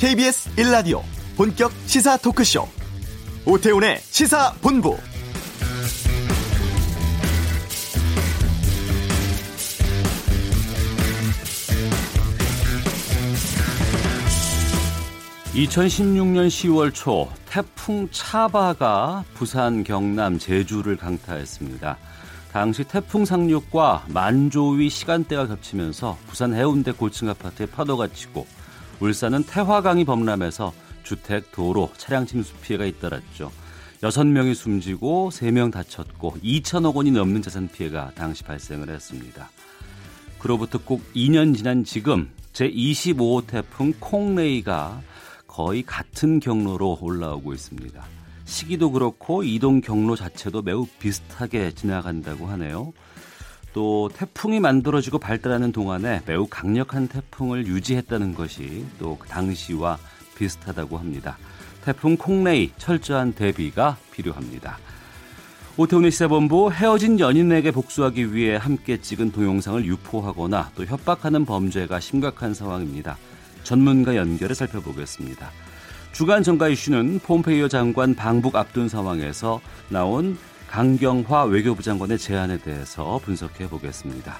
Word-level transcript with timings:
KBS 0.00 0.48
1라디오 0.56 1.02
본격 1.36 1.70
시사 1.84 2.16
토크쇼 2.16 2.66
오태훈의 3.44 3.98
시사본부 4.00 4.96
(2016년 15.52 16.48
10월) 16.48 16.94
초 16.94 17.28
태풍 17.44 18.08
차바가 18.10 19.24
부산 19.34 19.84
경남 19.84 20.38
제주를 20.38 20.96
강타했습니다. 20.96 21.98
당시 22.52 22.84
태풍 22.84 23.26
상륙과 23.26 24.06
만조위 24.08 24.88
시간대가 24.88 25.46
겹치면서 25.46 26.16
부산 26.26 26.54
해운대 26.54 26.92
고층 26.92 27.28
아파트에 27.28 27.66
파도가 27.66 28.08
치고 28.08 28.46
울산은 29.00 29.44
태화강이 29.44 30.04
범람해서 30.04 30.72
주택, 31.02 31.50
도로, 31.52 31.90
차량 31.96 32.26
침수 32.26 32.54
피해가 32.62 32.84
잇따랐죠. 32.84 33.50
6명이 34.02 34.54
숨지고 34.54 35.30
3명 35.30 35.72
다쳤고 35.72 36.36
2천억 36.42 36.94
원이 36.94 37.10
넘는 37.10 37.42
자산 37.42 37.68
피해가 37.68 38.12
당시 38.14 38.42
발생을 38.44 38.88
했습니다. 38.88 39.50
그로부터 40.38 40.78
꼭 40.78 41.02
2년 41.14 41.56
지난 41.56 41.84
지금 41.84 42.30
제25호 42.52 43.46
태풍 43.46 43.92
콩레이가 44.00 45.02
거의 45.46 45.82
같은 45.82 46.40
경로로 46.40 46.98
올라오고 47.00 47.52
있습니다. 47.52 48.02
시기도 48.44 48.90
그렇고 48.90 49.42
이동 49.42 49.80
경로 49.80 50.16
자체도 50.16 50.62
매우 50.62 50.86
비슷하게 50.98 51.72
지나간다고 51.72 52.46
하네요. 52.46 52.92
또 53.72 54.10
태풍이 54.14 54.60
만들어지고 54.60 55.18
발달하는 55.18 55.72
동안에 55.72 56.22
매우 56.26 56.46
강력한 56.48 57.06
태풍을 57.08 57.66
유지했다는 57.66 58.34
것이 58.34 58.84
또 58.98 59.16
그 59.18 59.28
당시와 59.28 59.98
비슷하다고 60.36 60.98
합니다. 60.98 61.36
태풍 61.84 62.16
콩레이 62.16 62.72
철저한 62.78 63.32
대비가 63.34 63.96
필요합니다. 64.12 64.78
오태훈의 65.76 66.10
시사본부 66.10 66.72
헤어진 66.72 67.20
연인에게 67.20 67.70
복수하기 67.70 68.34
위해 68.34 68.56
함께 68.56 69.00
찍은 69.00 69.32
동영상을 69.32 69.84
유포하거나 69.84 70.72
또 70.74 70.84
협박하는 70.84 71.44
범죄가 71.44 72.00
심각한 72.00 72.54
상황입니다. 72.54 73.16
전문가 73.62 74.16
연결해 74.16 74.52
살펴보겠습니다. 74.54 75.50
주간 76.12 76.42
정가 76.42 76.68
이슈는 76.68 77.20
폼페이오 77.20 77.68
장관 77.68 78.14
방북 78.14 78.56
앞둔 78.56 78.88
상황에서 78.88 79.60
나온 79.88 80.36
강경화 80.70 81.44
외교부 81.44 81.82
장관의 81.82 82.16
제안에 82.18 82.58
대해서 82.58 83.20
분석해 83.24 83.68
보겠습니다. 83.68 84.38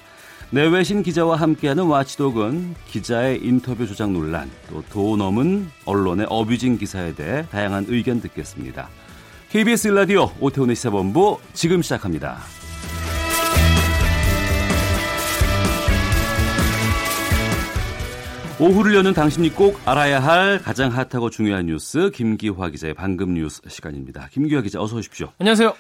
내외신 0.50 1.02
기자와 1.02 1.36
함께하는 1.36 1.84
와치독은 1.84 2.74
기자의 2.86 3.40
인터뷰 3.42 3.86
조작 3.86 4.10
논란, 4.10 4.50
또 4.68 4.82
도 4.90 5.16
넘은 5.16 5.68
언론의 5.84 6.26
어뷰징 6.30 6.78
기사에 6.78 7.14
대해 7.14 7.44
다양한 7.50 7.86
의견 7.88 8.20
듣겠습니다. 8.20 8.88
KBS 9.50 9.88
라디오 9.88 10.30
오태훈의 10.40 10.76
시사본부 10.76 11.38
지금 11.52 11.82
시작합니다. 11.82 12.38
오후를 18.60 18.94
여는 18.94 19.14
당신이 19.14 19.50
꼭 19.54 19.80
알아야 19.86 20.20
할 20.20 20.60
가장 20.62 20.92
핫하고 20.92 21.30
중요한 21.30 21.66
뉴스 21.66 22.10
김기화 22.10 22.68
기자의 22.68 22.92
방금 22.94 23.34
뉴스 23.34 23.62
시간입니다. 23.66 24.28
김기화 24.30 24.60
기자 24.60 24.80
어서 24.80 24.96
오십시오. 24.96 25.32
안녕하세요. 25.38 25.74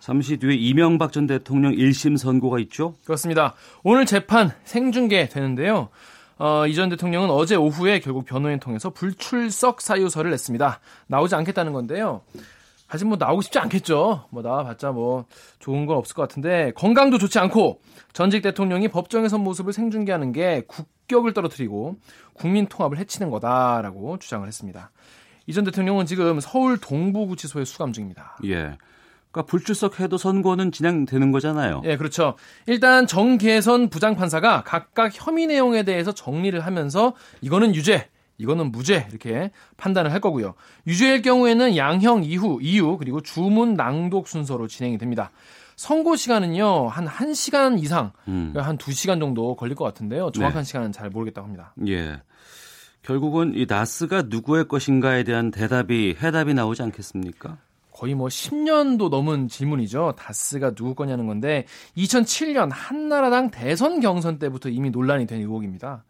잠시 0.00 0.36
뒤에 0.36 0.54
이명박 0.54 1.12
전 1.12 1.26
대통령 1.26 1.72
1심 1.72 2.16
선고가 2.16 2.58
있죠? 2.60 2.94
그렇습니다. 3.04 3.54
오늘 3.82 4.06
재판 4.06 4.52
생중계 4.64 5.28
되는데요. 5.28 5.88
어, 6.38 6.66
이전 6.66 6.88
대통령은 6.88 7.30
어제 7.30 7.56
오후에 7.56 7.98
결국 8.00 8.24
변호인 8.24 8.60
통해서 8.60 8.90
불출석 8.90 9.80
사유서를 9.80 10.30
냈습니다. 10.30 10.80
나오지 11.08 11.34
않겠다는 11.34 11.72
건데요. 11.72 12.22
사실 12.88 13.06
뭐 13.06 13.18
나오고 13.18 13.42
싶지 13.42 13.58
않겠죠. 13.58 14.26
뭐 14.30 14.42
나와봤자 14.42 14.92
뭐 14.92 15.26
좋은 15.58 15.84
건 15.84 15.96
없을 15.98 16.14
것 16.14 16.22
같은데 16.22 16.72
건강도 16.74 17.18
좋지 17.18 17.38
않고 17.38 17.80
전직 18.12 18.40
대통령이 18.42 18.88
법정에 18.88 19.28
선 19.28 19.42
모습을 19.42 19.72
생중계하는 19.72 20.32
게 20.32 20.62
국격을 20.68 21.34
떨어뜨리고 21.34 21.96
국민 22.32 22.66
통합을 22.66 22.96
해치는 22.98 23.30
거다라고 23.30 24.18
주장을 24.18 24.46
했습니다. 24.46 24.90
이 25.48 25.52
전 25.52 25.64
대통령은 25.64 26.04
지금 26.06 26.40
서울 26.40 26.78
동부구치소에 26.78 27.64
수감 27.64 27.92
중입니다. 27.92 28.36
예. 28.44 28.76
그러니까 29.38 29.42
불출석해도 29.46 30.18
선고는 30.18 30.72
진행되는 30.72 31.30
거잖아요. 31.30 31.82
예, 31.84 31.96
그렇죠. 31.96 32.34
일단 32.66 33.06
정계선 33.06 33.88
부장판사가 33.88 34.64
각각 34.64 35.12
혐의 35.14 35.46
내용에 35.46 35.84
대해서 35.84 36.12
정리를 36.12 36.58
하면서 36.58 37.14
이거는 37.40 37.74
유죄, 37.74 38.08
이거는 38.38 38.72
무죄 38.72 39.06
이렇게 39.10 39.50
판단을 39.76 40.12
할 40.12 40.20
거고요. 40.20 40.54
유죄일 40.86 41.22
경우에는 41.22 41.76
양형 41.76 42.24
이후 42.24 42.58
이유 42.60 42.96
그리고 42.98 43.20
주문 43.20 43.74
낭독 43.74 44.26
순서로 44.26 44.66
진행이 44.66 44.98
됩니다. 44.98 45.30
선고 45.76 46.16
시간은요 46.16 46.88
한 46.88 47.06
1시간 47.06 47.80
이상 47.80 48.12
음. 48.26 48.50
그러니까 48.52 48.68
한 48.68 48.78
2시간 48.78 49.20
정도 49.20 49.54
걸릴 49.54 49.76
것 49.76 49.84
같은데요. 49.84 50.32
정확한 50.32 50.62
네. 50.62 50.66
시간은 50.66 50.92
잘 50.92 51.10
모르겠다고 51.10 51.46
합니다. 51.46 51.74
예. 51.86 52.20
결국은 53.02 53.52
이 53.54 53.66
나스가 53.68 54.22
누구의 54.22 54.66
것인가에 54.66 55.22
대한 55.22 55.52
대답이 55.52 56.16
해답이 56.20 56.54
나오지 56.54 56.82
않겠습니까? 56.82 57.58
거의 57.98 58.14
뭐 58.14 58.28
10년도 58.28 59.08
넘은 59.08 59.48
질문이죠. 59.48 60.14
다스가 60.16 60.74
누구 60.76 60.94
거냐는 60.94 61.26
건데 61.26 61.64
2007년 61.96 62.68
한나라당 62.70 63.50
대선 63.50 63.98
경선 63.98 64.38
때부터 64.38 64.68
이미 64.68 64.90
논란이 64.90 65.26
된 65.26 65.40
의혹입니다. 65.40 66.04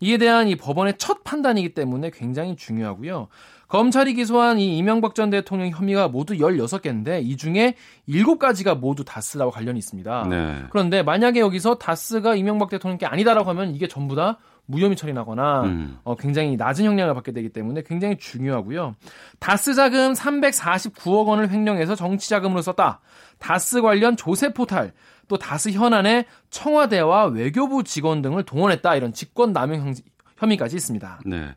이에 0.00 0.18
대한 0.18 0.48
이 0.48 0.56
법원의 0.56 0.94
첫 0.98 1.22
판단이기 1.22 1.74
때문에 1.74 2.10
굉장히 2.10 2.56
중요하고요. 2.56 3.28
검찰이 3.68 4.14
기소한 4.14 4.58
이 4.58 4.78
이명박 4.78 5.14
전 5.14 5.30
대통령 5.30 5.70
혐의가 5.70 6.08
모두 6.08 6.34
16개인데 6.34 7.22
이 7.22 7.36
중에 7.36 7.74
7가지가 8.08 8.78
모두 8.78 9.04
다스라고 9.04 9.52
관련이 9.52 9.78
있습니다. 9.78 10.26
네. 10.28 10.62
그런데 10.70 11.02
만약에 11.02 11.38
여기서 11.38 11.76
다스가 11.76 12.34
이명박 12.34 12.70
대통령께 12.70 13.06
아니다라고 13.06 13.48
하면 13.50 13.74
이게 13.74 13.86
전부 13.86 14.16
다 14.16 14.38
무혐의 14.68 14.96
처리나거나 14.96 15.62
음. 15.62 15.98
어, 16.04 16.14
굉장히 16.14 16.56
낮은 16.56 16.84
형량을 16.84 17.14
받게 17.14 17.32
되기 17.32 17.48
때문에 17.48 17.82
굉장히 17.86 18.18
중요하고요. 18.18 18.94
다스 19.38 19.74
자금 19.74 20.12
349억 20.12 21.26
원을 21.26 21.50
횡령해서 21.50 21.94
정치 21.94 22.28
자금으로 22.28 22.60
썼다. 22.60 23.00
다스 23.38 23.80
관련 23.80 24.16
조세 24.16 24.52
포탈, 24.52 24.92
또 25.26 25.38
다스 25.38 25.70
현안에 25.70 26.26
청와대와 26.50 27.26
외교부 27.26 27.82
직원 27.82 28.20
등을 28.20 28.42
동원했다. 28.42 28.94
이런 28.94 29.12
직권 29.12 29.52
남용 29.52 29.94
혐의까지 30.36 30.76
있습니다. 30.76 31.20
네. 31.24 31.54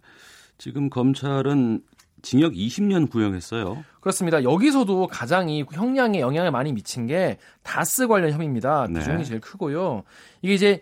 지금 0.57 0.89
검찰은 0.89 1.81
징역 2.21 2.53
20년 2.53 3.09
구형했어요. 3.09 3.83
그렇습니다. 3.99 4.43
여기서도 4.43 5.07
가장 5.07 5.49
이 5.49 5.65
형량에 5.69 6.21
영향을 6.21 6.51
많이 6.51 6.71
미친 6.71 7.07
게 7.07 7.37
다스 7.63 8.07
관련 8.07 8.31
혐의입니다. 8.31 8.87
그 8.87 8.93
네. 8.93 9.01
중이 9.01 9.25
제일 9.25 9.41
크고요. 9.41 10.03
이게 10.41 10.53
이제 10.53 10.81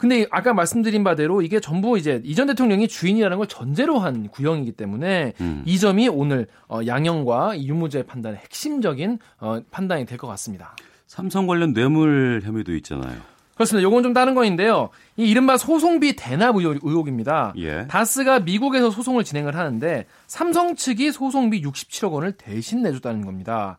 근데 0.00 0.26
아까 0.30 0.54
말씀드린 0.54 1.04
바대로 1.04 1.42
이게 1.42 1.60
전부 1.60 1.98
이제 1.98 2.22
이전 2.24 2.46
대통령이 2.46 2.88
주인이라는 2.88 3.36
걸 3.36 3.46
전제로 3.46 3.98
한 3.98 4.28
구형이기 4.28 4.72
때문에 4.72 5.34
음. 5.42 5.62
이 5.66 5.78
점이 5.78 6.08
오늘 6.08 6.46
어, 6.70 6.80
양형과 6.86 7.60
유무죄 7.60 8.04
판단의 8.04 8.38
핵심적인 8.38 9.18
어, 9.40 9.60
판단이 9.70 10.06
될 10.06 10.16
것 10.16 10.26
같습니다. 10.28 10.74
삼성 11.06 11.46
관련 11.46 11.74
뇌물 11.74 12.40
혐의도 12.42 12.74
있잖아요. 12.76 13.18
그렇습니다. 13.54 13.82
요건 13.82 14.02
좀 14.02 14.14
다른 14.14 14.34
거인데요. 14.34 14.88
이 15.18 15.28
이른바 15.28 15.58
소송비 15.58 16.16
대납 16.16 16.56
의혹, 16.56 17.08
입니다 17.08 17.52
예. 17.58 17.86
다스가 17.86 18.40
미국에서 18.40 18.90
소송을 18.90 19.22
진행을 19.22 19.54
하는데 19.54 20.06
삼성 20.26 20.76
측이 20.76 21.12
소송비 21.12 21.60
67억 21.60 22.12
원을 22.12 22.32
대신 22.32 22.80
내줬다는 22.82 23.26
겁니다. 23.26 23.76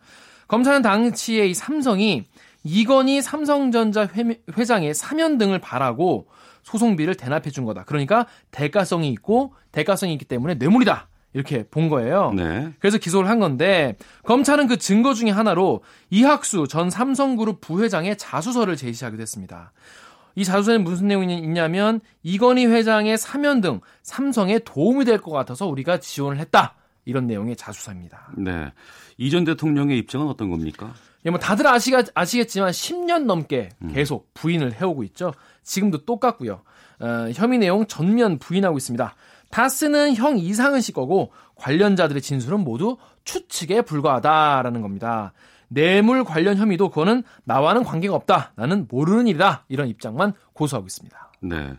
검찰은 0.48 0.84
당시에 0.84 1.48
이 1.48 1.56
삼성이 1.56 2.26
이건희 2.64 3.22
삼성전자 3.22 4.08
회, 4.08 4.64
장의 4.66 4.94
사면 4.94 5.38
등을 5.38 5.60
바라고 5.60 6.28
소송비를 6.64 7.16
대납해 7.16 7.50
준 7.50 7.66
거다. 7.66 7.84
그러니까 7.86 8.28
대가성이 8.52 9.10
있고 9.10 9.54
대가성이 9.72 10.14
있기 10.14 10.26
때문에 10.26 10.56
뇌물이다. 10.56 11.08
이렇게 11.34 11.64
본 11.64 11.88
거예요. 11.88 12.34
네. 12.36 12.74
그래서 12.80 12.98
기소를 12.98 13.30
한 13.30 13.40
건데 13.40 13.96
검찰은 14.24 14.68
그 14.68 14.78
증거 14.78 15.14
중에 15.14 15.30
하나로 15.30 15.82
이학수 16.10 16.68
전 16.68 16.90
삼성그룹 16.90 17.62
부회장의 17.62 18.18
자수서를 18.18 18.76
제시하기도 18.76 19.22
했습니다. 19.22 19.72
이 20.36 20.44
자수서에는 20.44 20.84
무슨 20.84 21.08
내용이 21.08 21.38
있냐면 21.40 22.02
이건희 22.22 22.66
회장의 22.66 23.18
사면 23.18 23.62
등 23.62 23.80
삼성에 24.04 24.60
도움이 24.60 25.06
될 25.06 25.20
것 25.20 25.32
같아서 25.32 25.68
우리가 25.68 26.00
지원을 26.00 26.38
했다. 26.40 26.76
이런 27.06 27.28
내용의 27.28 27.56
자수서입니다. 27.56 28.32
네. 28.38 28.72
이 29.18 29.30
전 29.32 29.44
대통령의 29.46 29.98
입장은 30.00 30.28
어떤 30.28 30.50
겁니까? 30.50 30.94
예, 31.26 31.30
뭐 31.30 31.40
다들 31.40 31.68
아시가, 31.68 32.04
아시겠지만 32.14 32.72
10년 32.72 33.26
넘게 33.26 33.70
음. 33.84 33.94
계속 33.94 34.34
부인을 34.34 34.80
해오고 34.80 35.04
있죠. 35.06 35.34
지금도 35.64 36.06
똑같고요. 36.06 36.64
어, 37.00 37.30
혐의 37.34 37.60
내용 37.60 37.86
전면 37.86 38.40
부인하고 38.40 38.78
있습니다. 38.78 39.16
다스는 39.50 40.16
형 40.16 40.38
이상은 40.38 40.82
씨 40.82 40.92
거고 40.92 41.32
관련자들의 41.56 42.22
진술은 42.22 42.62
모두 42.62 42.98
추측에 43.24 43.82
불과하다라는 43.82 44.82
겁니다. 44.82 45.34
뇌물 45.68 46.24
관련 46.24 46.58
혐의도 46.58 46.90
그거는 46.90 47.24
나와는 47.44 47.84
관계가 47.84 48.16
없다. 48.16 48.54
나는 48.56 48.88
모르는 48.90 49.28
일이다. 49.28 49.66
이런 49.70 49.88
입장만 49.88 50.34
고수하고 50.54 50.88
있습니다. 50.88 51.32
네. 51.42 51.74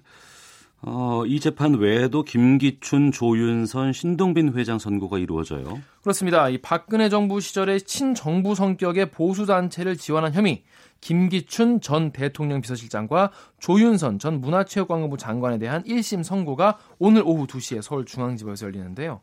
어, 0.84 1.22
이 1.26 1.38
재판 1.38 1.74
외에도 1.74 2.24
김기춘, 2.24 3.12
조윤선, 3.12 3.92
신동빈 3.92 4.54
회장 4.54 4.80
선고가 4.80 5.18
이루어져요. 5.18 5.80
그렇습니다. 6.02 6.48
이 6.48 6.58
박근혜 6.58 7.08
정부 7.08 7.40
시절에 7.40 7.78
친정부 7.78 8.56
성격의 8.56 9.12
보수 9.12 9.46
단체를 9.46 9.96
지원한 9.96 10.32
혐의, 10.32 10.64
김기춘 11.00 11.80
전 11.80 12.10
대통령 12.10 12.60
비서실장과 12.60 13.30
조윤선 13.60 14.18
전 14.18 14.40
문화체육관광부 14.40 15.18
장관에 15.18 15.58
대한 15.58 15.84
1심 15.84 16.24
선고가 16.24 16.78
오늘 16.98 17.22
오후 17.24 17.46
2시에 17.46 17.80
서울중앙지법에서 17.80 18.66
열리는데요. 18.66 19.20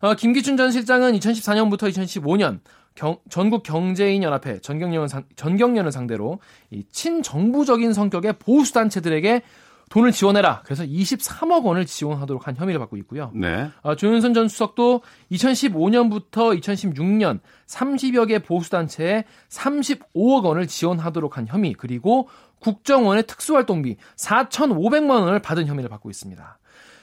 어, 0.00 0.14
김기춘 0.14 0.58
전 0.58 0.70
실장은 0.70 1.12
2014년부터 1.12 1.90
2015년 1.90 2.60
경, 2.94 3.18
전국 3.30 3.62
경제인 3.62 4.22
연합회 4.22 4.60
전경련을, 4.60 5.08
상, 5.08 5.24
전경련을 5.36 5.92
상대로 5.92 6.40
이 6.70 6.84
친정부적인 6.90 7.94
성격의 7.94 8.34
보수 8.38 8.72
단체들에게 8.74 9.42
돈을 9.90 10.12
지원해라. 10.12 10.62
그래서 10.64 10.84
23억 10.84 11.64
원을 11.64 11.84
지원하도록 11.84 12.46
한 12.46 12.56
혐의를 12.56 12.78
받고 12.78 12.96
있고요. 12.98 13.32
네. 13.34 13.70
어, 13.82 13.96
조윤선 13.96 14.34
전 14.34 14.48
수석도 14.48 15.02
2015년부터 15.32 16.58
2016년 16.60 17.40
30여 17.66 18.28
개 18.28 18.38
보수단체에 18.38 19.24
35억 19.48 20.44
원을 20.44 20.68
지원하도록 20.68 21.36
한 21.36 21.46
혐의, 21.48 21.72
그리고 21.72 22.28
국정원의 22.60 23.24
특수활동비 23.26 23.96
4,500만 24.16 25.10
원을 25.10 25.40
받은 25.40 25.66
혐의를 25.66 25.90
받고 25.90 26.08
있습니다. 26.08 26.58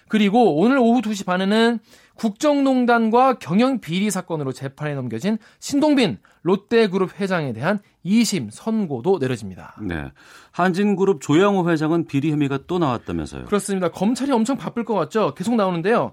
그리고 0.08 0.56
오늘 0.58 0.78
오후 0.78 1.02
2시 1.02 1.26
반에는 1.26 1.80
국정농단과 2.18 3.40
경영 3.40 3.80
비리 3.80 4.10
사건으로 4.12 4.52
재판에 4.52 4.96
넘겨진 4.96 5.38
신동빈 5.60 6.18
롯데그룹 6.42 7.20
회장에 7.20 7.54
대한 7.54 7.80
2심 8.06 8.50
선고도 8.52 9.18
내려집니다. 9.20 9.76
네. 9.82 10.12
한진그룹 10.52 11.22
조양호 11.22 11.70
회장은 11.70 12.06
비리 12.06 12.32
혐의가 12.32 12.60
또 12.68 12.80
나왔다면서요? 12.80 13.46
그렇습니다. 13.46 13.90
검찰이 13.90 14.32
엄청 14.32 14.58
바쁠 14.58 14.84
것 14.84 14.94
같죠? 14.96 15.34
계속 15.36 15.56
나오는데요. 15.56 16.12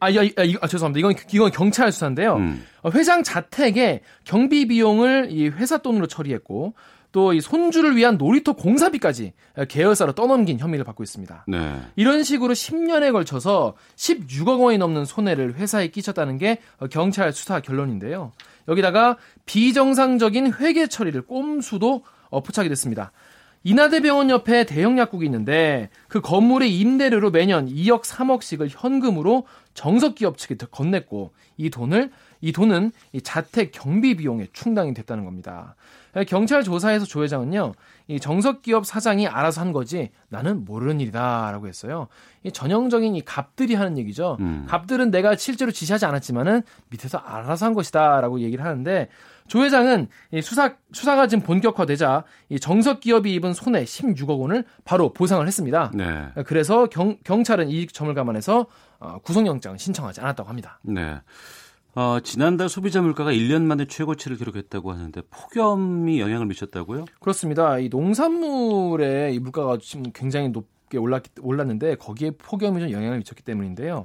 아, 0.00 0.12
야, 0.14 0.22
아, 0.22 0.42
아, 0.62 0.66
죄송합니다. 0.66 0.98
이건, 0.98 1.14
이건 1.32 1.50
경찰 1.50 1.92
수사인데요. 1.92 2.36
음. 2.36 2.64
회장 2.94 3.22
자택에 3.22 4.02
경비 4.24 4.66
비용을 4.66 5.28
이 5.30 5.48
회사 5.48 5.78
돈으로 5.78 6.06
처리했고, 6.06 6.74
또 7.16 7.32
이 7.32 7.40
손주를 7.40 7.96
위한 7.96 8.18
놀이터 8.18 8.52
공사비까지 8.52 9.32
계열사로 9.68 10.12
떠넘긴 10.12 10.58
혐의를 10.58 10.84
받고 10.84 11.02
있습니다. 11.02 11.46
네. 11.48 11.80
이런 11.96 12.22
식으로 12.22 12.52
10년에 12.52 13.10
걸쳐서 13.10 13.74
16억 13.96 14.60
원이 14.60 14.76
넘는 14.76 15.06
손해를 15.06 15.54
회사에 15.54 15.88
끼쳤다는 15.88 16.36
게 16.36 16.58
경찰 16.90 17.32
수사 17.32 17.60
결론인데요. 17.60 18.32
여기다가 18.68 19.16
비정상적인 19.46 20.52
회계 20.60 20.88
처리를 20.88 21.22
꼼수도 21.22 22.02
포착이 22.30 22.68
됐습니다. 22.68 23.12
인하대병원 23.64 24.28
옆에 24.28 24.64
대형 24.64 24.98
약국이 24.98 25.24
있는데 25.24 25.88
그 26.08 26.20
건물의 26.20 26.78
임대료로 26.78 27.30
매년 27.30 27.66
2억 27.66 28.04
3억씩을 28.04 28.68
현금으로 28.70 29.46
정석기업 29.72 30.36
측에 30.36 30.54
건넸고 30.56 31.30
이 31.56 31.70
돈을 31.70 32.10
이 32.40 32.52
돈은 32.52 32.92
이 33.12 33.20
자택 33.20 33.72
경비 33.72 34.16
비용에 34.16 34.48
충당이 34.52 34.94
됐다는 34.94 35.24
겁니다. 35.24 35.74
경찰 36.28 36.62
조사에서 36.62 37.04
조 37.04 37.22
회장은요, 37.22 37.74
이 38.08 38.20
정석 38.20 38.62
기업 38.62 38.86
사장이 38.86 39.26
알아서 39.26 39.60
한 39.60 39.72
거지 39.72 40.10
나는 40.28 40.64
모르는 40.64 41.00
일이다라고 41.00 41.68
했어요. 41.68 42.08
이 42.42 42.50
전형적인 42.50 43.16
이 43.16 43.22
갑들이 43.22 43.74
하는 43.74 43.98
얘기죠. 43.98 44.38
음. 44.40 44.64
갑들은 44.66 45.10
내가 45.10 45.36
실제로 45.36 45.70
지시하지 45.70 46.06
않았지만은 46.06 46.62
밑에서 46.88 47.18
알아서 47.18 47.66
한 47.66 47.74
것이다라고 47.74 48.40
얘기를 48.40 48.64
하는데 48.64 49.08
조 49.46 49.62
회장은 49.62 50.08
이 50.32 50.40
수사 50.40 50.74
수사가 50.92 51.26
지금 51.26 51.44
본격화되자 51.44 52.24
이 52.48 52.58
정석 52.58 53.00
기업이 53.00 53.34
입은 53.34 53.52
손해 53.52 53.84
16억 53.84 54.40
원을 54.40 54.64
바로 54.84 55.12
보상을 55.12 55.46
했습니다. 55.46 55.90
네. 55.94 56.28
그래서 56.46 56.86
경, 56.86 57.16
경찰은 57.24 57.68
이 57.68 57.86
점을 57.86 58.12
감안해서 58.12 58.66
어, 58.98 59.18
구속영장을 59.18 59.78
신청하지 59.78 60.20
않았다고 60.20 60.48
합니다. 60.48 60.80
네. 60.82 61.20
어, 61.96 62.20
지난달 62.20 62.68
소비자 62.68 63.00
물가가 63.00 63.32
1년 63.32 63.62
만에 63.62 63.86
최고치를 63.86 64.36
기록했다고 64.36 64.92
하는데 64.92 65.22
폭염이 65.30 66.20
영향을 66.20 66.44
미쳤다고요? 66.44 67.06
그렇습니다. 67.20 67.78
이 67.78 67.88
농산물의 67.88 69.34
이 69.34 69.38
물가가 69.38 69.78
지금 69.80 70.12
굉장히 70.12 70.50
높게 70.50 70.98
올랐, 70.98 71.22
올랐는데 71.40 71.94
거기에 71.94 72.32
폭염이 72.32 72.80
좀 72.80 72.90
영향을 72.90 73.16
미쳤기 73.16 73.42
때문인데요. 73.44 74.04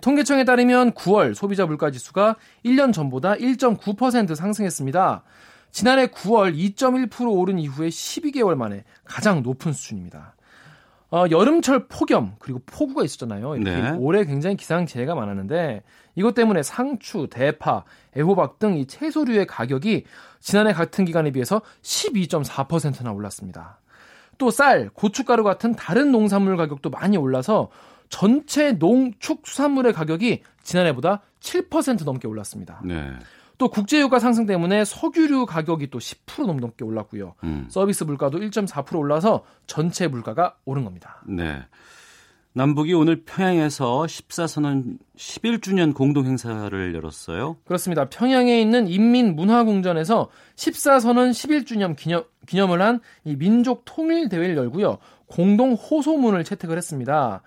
통계청에 0.00 0.44
따르면 0.44 0.94
9월 0.94 1.32
소비자 1.32 1.64
물가 1.64 1.92
지수가 1.92 2.34
1년 2.64 2.92
전보다 2.92 3.34
1.9% 3.34 4.34
상승했습니다. 4.34 5.22
지난해 5.70 6.08
9월 6.08 6.56
2.1% 6.56 7.32
오른 7.32 7.60
이후에 7.60 7.88
12개월 7.88 8.56
만에 8.56 8.82
가장 9.04 9.44
높은 9.44 9.72
수준입니다. 9.72 10.34
어, 11.10 11.24
여름철 11.30 11.88
폭염 11.88 12.34
그리고 12.38 12.60
폭우가 12.66 13.02
있었잖아요. 13.04 13.56
이렇게 13.56 13.80
네. 13.80 13.90
올해 13.98 14.24
굉장히 14.24 14.56
기상재해가 14.56 15.14
많았는데 15.14 15.82
이것 16.16 16.34
때문에 16.34 16.62
상추, 16.62 17.28
대파, 17.30 17.84
애호박 18.16 18.58
등 18.58 18.76
이 18.76 18.86
채소류의 18.86 19.46
가격이 19.46 20.04
지난해 20.40 20.72
같은 20.72 21.04
기간에 21.04 21.30
비해서 21.30 21.62
12.4%나 21.82 23.12
올랐습니다. 23.12 23.80
또 24.36 24.50
쌀, 24.50 24.90
고춧가루 24.90 25.42
같은 25.44 25.74
다른 25.74 26.12
농산물 26.12 26.56
가격도 26.56 26.90
많이 26.90 27.16
올라서 27.16 27.70
전체 28.08 28.72
농축수산물의 28.72 29.92
가격이 29.92 30.42
지난해보다 30.62 31.22
7% 31.40 32.04
넘게 32.04 32.28
올랐습니다. 32.28 32.80
네. 32.84 33.12
또 33.58 33.68
국제유가 33.68 34.18
상승 34.20 34.46
때문에 34.46 34.84
석유류 34.84 35.46
가격이 35.46 35.90
또 35.90 35.98
10% 35.98 36.46
넘게 36.60 36.84
올랐고요. 36.84 37.34
음. 37.44 37.66
서비스 37.68 38.04
물가도 38.04 38.38
1.4% 38.38 38.96
올라서 38.96 39.44
전체 39.66 40.06
물가가 40.08 40.54
오른 40.64 40.84
겁니다. 40.84 41.22
네. 41.26 41.58
남북이 42.54 42.92
오늘 42.94 43.22
평양에서 43.24 44.02
14선언 44.02 44.98
11주년 45.16 45.94
공동 45.94 46.24
행사를 46.24 46.94
열었어요. 46.94 47.56
그렇습니다. 47.64 48.08
평양에 48.08 48.60
있는 48.60 48.88
인민문화궁전에서 48.88 50.28
14선언 50.56 51.30
11주년 51.30 51.94
기념, 51.96 52.24
기념을 52.46 52.80
한 52.80 53.00
이 53.24 53.36
민족 53.36 53.82
통일 53.84 54.28
대회를 54.28 54.56
열고요. 54.56 54.98
공동 55.26 55.74
호소문을 55.74 56.42
채택을 56.44 56.76
했습니다. 56.76 57.42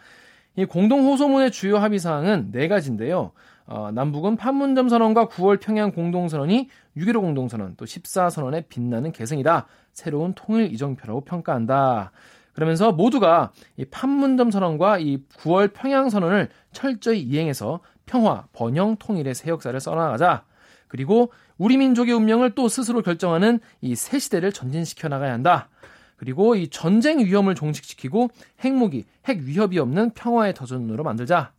이 0.55 0.65
공동 0.65 1.05
호소문의 1.05 1.51
주요 1.51 1.77
합의 1.77 1.99
사항은 1.99 2.51
네 2.51 2.67
가지인데요. 2.67 3.31
어, 3.65 3.91
남북은 3.91 4.35
판문점 4.35 4.89
선언과 4.89 5.27
9월 5.27 5.59
평양 5.59 5.91
공동선언이 5.91 6.69
6.15 6.97 7.21
공동선언, 7.21 7.75
또 7.77 7.85
14선언의 7.85 8.65
빛나는 8.69 9.11
계승이다. 9.11 9.67
새로운 9.93 10.33
통일 10.33 10.71
이정표라고 10.73 11.21
평가한다. 11.21 12.11
그러면서 12.53 12.91
모두가 12.91 13.51
이 13.77 13.85
판문점 13.85 14.51
선언과 14.51 14.99
이 14.99 15.23
9월 15.37 15.71
평양 15.73 16.09
선언을 16.09 16.49
철저히 16.73 17.21
이행해서 17.21 17.79
평화, 18.05 18.45
번영, 18.51 18.97
통일의 18.97 19.33
새 19.35 19.49
역사를 19.49 19.77
써나가자. 19.79 20.43
그리고 20.89 21.31
우리 21.57 21.77
민족의 21.77 22.13
운명을 22.13 22.51
또 22.55 22.67
스스로 22.67 23.01
결정하는 23.01 23.59
이 23.81 23.95
새 23.95 24.19
시대를 24.19 24.51
전진시켜 24.51 25.07
나가야 25.07 25.31
한다. 25.31 25.69
그리고 26.17 26.55
이 26.55 26.67
전쟁 26.67 27.19
위험을 27.19 27.55
종식시키고 27.55 28.29
핵무기, 28.63 29.05
핵 29.25 29.39
위협이 29.39 29.79
없는 29.79 30.11
평화의 30.11 30.53
터전으로 30.53 31.03
만들자. 31.03 31.53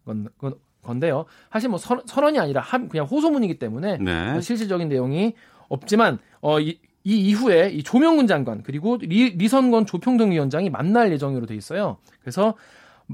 건데요. 0.84 1.24
사실 1.50 1.68
뭐 1.68 1.78
선, 1.78 2.00
언이 2.24 2.38
아니라 2.38 2.62
그냥 2.90 3.06
호소문이기 3.06 3.58
때문에 3.58 3.98
네. 3.98 4.40
실질적인 4.40 4.88
내용이 4.88 5.34
없지만 5.68 6.18
어, 6.40 6.60
이, 6.60 6.78
이 7.04 7.16
이후에 7.28 7.70
이 7.70 7.82
조명근 7.82 8.26
장관 8.26 8.62
그리고 8.62 8.96
리, 9.00 9.30
리선권 9.30 9.86
조평등 9.86 10.30
위원장이 10.32 10.70
만날 10.70 11.12
예정으로 11.12 11.46
돼 11.46 11.54
있어요. 11.54 11.96
그래서 12.20 12.54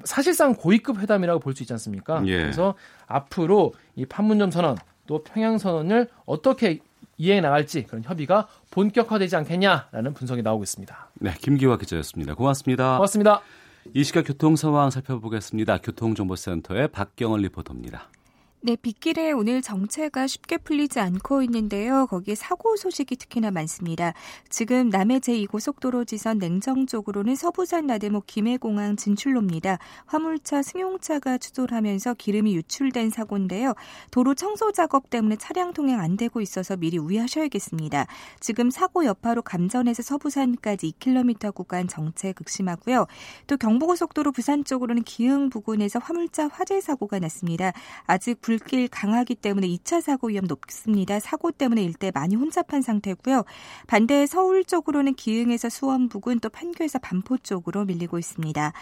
사실상 0.05 0.55
고위급 0.55 0.99
회담이라고 0.99 1.41
볼 1.41 1.55
수 1.55 1.63
있지 1.63 1.73
않습니까? 1.73 2.23
예. 2.27 2.39
그래서 2.39 2.75
앞으로 3.07 3.73
이 3.97 4.05
판문점 4.07 4.51
선언 4.51 4.77
또 5.07 5.23
평양 5.23 5.59
선언을 5.59 6.09
어떻게 6.27 6.81
이해해 7.17 7.41
나갈지 7.41 7.83
그런 7.85 8.05
협의가 8.05 8.47
본격화되지 8.71 9.35
않겠냐라는 9.37 10.15
분석이 10.15 10.43
나오고 10.43 10.63
있습니다. 10.63 11.11
네, 11.15 11.35
김기화 11.41 11.77
기자였습니다. 11.79 12.35
고맙습니다. 12.35 12.97
고맙습니다. 12.97 13.41
이 13.95 14.05
시각 14.05 14.23
교통 14.23 14.55
상황 14.55 14.91
살펴보겠습니다. 14.91 15.79
교통정보센터의 15.79 16.89
박경원 16.89 17.41
리포터입니다. 17.41 18.11
네, 18.61 18.75
빗길에 18.75 19.31
오늘 19.31 19.63
정체가 19.63 20.27
쉽게 20.27 20.57
풀리지 20.59 20.99
않고 20.99 21.43
있는데요. 21.43 22.09
거기에 22.09 22.35
사고 22.35 22.75
소식이 22.75 23.15
특히나 23.15 23.53
많습니다. 23.53 24.15
지금 24.51 24.89
남해 24.89 25.21
제2고속도로 25.21 26.05
지선 26.05 26.39
냉정 26.39 26.87
쪽으로는 26.87 27.37
서부산 27.37 27.87
나대목 27.87 28.27
김해공항 28.27 28.97
진출로입니다. 28.97 29.79
화물차 30.07 30.63
승용차가 30.63 31.39
추돌하면서 31.39 32.15
기름이 32.15 32.57
유출된 32.57 33.11
사고인데요. 33.11 33.75
도로 34.11 34.35
청소 34.35 34.73
작업 34.73 35.09
때문에 35.09 35.37
차량 35.37 35.73
통행 35.73 36.01
안 36.01 36.17
되고 36.17 36.41
있어서 36.41 36.77
미리 36.77 36.99
우회하셔야겠습니다. 36.99 38.09
지금 38.41 38.71
사고 38.71 39.05
여파로 39.05 39.43
감전에서 39.43 40.03
서부산까지 40.03 40.95
2km 40.99 41.55
구간 41.55 41.87
정체 41.87 42.33
극심하고요. 42.33 43.07
또 43.47 43.57
경부고속도로 43.57 44.33
부산 44.33 44.65
쪽으로는 44.65 45.05
기흥 45.05 45.49
부근에서 45.49 46.01
화물차 46.01 46.49
화재 46.49 46.81
사고가 46.81 47.21
났습니다. 47.21 47.73
아직 48.07 48.41
불길 48.49 48.89
강하기 48.89 49.35
때문에 49.35 49.69
2차 49.69 50.01
사고 50.01 50.29
위험 50.29 50.47
높습니다. 50.47 51.21
사고 51.21 51.53
때문에 51.53 51.83
일대 51.83 52.11
많이 52.15 52.35
혼잡한 52.35 52.81
상태고요. 52.81 53.45
반대 53.87 54.25
서울 54.25 54.65
쪽으로는 54.65 55.17
기흥에서 55.17 55.69
수원 55.69 56.09
부근 56.09 56.41
또 56.41 56.49
판교에서 56.49 56.99
반포 56.99 57.37
쪽으로 57.37 57.85
밀리고 57.85 58.19
있습니다. 58.19 58.73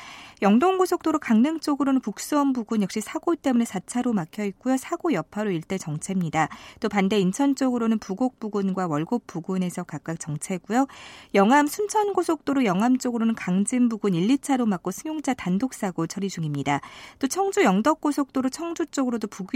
영동고속도로 0.40 1.18
강릉 1.18 1.58
쪽으로는 1.58 2.00
북수원 2.00 2.52
부근 2.52 2.80
역시 2.82 3.00
사고 3.00 3.34
때문에 3.34 3.64
4차로 3.64 4.12
막혀 4.14 4.44
있고요. 4.44 4.76
사고 4.76 5.12
여파로 5.12 5.50
일대 5.50 5.78
정체입니다. 5.78 6.48
또 6.78 6.88
반대 6.88 7.18
인천 7.18 7.56
쪽으로는 7.56 7.98
부곡 7.98 8.38
부근과 8.38 8.86
월곡 8.86 9.26
부근에서 9.26 9.82
각각 9.82 10.20
정체고요. 10.20 10.86
영암 11.34 11.66
순천 11.66 12.12
고속도로 12.12 12.66
영암 12.66 12.98
쪽으로는 12.98 13.34
강진 13.34 13.88
부근 13.88 14.14
1, 14.14 14.28
2차로 14.28 14.64
막고 14.68 14.92
승용차 14.92 15.34
단독 15.34 15.74
사고 15.74 16.06
처리 16.06 16.28
중입니다. 16.28 16.80
또 17.18 17.26
청주 17.26 17.64
영덕 17.64 18.00
고속도로 18.00 18.50
청주 18.50 18.86
쪽으로도 18.86 19.26
북위 19.26 19.55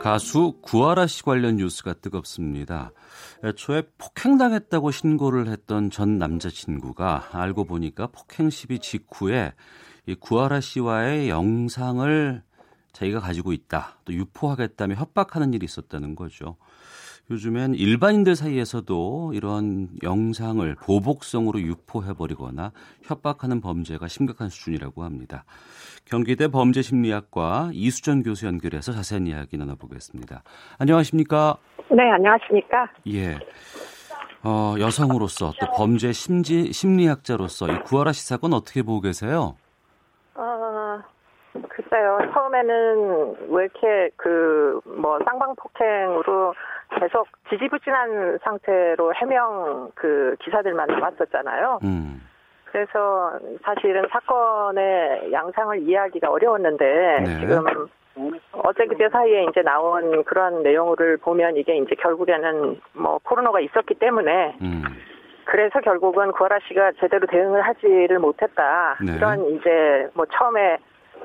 가수 0.00 0.58
구하라 0.62 1.06
씨 1.06 1.22
관련 1.22 1.56
뉴스가 1.56 1.94
뜨겁습니다. 1.94 2.92
애초에 3.44 3.82
폭행당했다고 3.98 4.90
신고를 4.90 5.48
했던 5.48 5.90
전 5.90 6.18
남자친구가 6.18 7.30
알고 7.32 7.64
보니까 7.64 8.06
폭행 8.06 8.48
시비 8.48 8.78
직후에 8.78 9.52
이 10.06 10.14
구하라 10.14 10.60
씨와의 10.60 11.28
영상을 11.28 12.42
자기가 12.92 13.20
가지고 13.20 13.52
있다, 13.52 13.98
또 14.04 14.14
유포하겠다며 14.14 14.94
협박하는 14.94 15.52
일이 15.52 15.64
있었다는 15.64 16.14
거죠. 16.14 16.56
요즘엔 17.30 17.74
일반인들 17.74 18.34
사이에서도 18.36 19.32
이런 19.34 19.90
영상을 20.02 20.74
보복성으로 20.76 21.60
유포해버리거나 21.60 22.72
협박하는 23.02 23.60
범죄가 23.60 24.08
심각한 24.08 24.48
수준이라고 24.48 25.04
합니다. 25.04 25.44
경기대 26.04 26.48
범죄심리학과 26.48 27.70
이수전 27.72 28.22
교수 28.22 28.46
연결해서 28.46 28.92
자세한 28.92 29.26
이야기 29.26 29.56
나눠보겠습니다. 29.56 30.42
안녕하십니까? 30.78 31.56
네, 31.90 32.10
안녕하십니까? 32.10 32.88
예. 33.08 33.38
어, 34.44 34.74
여성으로서 34.78 35.52
또 35.60 35.66
범죄 35.76 36.12
심지, 36.12 36.72
심리학자로서 36.72 37.68
이 37.68 37.80
구하라 37.80 38.12
씨 38.12 38.26
사건 38.26 38.52
어떻게 38.52 38.82
보고 38.82 39.00
계세요? 39.00 39.56
어, 40.34 41.00
글쎄요. 41.68 42.18
처음에는 42.32 43.36
왜 43.50 43.64
이렇게 43.64 44.10
그, 44.16 44.80
뭐, 44.84 45.18
쌍방 45.24 45.54
폭행으로 45.56 46.54
계속 47.00 47.26
지지부진한 47.50 48.38
상태로 48.42 49.12
해명 49.14 49.90
그 49.94 50.36
기사들만 50.40 50.86
나왔었잖아요. 50.88 51.80
음. 51.82 52.27
그래서 52.70 53.38
사실은 53.62 54.04
사건의 54.10 55.32
양상을 55.32 55.80
이해하기가 55.82 56.30
어려웠는데 56.30 57.20
네. 57.24 57.40
지금 57.40 57.64
어제 58.52 58.86
그제 58.86 59.08
사이에 59.10 59.44
이제 59.44 59.62
나온 59.62 60.24
그런 60.24 60.62
내용을 60.62 61.18
보면 61.18 61.56
이게 61.56 61.76
이제 61.76 61.94
결국에는 61.96 62.80
뭐 62.94 63.18
코로나가 63.22 63.60
있었기 63.60 63.94
때문에 63.94 64.56
음. 64.60 64.82
그래서 65.44 65.80
결국은 65.80 66.32
구하라 66.32 66.58
씨가 66.68 66.92
제대로 67.00 67.26
대응을 67.26 67.62
하지를 67.62 68.18
못했다. 68.18 68.98
네. 69.00 69.16
이런 69.16 69.46
이제 69.54 70.08
뭐 70.12 70.26
처음에 70.26 70.78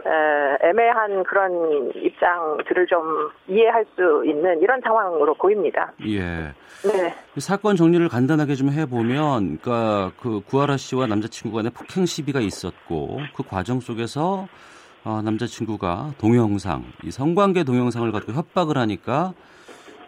에, 0.06 0.70
애매한 0.70 1.24
그런 1.24 1.92
입장들을 1.96 2.88
좀 2.88 3.30
이해할 3.48 3.86
수 3.96 4.24
있는 4.26 4.62
이런 4.62 4.82
상황으로 4.82 5.34
보입니다. 5.36 5.92
예. 6.08 6.20
네. 6.20 7.14
이 7.36 7.40
사건 7.40 7.76
정리를 7.76 8.08
간단하게 8.10 8.56
좀 8.56 8.70
해보면, 8.70 9.60
그러니까 9.60 10.12
그 10.22 10.42
구하라 10.42 10.78
씨와 10.78 11.08
남자친구 11.08 11.56
간의 11.56 11.72
폭행 11.72 12.06
시비가 12.06 12.40
있었고, 12.40 13.20
그 13.36 13.44
과정 13.44 13.80
속에서 13.80 14.48
어, 15.06 15.22
남자친구가 15.22 16.14
동영상, 16.18 16.86
이 17.04 17.12
성관계 17.12 17.66
동영상을 17.66 18.10
가지고 18.12 18.34
협박을 18.34 18.78
하니까 18.78 19.34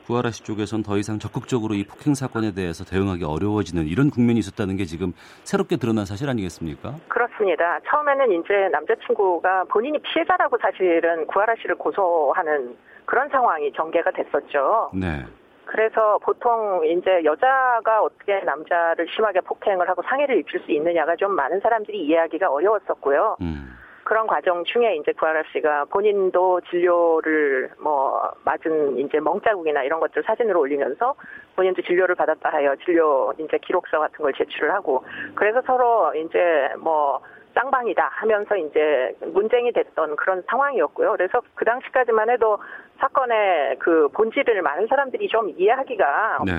구하라 0.06 0.30
씨 0.32 0.44
쪽에선 0.44 0.84
더 0.84 0.98
이상 0.98 1.18
적극적으로 1.18 1.74
이 1.74 1.84
폭행 1.84 2.14
사건에 2.14 2.54
대해서 2.54 2.86
대응하기 2.86 3.26
어려워지는 3.26 3.88
이런 3.88 4.10
국면이 4.10 4.40
있었다는 4.40 4.78
게 4.78 4.86
지금 4.86 5.14
새롭게 5.44 5.78
드러난 5.78 6.06
사실 6.06 6.30
아니겠습니까? 6.30 6.96
그렇습니다. 7.08 7.80
처음에는 7.88 8.32
이제 8.40 8.70
남자친구가 8.72 9.66
본인이 9.66 9.98
피해자라고 10.00 10.58
사실은 10.62 11.26
구하라 11.28 11.56
씨를 11.62 11.76
고소하는 11.76 12.76
그런 13.06 13.30
상황이 13.30 13.72
전개가 13.74 14.12
됐었죠. 14.12 14.92
네. 14.94 15.26
그래서 15.66 16.20
보통 16.20 16.86
이제 16.86 17.24
여자가 17.24 18.04
어떻게 18.04 18.40
남자를 18.42 19.08
심하게 19.10 19.42
폭행을 19.42 19.90
하고 19.90 20.04
상해를 20.04 20.38
입힐 20.38 20.62
수 20.62 20.72
있느냐가 20.72 21.16
좀 21.16 21.32
많은 21.32 21.60
사람들이 21.60 22.06
이해하기가 22.06 22.52
어려웠었고요. 22.52 23.38
음. 23.42 23.75
그런 24.06 24.28
과정 24.28 24.64
중에 24.64 24.96
이제 24.98 25.12
구하라 25.14 25.44
씨가 25.52 25.86
본인도 25.86 26.62
진료를 26.70 27.72
뭐 27.80 28.32
맞은 28.46 29.00
이제 29.00 29.20
멍자국이나 29.20 29.84
이런 29.84 30.00
것들 30.00 30.24
사진으로 30.24 30.60
올리면서 30.62 31.16
본인도 31.56 31.82
진료를 31.82 32.14
받았다 32.14 32.50
하여 32.50 32.76
진료 32.86 33.34
이제 33.40 33.58
기록서 33.58 34.00
같은 34.00 34.18
걸 34.24 34.32
제출을 34.34 34.72
하고 34.72 35.04
그래서 35.34 35.62
서로 35.66 36.14
이제 36.14 36.70
뭐 36.80 37.20
쌍방이다 37.56 38.10
하면서 38.12 38.56
이제 38.56 39.16
문쟁이 39.34 39.72
됐던 39.72 40.16
그런 40.18 40.44
상황이었고요. 40.48 41.14
그래서 41.14 41.42
그 41.56 41.66
당시까지만 41.66 42.30
해도 42.30 42.60
사건의 43.00 43.78
그 43.80 44.08
본질을 44.10 44.62
많은 44.62 44.86
사람들이 44.88 45.28
좀 45.30 45.50
이해하기가 45.50 46.40
네. 46.46 46.52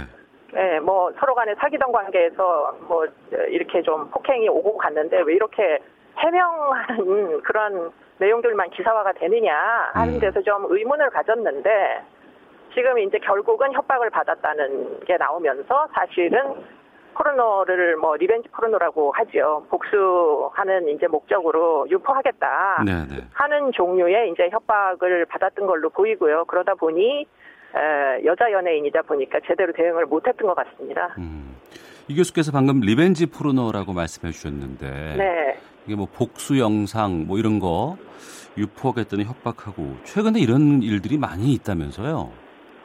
예, 0.57 0.81
뭐 0.81 1.12
서로 1.21 1.35
간에 1.35 1.55
사귀던 1.55 1.93
관계에서 1.93 2.76
뭐 2.88 3.07
이렇게 3.49 3.83
좀 3.83 4.11
폭행이 4.11 4.49
오고 4.49 4.79
갔는데 4.79 5.21
왜 5.21 5.35
이렇게 5.35 5.79
해명하는 6.18 7.42
그런 7.42 7.90
내용들만 8.18 8.70
기사화가 8.70 9.12
되느냐 9.12 9.54
하는 9.92 10.14
음. 10.14 10.20
데서 10.20 10.40
좀 10.42 10.66
의문을 10.68 11.11
가졌는데 11.11 12.02
지금 12.75 12.99
이제 12.99 13.18
결국은 13.18 13.73
협박을 13.73 14.11
받았다는 14.11 15.00
게 15.00 15.16
나오면서 15.16 15.88
사실은 15.94 16.54
포르노를 17.14 17.96
뭐 17.96 18.16
리벤지 18.16 18.49
포르노라고 18.50 19.12
하지요. 19.12 19.64
복수하는 19.70 20.88
이제 20.88 21.06
목적으로 21.06 21.87
유포하겠다 21.88 22.82
네, 22.85 22.92
네. 23.08 23.25
하는 23.32 23.73
종류의 23.73 24.30
이제 24.32 24.50
협박을 24.50 25.25
받았던 25.26 25.66
걸로 25.66 25.88
보이고요. 25.88 26.44
그러다 26.44 26.75
보니 26.75 27.23
에, 27.23 28.25
여자 28.26 28.52
연예인이다 28.52 29.02
보니까 29.02 29.40
제대로 29.46 29.73
대응을 29.73 30.04
못했던 30.06 30.46
것 30.46 30.54
같습니다. 30.54 31.14
음. 31.18 31.56
이 32.08 32.16
교수께서 32.16 32.52
방금 32.52 32.80
리벤지 32.80 33.26
포르노라고 33.26 33.92
말씀해 33.94 34.32
주셨는데 34.32 35.14
네. 35.16 35.58
이게 35.87 35.95
뭐 35.95 36.07
복수 36.12 36.59
영상 36.59 37.26
뭐 37.26 37.38
이런 37.38 37.59
거 37.61 37.97
유포하겠다는 38.59 39.25
협박하고 39.25 39.97
최근에 40.05 40.40
이런 40.40 40.83
일들이 40.83 41.19
많이 41.19 41.52
있다면서요? 41.55 42.31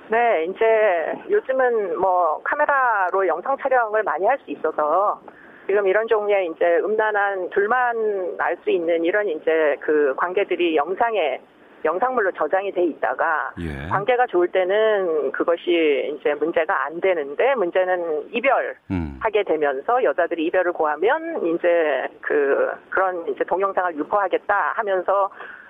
네, 0.10 0.46
이제 0.46 0.65
요즘은 1.29 2.00
뭐 2.00 2.41
카메라로 2.43 3.25
영상 3.27 3.58
촬영을 3.58 4.03
많이 4.03 4.25
할 4.25 4.38
수 4.43 4.51
있어서 4.51 5.22
지금 5.67 5.88
이런 5.88 6.05
종류의 6.08 6.51
이제 6.53 6.65
음란한 6.84 7.50
둘만 7.51 8.36
알 8.39 8.58
수 8.63 8.70
있는 8.70 9.05
이런 9.05 9.27
이제 9.29 9.77
그 9.79 10.13
관계들이 10.17 10.75
영상에 10.75 11.39
영상물로 11.83 12.31
저장이 12.31 12.71
돼 12.71 12.83
있다가 12.85 13.53
예. 13.59 13.88
관계가 13.89 14.27
좋을 14.27 14.47
때는 14.50 15.31
그것이 15.31 16.15
이제 16.15 16.33
문제가 16.35 16.85
안 16.85 17.00
되는데 17.00 17.55
문제는 17.55 18.33
이별하게 18.33 18.79
음. 18.91 19.19
되면서 19.45 20.03
여자들이 20.03 20.45
이별을 20.47 20.73
고하면 20.73 21.45
이제 21.47 22.07
그 22.21 22.71
그런 22.89 23.27
이제 23.27 23.43
동영상을 23.43 23.95
유포하겠다 23.95 24.73
하면서 24.75 25.29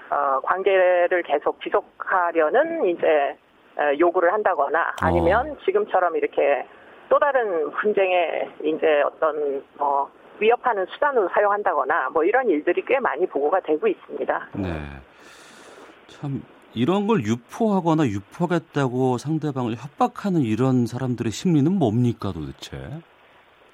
어 0.09 0.39
관계를 0.43 1.23
계속 1.23 1.61
지속하려는 1.61 2.85
이제 2.85 3.37
어, 3.77 3.91
요구를 3.97 4.33
한다거나 4.33 4.93
아니면 5.01 5.57
지금처럼 5.63 6.17
이렇게 6.17 6.65
또 7.09 7.17
다른 7.19 7.71
분쟁에 7.71 8.49
이제 8.63 9.01
어떤 9.05 9.63
뭐 9.77 10.09
위협하는 10.39 10.85
수단으로 10.87 11.29
사용한다거나 11.29 12.09
뭐 12.09 12.23
이런 12.23 12.49
일들이 12.49 12.83
꽤 12.85 12.99
많이 12.99 13.25
보고가 13.27 13.59
되고 13.61 13.87
있습니다. 13.87 14.47
네. 14.55 14.69
참 16.11 16.43
이런 16.73 17.07
걸 17.07 17.23
유포하거나 17.23 18.05
유포하겠다고 18.05 19.17
상대방을 19.17 19.75
협박하는 19.75 20.41
이런 20.41 20.85
사람들의 20.85 21.31
심리는 21.31 21.71
뭡니까 21.71 22.31
도대체? 22.31 22.77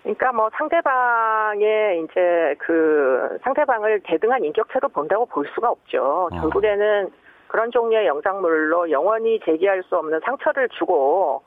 그러니까 0.04 0.32
뭐 0.32 0.50
상대방의 0.58 2.04
이제 2.04 2.56
그 2.60 3.38
상대방을 3.44 4.02
대등한 4.04 4.44
인격체로 4.44 4.88
본다고 4.90 5.26
볼 5.26 5.46
수가 5.54 5.70
없죠. 5.70 6.30
어. 6.32 6.42
결국에는 6.42 7.12
그런 7.48 7.72
종류의 7.72 8.08
영상물로 8.08 8.90
영원히 8.92 9.40
재기할 9.46 9.84
수 9.84 9.96
없는 9.98 10.22
상처를 10.24 10.70
주고 10.70 11.44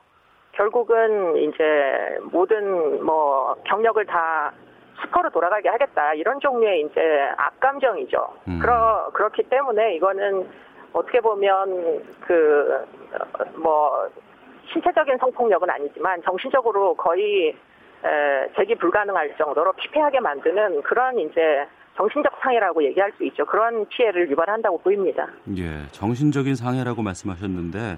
결국은 0.53 1.37
이제 1.37 2.19
모든 2.31 3.03
뭐 3.03 3.55
경력을 3.65 4.05
다 4.05 4.51
스퍼로 5.01 5.29
돌아가게 5.31 5.69
하겠다 5.69 6.13
이런 6.13 6.39
종류의 6.39 6.81
이제 6.81 7.01
악감정이죠. 7.37 8.33
음. 8.47 8.59
그러 8.59 9.09
그렇기 9.13 9.43
때문에 9.43 9.95
이거는 9.95 10.47
어떻게 10.93 11.19
보면 11.21 12.03
그뭐 12.21 14.09
신체적인 14.71 15.17
성폭력은 15.19 15.69
아니지만 15.69 16.21
정신적으로 16.23 16.95
거의 16.95 17.49
에, 18.03 18.53
재기 18.57 18.75
불가능할 18.75 19.35
정도로 19.37 19.73
피폐하게 19.73 20.19
만드는 20.19 20.81
그런 20.81 21.19
이제 21.19 21.65
정신적 21.95 22.33
상해라고 22.41 22.83
얘기할 22.83 23.11
수 23.17 23.23
있죠. 23.25 23.45
그런 23.45 23.85
피해를 23.87 24.29
유발한다고 24.31 24.79
보입니다. 24.79 25.27
예, 25.57 25.85
정신적인 25.91 26.55
상해라고 26.55 27.01
말씀하셨는데 27.01 27.97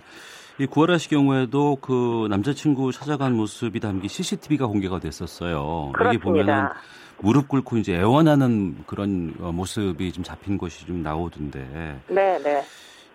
이 0.60 0.66
구하라 0.68 0.98
씨 1.00 1.10
경우에도 1.10 1.78
그 1.82 2.28
남자친구 2.30 2.92
찾아간 2.92 3.34
모습이 3.36 3.80
담긴 3.80 4.08
CCTV가 4.08 4.68
공개가 4.68 5.00
됐었어요. 5.00 5.92
여기 6.06 6.20
보면은 6.20 6.46
그렇습니다. 6.46 6.76
무릎 7.22 7.48
꿇고 7.48 7.78
이제 7.78 7.96
애원하는 7.96 8.76
그런 8.86 9.34
어, 9.40 9.52
모습이 9.52 10.12
좀 10.12 10.24
잡힌 10.24 10.58
것이 10.58 10.86
좀 10.86 11.02
나오던데 11.02 12.00
네, 12.08 12.38
네. 12.44 12.64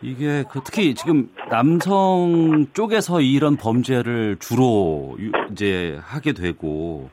이게 0.01 0.45
그 0.51 0.61
특히 0.65 0.95
지금 0.95 1.29
남성 1.51 2.67
쪽에서 2.73 3.21
이런 3.21 3.57
범죄를 3.57 4.37
주로 4.41 5.17
유- 5.21 5.31
이제 5.53 5.99
하게 6.03 6.33
되고 6.33 7.11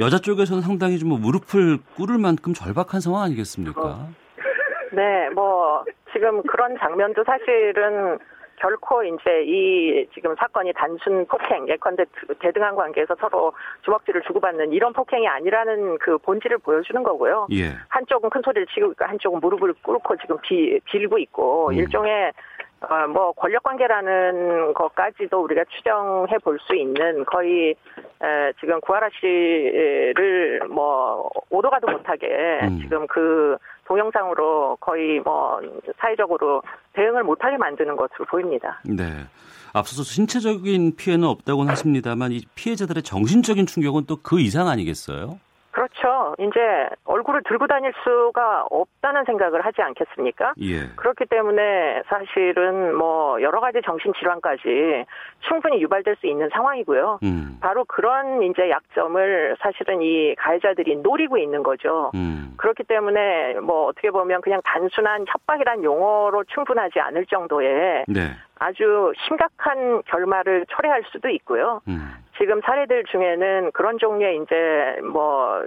여자 0.00 0.18
쪽에서는 0.18 0.62
상당히 0.62 0.98
좀 0.98 1.08
뭐 1.10 1.18
무릎을 1.18 1.78
꿇을 1.96 2.18
만큼 2.18 2.54
절박한 2.54 3.00
상황 3.00 3.22
아니겠습니까? 3.24 4.06
네, 4.92 5.28
뭐 5.34 5.84
지금 6.12 6.42
그런 6.44 6.76
장면도 6.78 7.24
사실은 7.24 8.18
결코 8.58 9.02
이제 9.02 9.42
이 9.44 10.06
지금 10.14 10.34
사건이 10.36 10.72
단순 10.74 11.26
폭행, 11.26 11.68
예컨대 11.68 12.04
대등한 12.40 12.74
관계에서 12.74 13.14
서로 13.20 13.52
주먹질을 13.82 14.22
주고받는 14.22 14.72
이런 14.72 14.92
폭행이 14.92 15.26
아니라는 15.26 15.98
그 15.98 16.18
본질을 16.18 16.58
보여주는 16.58 17.02
거고요. 17.02 17.46
예. 17.52 17.70
한쪽은 17.88 18.30
큰 18.30 18.42
소리를 18.44 18.66
치고 18.66 18.92
있고 18.92 19.04
한쪽은 19.04 19.40
무릎을 19.40 19.74
꿇고 19.82 20.16
지금 20.16 20.36
비, 20.42 20.80
빌고 20.84 21.18
있고 21.18 21.68
음. 21.68 21.72
일종의 21.74 22.32
어, 22.80 23.08
뭐 23.08 23.32
권력 23.32 23.64
관계라는 23.64 24.72
것까지도 24.74 25.42
우리가 25.42 25.64
추정해 25.68 26.38
볼 26.38 26.58
수 26.60 26.76
있는 26.76 27.24
거의 27.24 27.74
에, 28.22 28.52
지금 28.60 28.80
구하라 28.80 29.08
씨를 29.20 30.60
뭐 30.70 31.28
오도 31.50 31.70
가도 31.70 31.88
못하게 31.88 32.60
음. 32.62 32.78
지금 32.80 33.06
그 33.08 33.56
동영상으로 33.88 34.76
거의 34.80 35.18
뭐 35.20 35.60
사회적으로 35.98 36.62
대응을 36.92 37.24
못하게 37.24 37.56
만드는 37.56 37.96
것으로 37.96 38.26
보입니다. 38.30 38.80
네. 38.84 39.04
앞서서 39.72 40.02
신체적인 40.02 40.96
피해는 40.96 41.26
없다고는 41.26 41.70
하십니다만 41.70 42.32
이 42.32 42.42
피해자들의 42.54 43.02
정신적인 43.02 43.66
충격은 43.66 44.04
또 44.06 44.18
그 44.22 44.40
이상 44.40 44.68
아니겠어요? 44.68 45.38
그렇죠. 45.78 46.34
이제 46.40 46.88
얼굴을 47.04 47.42
들고 47.44 47.68
다닐 47.68 47.92
수가 48.02 48.66
없다는 48.68 49.24
생각을 49.26 49.64
하지 49.64 49.80
않겠습니까? 49.80 50.54
예. 50.60 50.88
그렇기 50.96 51.26
때문에 51.26 52.02
사실은 52.08 52.96
뭐 52.96 53.40
여러 53.42 53.60
가지 53.60 53.80
정신 53.84 54.12
질환까지 54.18 55.04
충분히 55.48 55.80
유발될 55.80 56.16
수 56.16 56.26
있는 56.26 56.48
상황이고요. 56.52 57.20
음. 57.22 57.58
바로 57.60 57.84
그런 57.84 58.42
이제 58.42 58.70
약점을 58.70 59.56
사실은 59.60 60.02
이 60.02 60.34
가해자들이 60.34 60.96
노리고 60.96 61.38
있는 61.38 61.62
거죠. 61.62 62.10
음. 62.16 62.54
그렇기 62.56 62.82
때문에 62.82 63.60
뭐 63.60 63.86
어떻게 63.86 64.10
보면 64.10 64.40
그냥 64.40 64.60
단순한 64.64 65.26
협박이란 65.28 65.84
용어로 65.84 66.42
충분하지 66.52 66.98
않을 66.98 67.26
정도의 67.26 68.04
네. 68.08 68.32
아주 68.58 69.12
심각한 69.26 70.02
결말을 70.02 70.66
초래할 70.68 71.02
수도 71.10 71.28
있고요. 71.28 71.80
음. 71.88 72.14
지금 72.38 72.60
사례들 72.64 73.04
중에는 73.10 73.72
그런 73.72 73.98
종류의 73.98 74.42
이제 74.42 75.00
뭐 75.02 75.64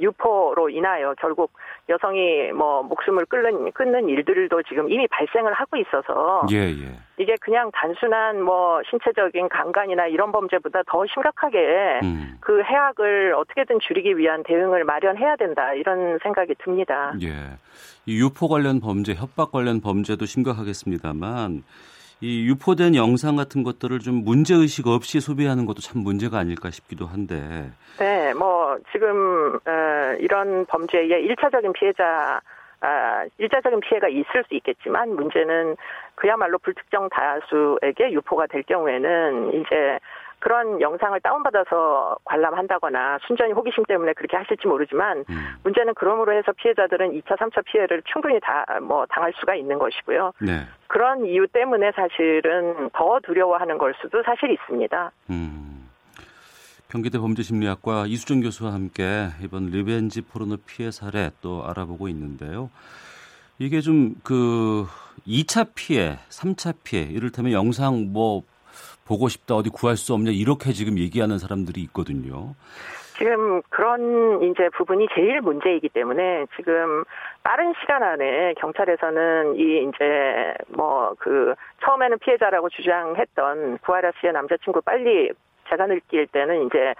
유포로 0.00 0.70
인하여 0.70 1.14
결국 1.20 1.52
여성이 1.88 2.52
뭐 2.52 2.82
목숨을 2.84 3.26
끊는 3.26 3.72
끊는 3.72 4.08
일들도 4.08 4.62
지금 4.62 4.90
이미 4.90 5.08
발생을 5.08 5.52
하고 5.52 5.76
있어서 5.76 6.46
예, 6.52 6.68
예. 6.68 6.96
이게 7.18 7.34
그냥 7.40 7.70
단순한 7.72 8.40
뭐 8.40 8.80
신체적인 8.88 9.48
강간이나 9.48 10.06
이런 10.06 10.30
범죄보다 10.30 10.82
더 10.86 11.04
심각하게 11.12 12.00
음. 12.04 12.36
그 12.40 12.62
해악을 12.62 13.34
어떻게든 13.34 13.80
줄이기 13.80 14.16
위한 14.16 14.44
대응을 14.44 14.84
마련해야 14.84 15.34
된다 15.36 15.74
이런 15.74 16.20
생각이 16.22 16.54
듭니다. 16.62 17.14
예. 17.20 17.32
이 18.06 18.20
유포 18.20 18.48
관련 18.48 18.80
범죄, 18.80 19.14
협박 19.14 19.50
관련 19.50 19.80
범죄도 19.80 20.24
심각하겠습니다만 20.24 21.64
이 22.22 22.46
유포된 22.46 22.94
영상 22.94 23.34
같은 23.34 23.64
것들을 23.64 23.98
좀 23.98 24.22
문제 24.24 24.54
의식 24.54 24.86
없이 24.86 25.20
소비하는 25.20 25.66
것도 25.66 25.80
참 25.80 26.02
문제가 26.02 26.38
아닐까 26.38 26.70
싶기도 26.70 27.04
한데. 27.04 27.72
네, 27.98 28.32
뭐 28.34 28.78
지금 28.92 29.56
어, 29.56 30.16
이런 30.20 30.64
범죄의 30.66 31.08
일차적인 31.24 31.72
피해자 31.72 32.40
아, 32.80 33.24
일차적인 33.38 33.80
피해가 33.80 34.08
있을 34.08 34.44
수 34.48 34.54
있겠지만 34.54 35.16
문제는 35.16 35.76
그야말로 36.14 36.58
불특정 36.58 37.08
다수에게 37.08 38.12
유포가 38.12 38.46
될 38.46 38.62
경우에는 38.62 39.54
이제 39.54 39.98
그런 40.42 40.80
영상을 40.80 41.18
다운받아서 41.20 42.16
관람한다거나 42.24 43.18
순전히 43.26 43.52
호기심 43.52 43.84
때문에 43.84 44.12
그렇게 44.14 44.36
하실지 44.36 44.66
모르지만 44.66 45.24
음. 45.30 45.46
문제는 45.62 45.94
그럼으로 45.94 46.32
해서 46.36 46.52
피해자들은 46.52 47.12
2차, 47.12 47.38
3차 47.38 47.64
피해를 47.64 48.02
충분히 48.12 48.40
다 48.40 48.64
뭐 48.82 49.06
당할 49.06 49.32
수가 49.38 49.54
있는 49.54 49.78
것이고요. 49.78 50.32
네. 50.40 50.66
그런 50.88 51.24
이유 51.26 51.46
때문에 51.46 51.92
사실은 51.92 52.90
더 52.92 53.20
두려워하는 53.20 53.78
걸 53.78 53.94
수도 54.02 54.22
사실 54.24 54.50
있습니다. 54.50 55.12
음. 55.30 55.88
경기대 56.88 57.18
범죄심리학과 57.18 58.04
이수정 58.06 58.40
교수와 58.40 58.72
함께 58.72 59.28
이번 59.42 59.66
리벤지 59.66 60.22
포르노 60.22 60.56
피해 60.66 60.90
사례 60.90 61.30
또 61.40 61.64
알아보고 61.66 62.08
있는데요. 62.08 62.70
이게 63.58 63.80
좀 63.80 64.14
그 64.22 64.86
2차 65.26 65.68
피해, 65.74 66.18
3차 66.28 66.74
피해, 66.82 67.02
이를테면 67.02 67.52
영상 67.52 68.12
뭐 68.12 68.42
보고 69.06 69.28
싶다 69.28 69.56
어디 69.56 69.70
구할 69.70 69.96
수 69.96 70.14
없냐 70.14 70.30
이렇게 70.32 70.72
지금 70.72 70.98
얘기하는 70.98 71.38
사람들이 71.38 71.80
있거든요. 71.82 72.54
지금 73.18 73.62
그런 73.68 74.42
이제 74.42 74.68
부분이 74.76 75.06
제일 75.14 75.40
문제이기 75.42 75.90
때문에 75.90 76.46
지금 76.56 77.04
빠른 77.42 77.72
시간 77.80 78.02
안에 78.02 78.54
경찰에서는 78.54 79.56
이 79.56 79.88
이제 79.88 80.54
뭐 80.68 81.14
그 81.18 81.54
처음에는 81.84 82.18
피해자라고 82.18 82.68
주장했던 82.70 83.78
구하라 83.78 84.12
씨의 84.20 84.32
남자친구 84.32 84.80
빨리 84.82 85.30
제가 85.68 85.86
느낄 85.86 86.26
때는 86.26 86.66
이제 86.66 86.94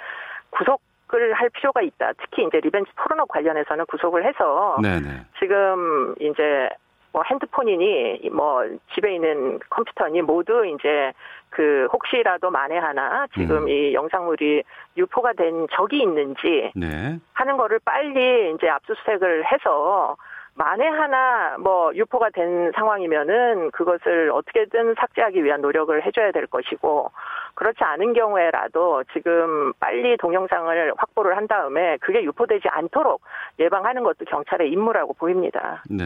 구속을 0.51 1.33
할 1.35 1.49
필요가 1.51 1.83
있다. 1.83 2.13
특히 2.21 2.45
이제 2.45 2.61
리벤지 2.61 2.91
포르노 2.97 3.27
관련해서는 3.27 3.87
구속을 3.87 4.25
해서 4.25 4.77
네네. 4.83 5.27
지금 5.41 6.15
이제 6.21 6.69
뭐 7.13 7.23
핸드폰이니 7.31 8.31
뭐 8.33 8.65
집에 8.95 9.15
있는 9.15 9.59
컴퓨터니 9.71 10.23
모두 10.23 10.65
이제 10.67 11.13
그 11.51 11.87
혹시라도 11.93 12.51
만에 12.51 12.79
하나 12.79 13.27
지금 13.35 13.65
음. 13.65 13.69
이 13.69 13.93
영상물이 13.93 14.63
유포가 14.97 15.33
된 15.35 15.67
적이 15.73 16.01
있는지 16.01 16.73
네. 16.75 17.19
하는 17.35 17.57
거를 17.59 17.79
빨리 17.85 18.55
이제 18.55 18.69
압수수색을 18.69 19.45
해서 19.53 20.17
만에 20.55 20.87
하나 20.87 21.57
뭐 21.59 21.95
유포가 21.95 22.29
된 22.31 22.73
상황이면은 22.75 23.71
그것을 23.71 24.31
어떻게든 24.31 24.95
삭제하기 24.99 25.43
위한 25.45 25.63
노력을 25.63 26.05
해줘야 26.05 26.31
될 26.31 26.47
것이고 26.47 27.11
그렇지 27.55 27.79
않은 27.83 28.13
경우에라도 28.13 29.03
지금 29.13 29.73
빨리 29.81 30.17
동영상을 30.19 30.93
확보를 30.97 31.37
한 31.37 31.49
다음에 31.49 31.97
그게 31.99 32.23
유포되지 32.23 32.69
않도록 32.69 33.23
예방하는 33.59 34.03
것도 34.03 34.25
경찰의 34.27 34.71
임무라고 34.71 35.15
보입니다. 35.15 35.83
네. 35.89 36.05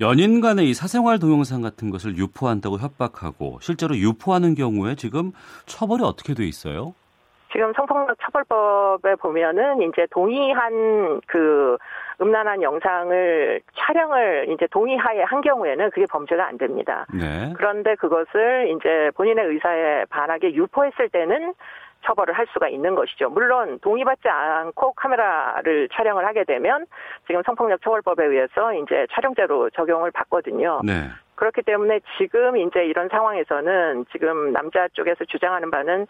연인 0.00 0.40
간의 0.40 0.70
이 0.70 0.74
사생활 0.74 1.18
동영상 1.18 1.60
같은 1.60 1.90
것을 1.90 2.16
유포한다고 2.16 2.78
협박하고 2.78 3.58
실제로 3.60 3.96
유포하는 3.96 4.54
경우에 4.54 4.94
지금 4.94 5.32
처벌이 5.66 6.04
어떻게 6.04 6.34
돼 6.34 6.44
있어요? 6.44 6.94
지금 7.50 7.72
성폭력 7.74 8.16
처벌법에 8.20 9.16
보면은 9.16 9.82
이제 9.82 10.06
동의한 10.10 11.20
그 11.26 11.76
음란한 12.20 12.62
영상을 12.62 13.60
촬영을 13.74 14.46
이제 14.50 14.66
동의하에 14.70 15.22
한 15.22 15.40
경우에는 15.40 15.90
그게 15.90 16.04
범죄가 16.10 16.46
안 16.46 16.58
됩니다. 16.58 17.06
네. 17.12 17.52
그런데 17.56 17.94
그것을 17.94 18.76
이제 18.76 19.10
본인의 19.14 19.46
의사에 19.46 20.04
반하게 20.10 20.52
유포했을 20.54 21.08
때는 21.08 21.54
처벌을 22.04 22.34
할 22.34 22.46
수가 22.52 22.68
있는 22.68 22.94
것이죠. 22.94 23.28
물론 23.30 23.78
동의받지 23.80 24.28
않고 24.28 24.92
카메라를 24.92 25.88
촬영을 25.92 26.26
하게 26.26 26.44
되면 26.44 26.86
지금 27.26 27.42
성폭력 27.44 27.82
처벌법에 27.82 28.24
의해서 28.24 28.72
이제 28.74 29.06
촬영죄로 29.12 29.70
적용을 29.70 30.10
받거든요. 30.10 30.80
네. 30.84 31.08
그렇기 31.34 31.62
때문에 31.62 32.00
지금 32.18 32.56
이제 32.56 32.84
이런 32.84 33.08
상황에서는 33.08 34.06
지금 34.10 34.52
남자 34.52 34.88
쪽에서 34.88 35.24
주장하는 35.24 35.70
바는 35.70 36.06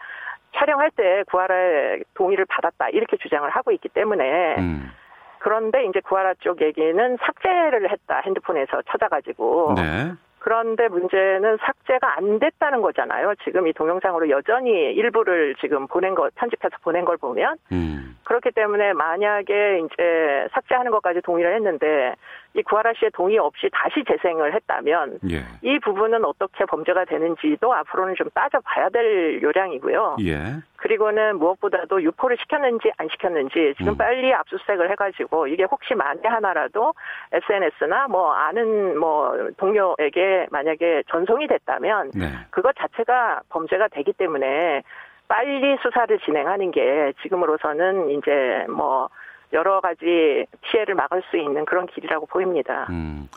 촬영할 0.55 0.89
때 0.91 1.23
구하라의 1.29 2.03
동의를 2.15 2.45
받았다 2.45 2.89
이렇게 2.89 3.17
주장을 3.17 3.47
하고 3.49 3.71
있기 3.71 3.89
때문에 3.89 4.55
음. 4.57 4.91
그런데 5.39 5.85
이제 5.85 5.99
구하라 6.01 6.33
쪽 6.39 6.61
얘기는 6.61 7.17
삭제를 7.21 7.91
했다 7.91 8.21
핸드폰에서 8.25 8.81
찾아가지고 8.89 9.75
네. 9.77 10.13
그런데 10.39 10.87
문제는 10.87 11.57
삭제가 11.57 12.17
안 12.17 12.39
됐다는 12.39 12.81
거잖아요. 12.81 13.33
지금 13.43 13.67
이 13.67 13.73
동영상으로 13.73 14.29
여전히 14.29 14.71
일부를 14.71 15.55
지금 15.59 15.87
보낸 15.87 16.15
거 16.15 16.29
편집해서 16.35 16.75
보낸 16.81 17.05
걸 17.05 17.17
보면 17.17 17.57
음. 17.71 18.17
그렇기 18.23 18.51
때문에 18.51 18.93
만약에 18.93 19.79
이제 19.79 20.47
삭제하는 20.51 20.91
것까지 20.91 21.21
동의를 21.21 21.55
했는데 21.55 22.15
이 22.53 22.63
구하라 22.63 22.93
씨의 22.93 23.11
동의 23.13 23.37
없이 23.37 23.69
다시 23.71 24.03
재생을 24.07 24.53
했다면 24.53 25.19
예. 25.31 25.43
이 25.61 25.79
부분은 25.79 26.23
어떻게 26.25 26.65
범죄가 26.65 27.05
되는지도 27.05 27.73
앞으로는 27.73 28.15
좀 28.15 28.29
따져봐야 28.33 28.89
될 28.89 29.41
요량이고요. 29.41 30.17
예. 30.21 30.35
그리고는 30.81 31.37
무엇보다도 31.39 32.01
유포를 32.03 32.37
시켰는지 32.39 32.91
안 32.97 33.07
시켰는지 33.09 33.73
지금 33.77 33.93
음. 33.93 33.97
빨리 33.97 34.33
압수수색을 34.33 34.89
해가지고 34.91 35.47
이게 35.47 35.63
혹시 35.63 35.93
만에 35.93 36.21
하나라도 36.23 36.93
SNS나 37.31 38.07
뭐 38.07 38.31
아는 38.31 38.97
뭐 38.97 39.49
동료에게 39.57 40.47
만약에 40.51 41.03
전송이 41.11 41.47
됐다면 41.47 42.11
네. 42.15 42.31
그것 42.49 42.75
자체가 42.77 43.41
범죄가 43.49 43.89
되기 43.89 44.13
때문에 44.13 44.83
빨리 45.27 45.77
수사를 45.83 46.17
진행하는 46.19 46.71
게 46.71 47.13
지금으로서는 47.21 48.11
이제 48.11 48.65
뭐 48.69 49.09
여러 49.51 49.81
가지 49.81 50.45
피해를 50.61 50.95
막을 50.95 51.23
수 51.29 51.37
있는 51.37 51.65
그런 51.65 51.87
길이라고 51.87 52.25
보입니다. 52.27 52.87
음. 52.89 53.27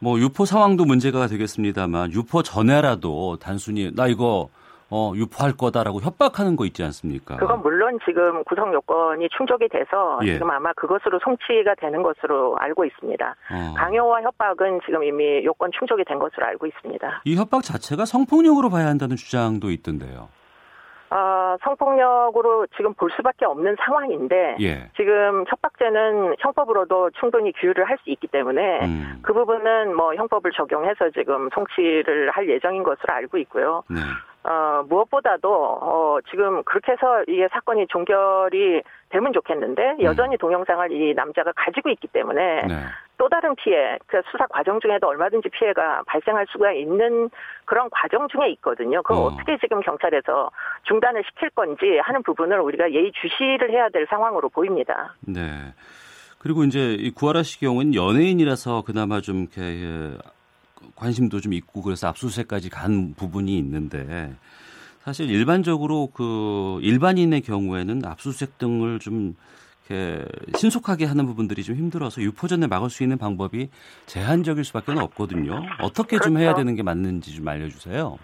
뭐 0.00 0.18
유포 0.18 0.44
상황도 0.44 0.84
문제가 0.84 1.26
되겠습니다만 1.26 2.12
유포 2.12 2.42
전에라도 2.42 3.36
단순히 3.36 3.92
나 3.94 4.06
이거 4.06 4.48
어, 4.90 5.12
유포할 5.14 5.52
거다라고 5.56 6.00
협박하는 6.00 6.56
거 6.56 6.64
있지 6.64 6.82
않습니까? 6.82 7.36
그건 7.36 7.60
물론 7.60 7.98
지금 8.06 8.42
구성 8.44 8.72
요건이 8.72 9.28
충족이 9.36 9.68
돼서 9.68 10.18
예. 10.22 10.32
지금 10.34 10.50
아마 10.50 10.72
그것으로 10.72 11.18
송치가 11.22 11.74
되는 11.74 12.02
것으로 12.02 12.56
알고 12.58 12.84
있습니다. 12.86 13.36
어. 13.52 13.74
강요와 13.76 14.22
협박은 14.22 14.80
지금 14.86 15.04
이미 15.04 15.44
요건 15.44 15.70
충족이 15.78 16.04
된 16.04 16.18
것으로 16.18 16.46
알고 16.46 16.66
있습니다. 16.66 17.22
이 17.24 17.36
협박 17.36 17.62
자체가 17.62 18.06
성폭력으로 18.06 18.70
봐야 18.70 18.86
한다는 18.86 19.16
주장도 19.16 19.70
있던데요. 19.70 20.28
어, 21.10 21.56
성폭력으로 21.64 22.66
지금 22.76 22.92
볼 22.94 23.10
수밖에 23.16 23.46
없는 23.46 23.76
상황인데 23.82 24.56
예. 24.60 24.90
지금 24.96 25.44
협박죄는 25.48 26.36
형법으로도 26.38 27.10
충분히 27.18 27.52
규율을 27.52 27.84
할 27.88 27.98
수 28.04 28.10
있기 28.10 28.28
때문에 28.28 28.84
음. 28.84 29.18
그 29.22 29.32
부분은 29.32 29.96
뭐 29.96 30.14
형법을 30.14 30.52
적용해서 30.52 31.10
지금 31.10 31.48
송치를 31.54 32.30
할 32.30 32.48
예정인 32.48 32.84
것으로 32.84 33.12
알고 33.12 33.38
있고요. 33.38 33.82
네. 33.90 34.00
어, 34.44 34.82
무엇보다도 34.88 35.48
어, 35.52 36.18
지금 36.30 36.62
그렇게 36.64 36.92
해서 36.92 37.22
이게 37.26 37.48
사건이 37.50 37.86
종결이 37.88 38.82
되면 39.10 39.32
좋겠는데 39.32 39.96
음. 39.98 40.02
여전히 40.02 40.36
음. 40.36 40.38
동영상을 40.38 40.92
이 40.92 41.14
남자가 41.14 41.52
가지고 41.56 41.90
있기 41.90 42.08
때문에 42.08 42.62
네. 42.66 42.74
또 43.18 43.28
다른 43.28 43.54
피해, 43.56 43.98
그 44.06 44.20
수사 44.30 44.46
과정 44.46 44.78
중에도 44.80 45.08
얼마든지 45.08 45.48
피해가 45.48 46.02
발생할 46.06 46.46
수가 46.50 46.72
있는 46.72 47.28
그런 47.64 47.88
과정 47.90 48.28
중에 48.28 48.48
있거든요. 48.52 49.02
그걸 49.02 49.32
어. 49.32 49.36
떻게 49.36 49.58
지금 49.58 49.80
경찰에서 49.80 50.50
중단을 50.84 51.24
시킬 51.24 51.50
건지 51.50 51.98
하는 52.02 52.22
부분을 52.22 52.60
우리가 52.60 52.92
예의 52.92 53.10
주시를 53.20 53.70
해야 53.70 53.88
될 53.88 54.06
상황으로 54.08 54.48
보입니다. 54.50 55.14
네. 55.20 55.42
그리고 56.38 56.62
이제 56.62 56.94
이 56.94 57.10
구하라 57.10 57.42
씨 57.42 57.58
경우는 57.58 57.94
연예인이라서 57.94 58.82
그나마 58.86 59.20
좀 59.20 59.40
이렇게 59.40 59.62
예, 59.62 60.18
관심도 60.94 61.40
좀 61.40 61.52
있고 61.52 61.82
그래서 61.82 62.08
압수수색까지 62.08 62.70
간 62.70 63.14
부분이 63.14 63.56
있는데 63.58 64.34
사실 65.04 65.30
일반적으로 65.30 66.08
그 66.08 66.78
일반인의 66.82 67.40
경우에는 67.42 68.04
압수수색 68.04 68.58
등을 68.58 68.98
좀 68.98 69.34
이렇게 69.88 70.24
신속하게 70.56 71.06
하는 71.06 71.26
부분들이 71.26 71.62
좀 71.64 71.76
힘들어서 71.76 72.20
유포전에 72.20 72.66
막을 72.66 72.90
수 72.90 73.02
있는 73.02 73.16
방법이 73.16 73.68
제한적일 74.06 74.64
수밖에 74.64 74.92
없거든요. 74.92 75.62
어떻게 75.80 76.18
좀 76.18 76.36
해야 76.36 76.48
그렇죠. 76.48 76.58
되는 76.58 76.74
게 76.74 76.82
맞는지 76.82 77.34
좀 77.34 77.48
알려주세요. 77.48 78.18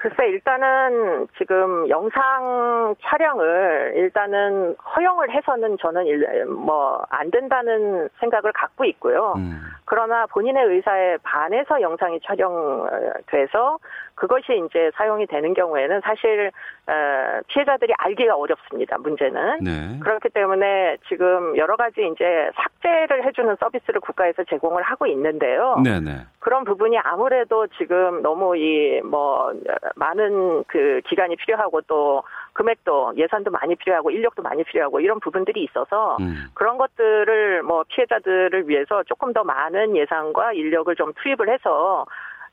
글쎄 0.00 0.28
일단은 0.28 1.28
지금 1.36 1.86
영상 1.90 2.94
촬영을 3.02 3.92
일단은 3.96 4.74
허용을 4.96 5.30
해서는 5.30 5.76
저는 5.78 6.06
뭐 6.48 7.04
안 7.10 7.30
된다는 7.30 8.08
생각을 8.18 8.52
갖고 8.52 8.84
있고요. 8.86 9.34
음. 9.36 9.60
그러나 9.84 10.26
본인의 10.26 10.64
의사에 10.64 11.18
반해서 11.22 11.80
영상이 11.80 12.20
촬영돼서 12.20 13.78
그것이 14.20 14.62
이제 14.66 14.90
사용이 14.96 15.26
되는 15.26 15.54
경우에는 15.54 16.02
사실 16.04 16.50
어, 16.86 17.40
피해자들이 17.48 17.94
알기가 17.96 18.36
어렵습니다. 18.36 18.98
문제는 18.98 19.58
네. 19.62 19.98
그렇기 20.00 20.28
때문에 20.28 20.98
지금 21.08 21.56
여러 21.56 21.76
가지 21.76 22.06
이제 22.12 22.50
삭제를 22.54 23.24
해주는 23.24 23.56
서비스를 23.58 24.00
국가에서 24.02 24.44
제공을 24.44 24.82
하고 24.82 25.06
있는데요. 25.06 25.80
네네. 25.82 26.00
네. 26.00 26.12
그런 26.40 26.64
부분이 26.64 26.98
아무래도 26.98 27.66
지금 27.78 28.22
너무 28.22 28.56
이 28.56 29.00
뭐 29.10 29.52
많은 29.96 30.64
그 30.66 31.00
기간이 31.06 31.36
필요하고 31.36 31.80
또 31.82 32.22
금액도 32.52 33.14
예산도 33.16 33.50
많이 33.50 33.74
필요하고 33.74 34.10
인력도 34.10 34.42
많이 34.42 34.64
필요하고 34.64 35.00
이런 35.00 35.20
부분들이 35.20 35.62
있어서 35.64 36.16
음. 36.20 36.46
그런 36.54 36.78
것들을 36.78 37.62
뭐 37.62 37.84
피해자들을 37.88 38.68
위해서 38.68 39.02
조금 39.04 39.32
더 39.32 39.44
많은 39.44 39.96
예산과 39.96 40.52
인력을 40.52 40.94
좀 40.96 41.12
투입을 41.22 41.48
해서 41.48 42.06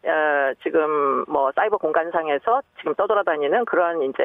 어, 0.05 0.53
지금 0.63 1.25
뭐 1.27 1.51
사이버 1.55 1.77
공간상에서 1.77 2.61
지금 2.77 2.93
떠돌아다니는 2.95 3.65
그런 3.65 4.01
이제 4.03 4.23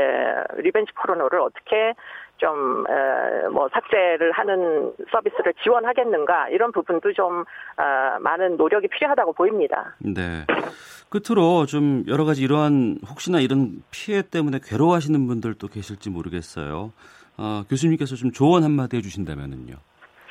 리벤지 0.57 0.93
포르노를 0.95 1.41
어떻게 1.41 1.95
좀뭐 2.43 3.69
삭제를 3.73 4.33
하는 4.33 4.93
서비스를 5.11 5.55
지원하겠는가 5.63 6.49
이런 6.49 6.73
부분도 6.73 7.13
좀 7.13 7.43
어, 7.43 8.19
많은 8.21 8.57
노력이 8.57 8.89
필요하다고 8.89 9.33
보입니다. 9.35 9.95
네. 9.99 10.45
끝으로 11.09 11.67
좀 11.67 12.05
여러 12.09 12.25
가지 12.25 12.43
이러한 12.43 12.99
혹시나 13.09 13.39
이런 13.41 13.83
피해 13.91 14.23
때문에 14.23 14.59
괴로워하시는 14.63 15.27
분들도 15.27 15.69
계실지 15.69 16.11
모르겠어요. 16.11 16.93
어, 17.39 17.63
교수님께서 17.69 18.17
좀 18.17 18.33
조언 18.33 18.65
한마디 18.65 18.97
해주신다면은요. 18.97 19.75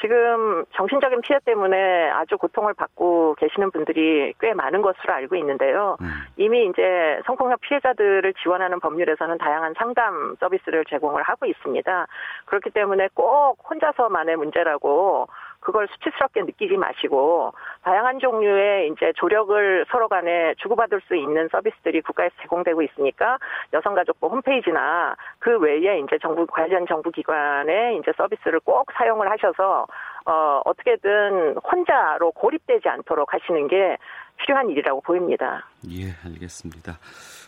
지금 0.01 0.65
정신적인 0.75 1.21
피해 1.21 1.39
때문에 1.45 2.09
아주 2.09 2.37
고통을 2.37 2.73
받고 2.73 3.35
계시는 3.35 3.71
분들이 3.71 4.33
꽤 4.39 4.53
많은 4.53 4.81
것으로 4.81 5.13
알고 5.13 5.35
있는데요. 5.35 5.97
음. 6.01 6.07
이미 6.37 6.65
이제 6.65 7.21
성폭력 7.25 7.61
피해자들을 7.61 8.33
지원하는 8.41 8.79
법률에서는 8.79 9.37
다양한 9.37 9.75
상담 9.77 10.35
서비스를 10.39 10.85
제공을 10.85 11.21
하고 11.23 11.45
있습니다. 11.45 12.07
그렇기 12.45 12.71
때문에 12.71 13.09
꼭 13.13 13.57
혼자서만의 13.69 14.37
문제라고 14.37 15.27
그걸 15.61 15.87
수치스럽게 15.87 16.41
느끼지 16.41 16.75
마시고 16.75 17.53
다양한 17.83 18.19
종류의 18.19 18.89
이제 18.89 19.13
조력을 19.15 19.85
서로 19.89 20.07
간에 20.09 20.53
주고받을 20.57 21.01
수 21.07 21.15
있는 21.15 21.47
서비스들이 21.51 22.01
국가에서 22.01 22.35
제공되고 22.41 22.81
있으니까 22.81 23.37
여성가족부 23.71 24.27
홈페이지나 24.27 25.15
그 25.39 25.57
외에 25.59 25.99
이제 25.99 26.17
정부 26.21 26.45
관련 26.45 26.85
정부 26.87 27.11
기관의 27.11 27.97
이제 27.97 28.11
서비스를 28.17 28.59
꼭 28.61 28.91
사용을 28.93 29.31
하셔서 29.31 29.85
어 30.25 30.61
어떻게든 30.65 31.57
혼자로 31.57 32.31
고립되지 32.31 32.89
않도록 32.89 33.33
하시는 33.33 33.67
게 33.67 33.97
필요한 34.37 34.69
일이라고 34.69 35.01
보입니다. 35.01 35.65
예, 35.89 36.11
알겠습니다. 36.25 36.93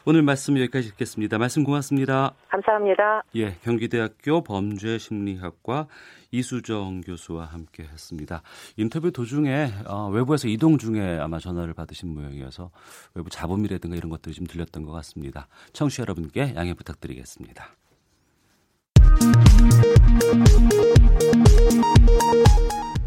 오늘 0.06 0.22
말씀 0.22 0.58
여기까지 0.58 0.90
듣겠습니다. 0.90 1.38
말씀 1.38 1.64
고맙습니다. 1.64 2.34
감사합니다. 2.50 3.24
예, 3.38 3.56
경기대학교 3.64 4.44
범죄심리학과 4.44 5.88
이수정 6.30 7.00
교수와 7.02 7.46
함께 7.46 7.84
했습니다. 7.84 8.42
인터뷰 8.76 9.12
도중에 9.14 9.70
어, 9.88 10.10
외부에서 10.10 10.50
이동 10.50 10.78
중에 10.78 11.20
아마 11.20 11.40
전화를 11.40 11.74
받으신 11.74 12.14
모양이어서 12.14 12.70
외부 13.14 13.30
잡음이라든가 13.30 13.96
이런 13.96 14.10
것들이 14.10 14.36
좀 14.36 14.46
들렸던 14.46 14.84
것 14.84 14.92
같습니다. 14.92 15.48
청취자 15.72 16.02
여러분께 16.02 16.54
양해 16.58 16.74
부탁드리겠습니다. 16.74 17.66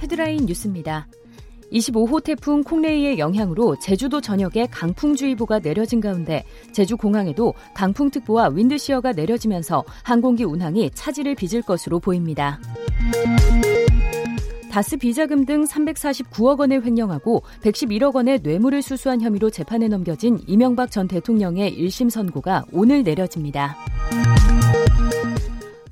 헤드라인 0.01 0.47
뉴스입니다. 0.47 1.09
25호 1.73 2.23
태풍 2.23 2.63
콩레이의 2.63 3.19
영향으로 3.19 3.77
제주도 3.81 4.21
전역에 4.21 4.67
강풍주의보가 4.71 5.61
내려진 5.61 6.01
가운데 6.01 6.45
제주 6.73 6.97
공항에도 6.97 7.55
강풍특보와 7.75 8.49
윈드시어가 8.49 9.13
내려지면서 9.13 9.85
항공기 10.03 10.45
운항이 10.45 10.91
차질을 10.95 11.35
빚을 11.35 11.63
것으로 11.63 11.99
보입니다. 11.99 12.61
다스 14.71 14.99
비자금 14.99 15.47
등 15.47 15.65
349억 15.65 16.61
원을 16.61 16.85
횡령하고 16.85 17.43
111억 17.63 18.15
원의 18.15 18.41
뇌물을 18.43 18.83
수수한 18.83 19.23
혐의로 19.23 19.49
재판에 19.49 19.89
넘겨진 19.89 20.39
이명박 20.47 20.91
전 20.91 21.09
대통령의 21.09 21.75
1심 21.79 22.11
선고가 22.11 22.67
오늘 22.73 23.03
내려집니다. 23.03 23.75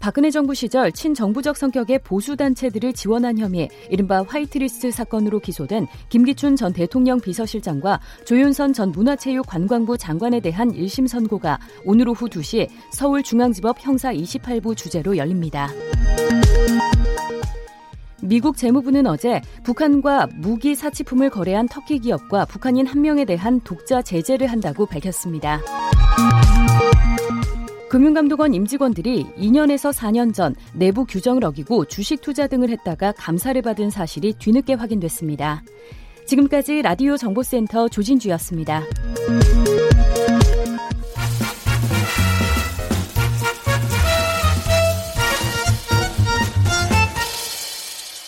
박근혜 0.04 0.30
정부 0.30 0.52
시절 0.52 0.92
친정부적 0.92 1.56
성격의 1.56 2.00
보수단체들을 2.00 2.92
지원한 2.92 3.38
혐의, 3.38 3.70
이른바 3.88 4.22
화이트리스트 4.22 4.90
사건으로 4.90 5.40
기소된 5.40 5.86
김기춘 6.10 6.56
전 6.56 6.74
대통령 6.74 7.18
비서실장과 7.18 8.00
조윤선 8.26 8.74
전 8.74 8.92
문화체육관광부 8.92 9.96
장관에 9.96 10.40
대한 10.40 10.70
1심 10.70 11.08
선고가 11.08 11.58
오늘 11.86 12.10
오후 12.10 12.28
2시 12.28 12.68
서울중앙지법 12.90 13.78
형사 13.80 14.12
28부 14.12 14.76
주재로 14.76 15.16
열립니다. 15.16 15.70
미국 18.20 18.58
재무부는 18.58 19.06
어제 19.06 19.40
북한과 19.64 20.28
무기 20.34 20.74
사치품을 20.74 21.30
거래한 21.30 21.66
터키 21.68 21.98
기업과 21.98 22.44
북한인 22.44 22.86
한 22.86 23.00
명에 23.00 23.24
대한 23.24 23.58
독자 23.62 24.02
제재를 24.02 24.48
한다고 24.48 24.84
밝혔습니다. 24.84 25.62
금융감독원 27.94 28.54
임직원들이 28.54 29.24
2년에서 29.38 29.96
4년 29.96 30.34
전 30.34 30.56
내부 30.72 31.04
규정을 31.04 31.44
어기고 31.44 31.84
주식 31.84 32.22
투자 32.22 32.48
등을 32.48 32.68
했다가 32.70 33.12
감사를 33.12 33.62
받은 33.62 33.90
사실이 33.90 34.32
뒤늦게 34.40 34.74
확인됐습니다. 34.74 35.62
지금까지 36.26 36.82
라디오 36.82 37.16
정보센터 37.16 37.88
조진주였습니다. 37.88 38.82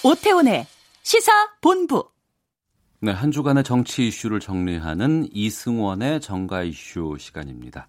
오태훈의 0.05 0.65
시사 1.03 1.33
본부. 1.61 2.09
네, 3.01 3.11
한 3.11 3.33
주간의 3.33 3.65
정치 3.65 4.07
이슈를 4.07 4.39
정리하는 4.39 5.27
이승원의 5.33 6.21
정가 6.21 6.63
이슈 6.63 7.17
시간입니다. 7.19 7.89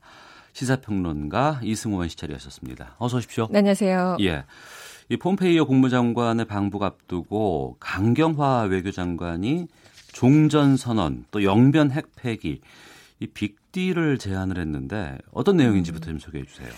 시사평론가 0.58 1.60
이승원 1.62 2.08
시 2.08 2.18
자리하셨습니다. 2.18 2.96
어서 2.98 3.18
오십시오. 3.18 3.48
네, 3.52 3.60
안녕하세요. 3.60 4.18
예. 4.22 4.44
이 5.08 5.16
폼페이오 5.16 5.68
국무장관의 5.68 6.46
방북 6.46 6.82
앞두고 6.82 7.78
강경화 7.80 8.64
외교장관이 8.64 9.68
종전 10.14 10.76
선언 10.76 11.26
또 11.30 11.44
영변 11.44 11.92
핵 11.92 12.08
폐기 12.16 12.62
이 13.20 13.28
빅딜을 13.28 14.18
제안을 14.18 14.58
했는데 14.58 15.20
어떤 15.32 15.58
내용인지부터 15.58 16.08
좀 16.08 16.18
소개해 16.18 16.44
주세요. 16.46 16.70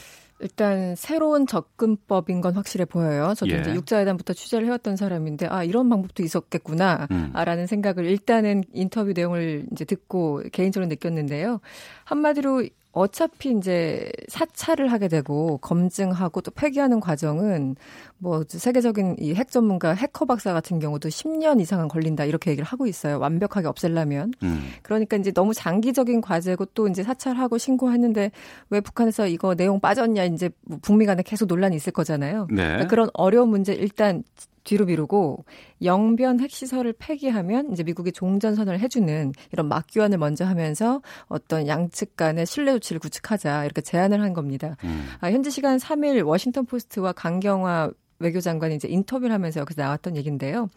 일단 0.42 0.96
새로운 0.96 1.48
접근법인 1.48 2.42
건 2.42 2.56
확실해 2.56 2.84
보여요. 2.84 3.34
저도 3.36 3.54
예. 3.54 3.62
이제 3.62 3.74
육자회담부터 3.74 4.34
취재를 4.34 4.68
해왔던 4.68 4.98
사람인데 4.98 5.48
아 5.48 5.63
이런 5.63 5.88
방법도 5.89 6.22
있었겠구나라는 6.24 7.08
음. 7.12 7.65
생각을 7.65 8.06
일단은 8.06 8.65
인터뷰 8.74 9.13
내용을 9.13 9.68
이제 9.72 9.86
듣고 9.86 10.44
개인적으로 10.52 10.88
느꼈는데요. 10.89 11.62
한마디로 12.04 12.65
어차피 12.91 13.52
이제 13.52 14.12
사찰을 14.30 14.91
하게 14.91 15.08
되고 15.08 15.58
검증하고 15.60 16.41
또 16.41 16.49
폐기하는 16.52 16.99
과정은 16.99 17.75
뭐 18.17 18.43
세계적인 18.47 19.17
이 19.19 19.34
핵 19.34 19.52
전문가 19.52 19.91
해커 19.93 20.25
박사 20.25 20.54
같은 20.54 20.80
경우도 20.80 21.08
10년 21.10 21.62
이상은 21.62 21.88
걸린다 21.88 22.25
이렇게 22.25 22.52
얘기를 22.52 22.65
하고 22.65 22.88
있어요. 22.88 23.19
완벽하게 23.19 23.67
없애려면. 23.67 24.34
음. 24.43 24.69
그러니까 24.82 25.17
이제 25.17 25.32
너무 25.32 25.54
장기적인 25.54 26.21
과제고 26.21 26.65
또 26.73 26.88
이제 26.88 27.04
사찰하고 27.04 27.58
신고했는데 27.60 28.32
왜 28.71 28.82
북한에서 28.82 29.28
이거 29.28 29.54
내용 29.56 29.80
빠졌냐 29.80 30.25
이제 30.25 30.49
뭐 30.65 30.80
북미 30.82 31.06
간에 31.06 31.21
계속 31.23 31.45
논란이 31.45 31.75
있을 31.75 31.93
거잖아요. 31.93 32.47
네. 32.49 32.63
그러니까 32.63 32.88
그런 32.88 33.10
어려운 33.13 33.49
문제 33.49 33.73
일단 33.73 34.23
뒤로 34.69 34.86
미루고 34.86 35.45
영변 35.84 36.39
핵시설을 36.39 36.93
폐기하면 36.93 37.71
이제 37.71 37.82
미국이 37.82 38.12
종전 38.12 38.53
선언을 38.53 38.79
해주는 38.79 39.34
이런 39.51 39.67
막교환을 39.67 40.19
먼저 40.19 40.45
하면서 40.45 41.01
어떤 41.25 41.67
양측 41.67 42.15
간의 42.15 42.45
신뢰 42.45 42.73
조치를 42.73 42.99
구축하자 42.99 43.65
이렇게 43.65 43.82
제안을 43.82 44.21
한 44.21 44.34
겁니다. 44.34 44.77
음. 44.84 45.08
아, 45.21 45.32
현지 45.32 45.49
시간 45.49 45.77
3일 45.77 46.23
워싱턴 46.23 46.67
포스트와 46.67 47.13
강경화 47.13 47.89
외교장관이 48.19 48.75
이제 48.75 48.88
인터뷰를 48.88 49.34
하면서 49.34 49.60
여기서 49.60 49.82
나왔던 49.82 50.17
얘기인데요. 50.17 50.69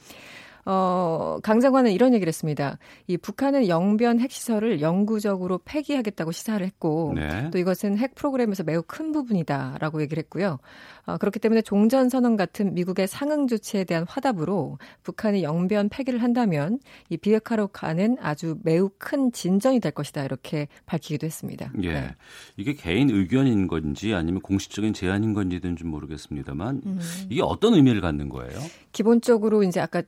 어, 0.65 1.39
강 1.43 1.61
장관은 1.61 1.91
이런 1.91 2.15
얘기를 2.15 2.29
했습니다. 2.29 2.79
이 3.09 3.17
북한은 3.17 3.69
영변 3.69 4.21
핵시설을 4.21 4.81
영구적으로 4.81 5.59
폐기하겠다고 5.65 6.31
시사를 6.31 6.65
했고, 6.65 7.13
네. 7.17 7.51
또 7.51 7.59
이것은 7.59 7.99
핵 7.99 8.15
프로그램에서 8.15 8.63
매우 8.63 8.83
큰 8.87 9.13
부분이다라고 9.13 10.03
얘기를 10.03 10.23
했고요. 10.23 10.59
어, 11.07 11.17
그렇기 11.19 11.41
때문에 11.41 11.63
종전선언 11.63 12.37
같은 12.37 12.75
미국의 12.75 13.09
상응 13.09 13.49
조치에 13.49 13.85
대한 13.85 14.05
화답으로 14.09 14.79
북한이 15.03 15.43
영변 15.43 15.89
폐기를 15.89 16.23
한다면 16.23 16.79
이 17.09 17.17
비핵화로 17.17 17.69
가는 17.69 18.17
아주 18.21 18.57
매우 18.63 18.91
큰 18.99 19.33
진전이 19.33 19.81
될 19.81 19.93
것이다 19.93 20.25
이렇게 20.25 20.69
밝히기도 20.87 21.27
했습니다. 21.27 21.73
예. 21.83 21.93
네. 21.93 22.15
이게 22.57 22.75
개인 22.75 23.11
의견인 23.11 23.67
건지 23.67 24.15
아니면 24.15 24.41
공식적인 24.43 24.93
제안인 24.93 25.35
건지는 25.35 25.75
좀 25.75 25.89
모르겠습니다만 25.91 26.83
음. 26.87 27.01
이게 27.29 27.43
어떤 27.43 27.75
의미를 27.75 28.01
갖는 28.01 28.29
거예요? 28.29 28.61
기본적으로 28.93 29.65
이제 29.65 29.81
아까 29.81 30.03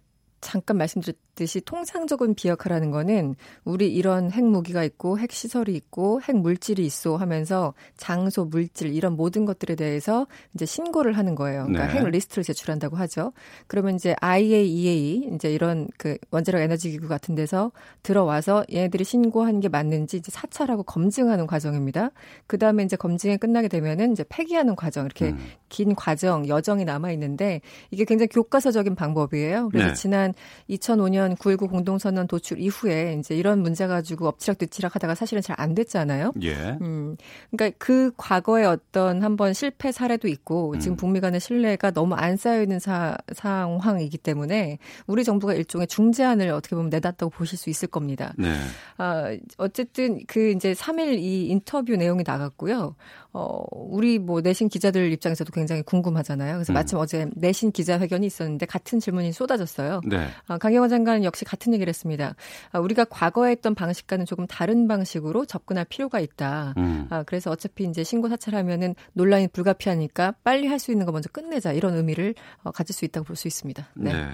잠깐 0.45 0.77
말씀드렸 0.77 1.17
듯이 1.35 1.61
통상적인 1.61 2.35
비핵화라는 2.35 2.91
거는 2.91 3.35
우리 3.65 3.93
이런 3.93 4.31
핵무기가 4.31 4.85
있고 4.85 5.19
핵시설이 5.19 5.75
있고 5.75 6.21
핵물질이 6.23 6.85
있어 6.85 7.17
하면서 7.17 7.75
장소, 7.97 8.45
물질 8.45 8.95
이런 8.95 9.17
모든 9.17 9.45
것들에 9.45 9.75
대해서 9.75 10.27
이제 10.55 10.65
신고를 10.67 11.17
하는 11.17 11.35
거예요. 11.35 11.67
그러니까 11.67 11.87
네. 11.93 12.01
핵 12.01 12.09
리스트를 12.09 12.45
제출한다고 12.45 12.97
하죠. 12.97 13.33
그러면 13.67 13.97
이제 13.97 14.15
IAEA 14.21 15.31
이제 15.35 15.53
이런 15.53 15.89
그 15.99 16.17
원자력 16.31 16.63
에너지 16.63 16.91
기구 16.91 17.09
같은 17.09 17.35
데서 17.35 17.73
들어와서 18.03 18.65
얘네들이 18.73 19.05
신고한 19.05 19.61
게 19.61 19.69
맞는지 19.69 20.19
이제 20.19 20.31
사찰하고 20.31 20.85
검증하는 20.85 21.47
과정입니다. 21.47 22.11
그다음에 22.47 22.85
이제 22.85 22.97
검증이 22.97 23.39
끝나게 23.39 23.69
되면은 23.69 24.13
이제 24.13 24.25
폐기하는 24.29 24.77
과정 24.77 25.05
이렇게 25.05 25.31
음. 25.31 25.39
긴 25.69 25.95
과정 25.95 26.47
여정이 26.47 26.85
남아 26.85 27.11
있는데 27.13 27.61
이게 27.91 28.05
굉장히 28.05 28.29
교과서적인 28.29 28.95
방법이에요. 28.95 29.71
그래서 29.71 29.89
네. 29.89 29.95
지난 29.95 30.35
2005년 30.71 31.24
9.19 31.31 31.71
공동선언 31.71 32.27
도출 32.27 32.61
이후에 32.61 33.17
이제 33.19 33.35
이런 33.35 33.61
문제 33.63 33.87
가지고 33.87 34.29
엎치락뒤치락 34.29 34.95
하다가 34.95 35.15
사실은 35.15 35.41
잘 35.41 35.55
안 35.57 35.75
됐잖아요. 35.75 36.33
예. 36.43 36.55
음, 36.81 37.17
그러니까 37.51 37.77
그 37.79 38.13
과거에 38.17 38.65
어떤 38.65 39.23
한번 39.23 39.53
실패 39.53 39.93
사례도 39.93 40.29
있고 40.29 40.79
지금 40.79 40.95
음. 40.95 40.97
북미 40.97 41.21
간의 41.21 41.41
신뢰가 41.41 41.91
너무 41.93 42.15
안 42.15 42.37
쌓여 42.37 42.63
있는 42.63 42.79
사, 42.79 43.17
상황이기 43.33 44.19
때문에 44.19 44.79
우리 45.07 45.25
정부가 45.25 45.55
일종의 45.55 45.87
중재안을 45.87 46.51
어떻게 46.51 46.77
보면 46.77 46.91
내놨다고 46.91 47.31
보실 47.31 47.59
수 47.59 47.71
있을 47.71 47.89
겁니다. 47.89 48.35
네. 48.37 48.53
아, 48.99 49.37
어쨌든 49.59 50.21
그 50.27 50.51
이제 50.51 50.73
3일 50.73 51.19
이 51.19 51.49
인터뷰 51.49 51.97
내용이 51.97 52.25
나갔고요. 52.27 52.97
어, 53.35 53.65
우리 53.73 54.21
뭐 54.21 54.41
내신 54.41 54.69
기자들 54.69 55.11
입장에서도 55.11 55.51
굉장히 55.53 55.83
궁금하잖아요. 55.83 56.55
그래서 56.55 56.73
음. 56.73 56.75
마침 56.75 56.99
어제 56.99 57.29
내신 57.35 57.73
기자 57.73 57.99
회견이 57.99 58.25
있었는데 58.27 58.65
같은 58.67 59.01
질문이 59.01 59.33
쏟아졌어요. 59.33 60.01
네. 60.07 60.29
아, 60.47 60.57
강경화 60.57 60.87
장관은 60.89 61.25
역시 61.25 61.45
같은 61.45 61.75
얘기를 61.75 61.91
했습니다. 61.91 62.37
아, 62.71 62.79
우리가 62.79 63.05
과거에 63.07 63.51
했던 63.51 63.75
방식과는 63.75 64.25
조금 64.25 64.47
다른 64.47 64.87
방식으로 64.87 65.47
접근할 65.47 65.85
필요가 65.85 66.21
있다. 66.21 66.75
음. 66.77 67.09
아, 67.11 67.25
그래서 67.25 67.51
어차피 67.51 67.85
이제 67.85 68.05
신고 68.05 68.29
사찰하면은 68.29 68.95
논란이 69.15 69.49
불가피하니까 69.49 70.35
빨리 70.45 70.69
할 70.69 70.79
수 70.79 70.93
있는 70.93 71.05
거 71.07 71.13
먼저 71.13 71.29
끝내자 71.31 71.73
이런 71.73 71.95
의미를 71.95 72.35
어, 72.63 72.71
가질 72.71 72.95
수 72.95 73.05
있다고 73.05 73.25
볼 73.25 73.37
수 73.37 73.49
있습니다. 73.49 73.89
네. 73.95 74.13
네. 74.13 74.29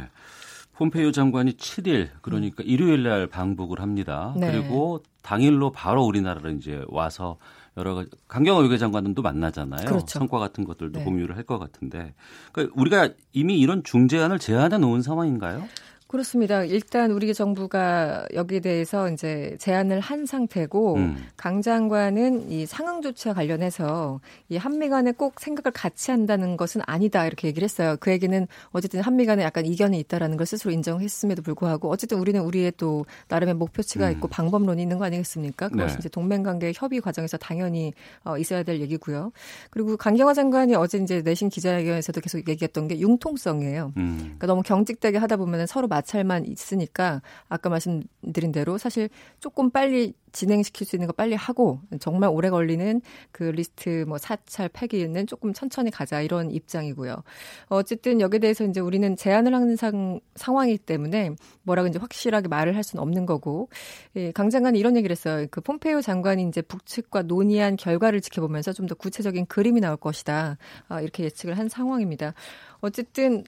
폼페이오 0.74 1.12
장관이 1.12 1.52
7일 1.58 2.08
그러니까 2.22 2.62
일요일 2.66 3.02
날 3.02 3.26
방북을 3.26 3.80
합니다. 3.80 4.34
네. 4.36 4.50
그리고 4.50 5.02
당일로 5.22 5.72
바로 5.72 6.04
우리나라로 6.04 6.50
이제 6.50 6.82
와서 6.88 7.36
여러 7.80 7.94
가지 7.94 8.10
강경화 8.28 8.60
외교장관도 8.62 9.20
만나잖아요. 9.22 9.86
그렇죠. 9.86 10.06
성과 10.06 10.38
같은 10.38 10.64
것들도 10.64 10.98
네. 11.00 11.04
공유를 11.04 11.36
할 11.36 11.44
것 11.44 11.58
같은데 11.58 12.14
그러니까 12.52 12.80
우리가 12.80 13.08
이미 13.32 13.58
이런 13.58 13.82
중재안을 13.82 14.38
제안해 14.38 14.78
놓은 14.78 15.02
상황인가요? 15.02 15.64
그렇습니다. 16.10 16.64
일단 16.64 17.12
우리 17.12 17.32
정부가 17.32 18.26
여기에 18.34 18.58
대해서 18.58 19.08
이제 19.10 19.56
제안을 19.60 20.00
한 20.00 20.26
상태고 20.26 20.96
음. 20.96 21.16
강 21.36 21.62
장관은 21.62 22.50
이 22.50 22.66
상응 22.66 23.00
조치와 23.00 23.32
관련해서 23.32 24.20
이 24.48 24.56
한미 24.56 24.88
간에 24.88 25.12
꼭 25.12 25.38
생각을 25.38 25.70
같이 25.72 26.10
한다는 26.10 26.56
것은 26.56 26.80
아니다 26.84 27.24
이렇게 27.26 27.46
얘기를 27.46 27.64
했어요. 27.64 27.96
그 28.00 28.10
얘기는 28.10 28.48
어쨌든 28.72 29.02
한미 29.02 29.24
간에 29.24 29.44
약간 29.44 29.64
이견이 29.64 30.00
있다라는 30.00 30.36
걸 30.36 30.46
스스로 30.46 30.72
인정했음에도 30.72 31.42
불구하고 31.42 31.88
어쨌든 31.88 32.18
우리는 32.18 32.40
우리의 32.40 32.72
또 32.76 33.06
나름의 33.28 33.54
목표치가 33.54 34.08
음. 34.08 34.12
있고 34.14 34.26
방법론이 34.26 34.82
있는 34.82 34.98
거 34.98 35.04
아니겠습니까? 35.04 35.68
그것이 35.68 35.94
네. 35.94 35.98
이제 36.00 36.08
동맹 36.08 36.42
관계 36.42 36.72
협의 36.74 37.00
과정에서 37.00 37.36
당연히 37.36 37.92
어, 38.24 38.36
있어야 38.36 38.64
될 38.64 38.80
얘기고요. 38.80 39.30
그리고 39.70 39.96
강경화 39.96 40.34
장관이 40.34 40.74
어제 40.74 40.98
이제 40.98 41.22
내신 41.22 41.50
기자회견에서도 41.50 42.20
계속 42.20 42.48
얘기했던 42.48 42.88
게 42.88 42.98
융통성이에요. 42.98 43.92
음. 43.96 44.18
그러니까 44.18 44.48
너무 44.48 44.64
경직되게 44.64 45.18
하다 45.18 45.36
보면 45.36 45.68
서로 45.68 45.86
마찰만 46.00 46.46
있으니까 46.46 47.22
아까 47.48 47.70
말씀드린 47.70 48.52
대로 48.52 48.76
사실 48.76 49.08
조금 49.38 49.70
빨리 49.70 50.14
진행시킬 50.32 50.86
수 50.86 50.94
있는 50.94 51.08
거 51.08 51.12
빨리 51.12 51.34
하고 51.34 51.80
정말 51.98 52.30
오래 52.30 52.50
걸리는 52.50 53.00
그 53.32 53.44
리스트 53.44 54.04
뭐 54.06 54.18
사찰 54.18 54.68
폐기는 54.68 55.26
조금 55.26 55.52
천천히 55.52 55.90
가자 55.90 56.20
이런 56.20 56.50
입장이고요. 56.52 57.22
어쨌든 57.66 58.20
여기에 58.20 58.38
대해서 58.38 58.64
이제 58.64 58.78
우리는 58.80 59.16
제안을 59.16 59.54
하는 59.54 59.74
상, 59.76 60.20
상황이기 60.36 60.78
때문에 60.78 61.30
뭐라고 61.62 61.88
이제 61.88 61.98
확실하게 61.98 62.48
말을 62.48 62.76
할 62.76 62.84
수는 62.84 63.02
없는 63.02 63.26
거고 63.26 63.68
예, 64.16 64.30
강 64.32 64.50
장관이 64.50 64.78
이런 64.78 64.96
얘기를 64.96 65.12
했어요. 65.12 65.46
그 65.50 65.60
폼페이오 65.60 66.00
장관이 66.00 66.46
이제 66.48 66.62
북측과 66.62 67.22
논의한 67.22 67.76
결과를 67.76 68.20
지켜보면서 68.20 68.72
좀 68.72 68.90
더 68.90 68.94
구체적인 68.96 69.46
그림이 69.46 69.80
나올 69.80 69.96
것이다. 69.96 70.58
아, 70.88 71.00
이렇게 71.00 71.22
예측을 71.24 71.56
한 71.56 71.68
상황입니다. 71.68 72.34
어쨌든 72.80 73.44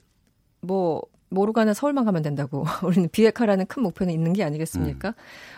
뭐 0.61 1.01
모르 1.33 1.51
가나 1.51 1.73
서울만 1.73 2.05
가면 2.05 2.21
된다고. 2.21 2.63
우리는 2.83 3.09
비핵화라는 3.11 3.65
큰 3.65 3.83
목표는 3.83 4.13
있는 4.13 4.33
게 4.33 4.43
아니겠습니까? 4.43 5.09
음. 5.09 5.13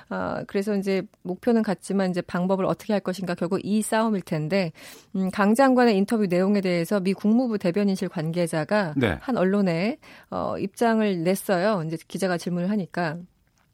아, 0.10 0.44
그래서 0.48 0.76
이제 0.76 1.04
목표는 1.24 1.64
같지만 1.64 2.12
이제 2.12 2.22
방법을 2.22 2.66
어떻게 2.66 2.94
할 2.94 3.00
것인가 3.00 3.36
결국 3.36 3.60
이 3.64 3.82
싸움일 3.82 4.22
텐데 4.22 4.72
음, 5.16 5.30
강 5.32 5.56
장관의 5.56 5.98
인터뷰 5.98 6.26
내용에 6.28 6.62
대해서 6.62 7.00
미 7.00 7.14
국무부 7.14 7.58
대변인실 7.58 8.10
관계자가 8.10 8.94
네. 8.98 9.18
한 9.22 9.38
언론에 9.38 9.98
어, 10.30 10.58
입장을 10.58 11.24
냈어요. 11.24 11.84
이제 11.86 11.98
기자가 12.08 12.38
질문을 12.38 12.70
하니까 12.70 13.18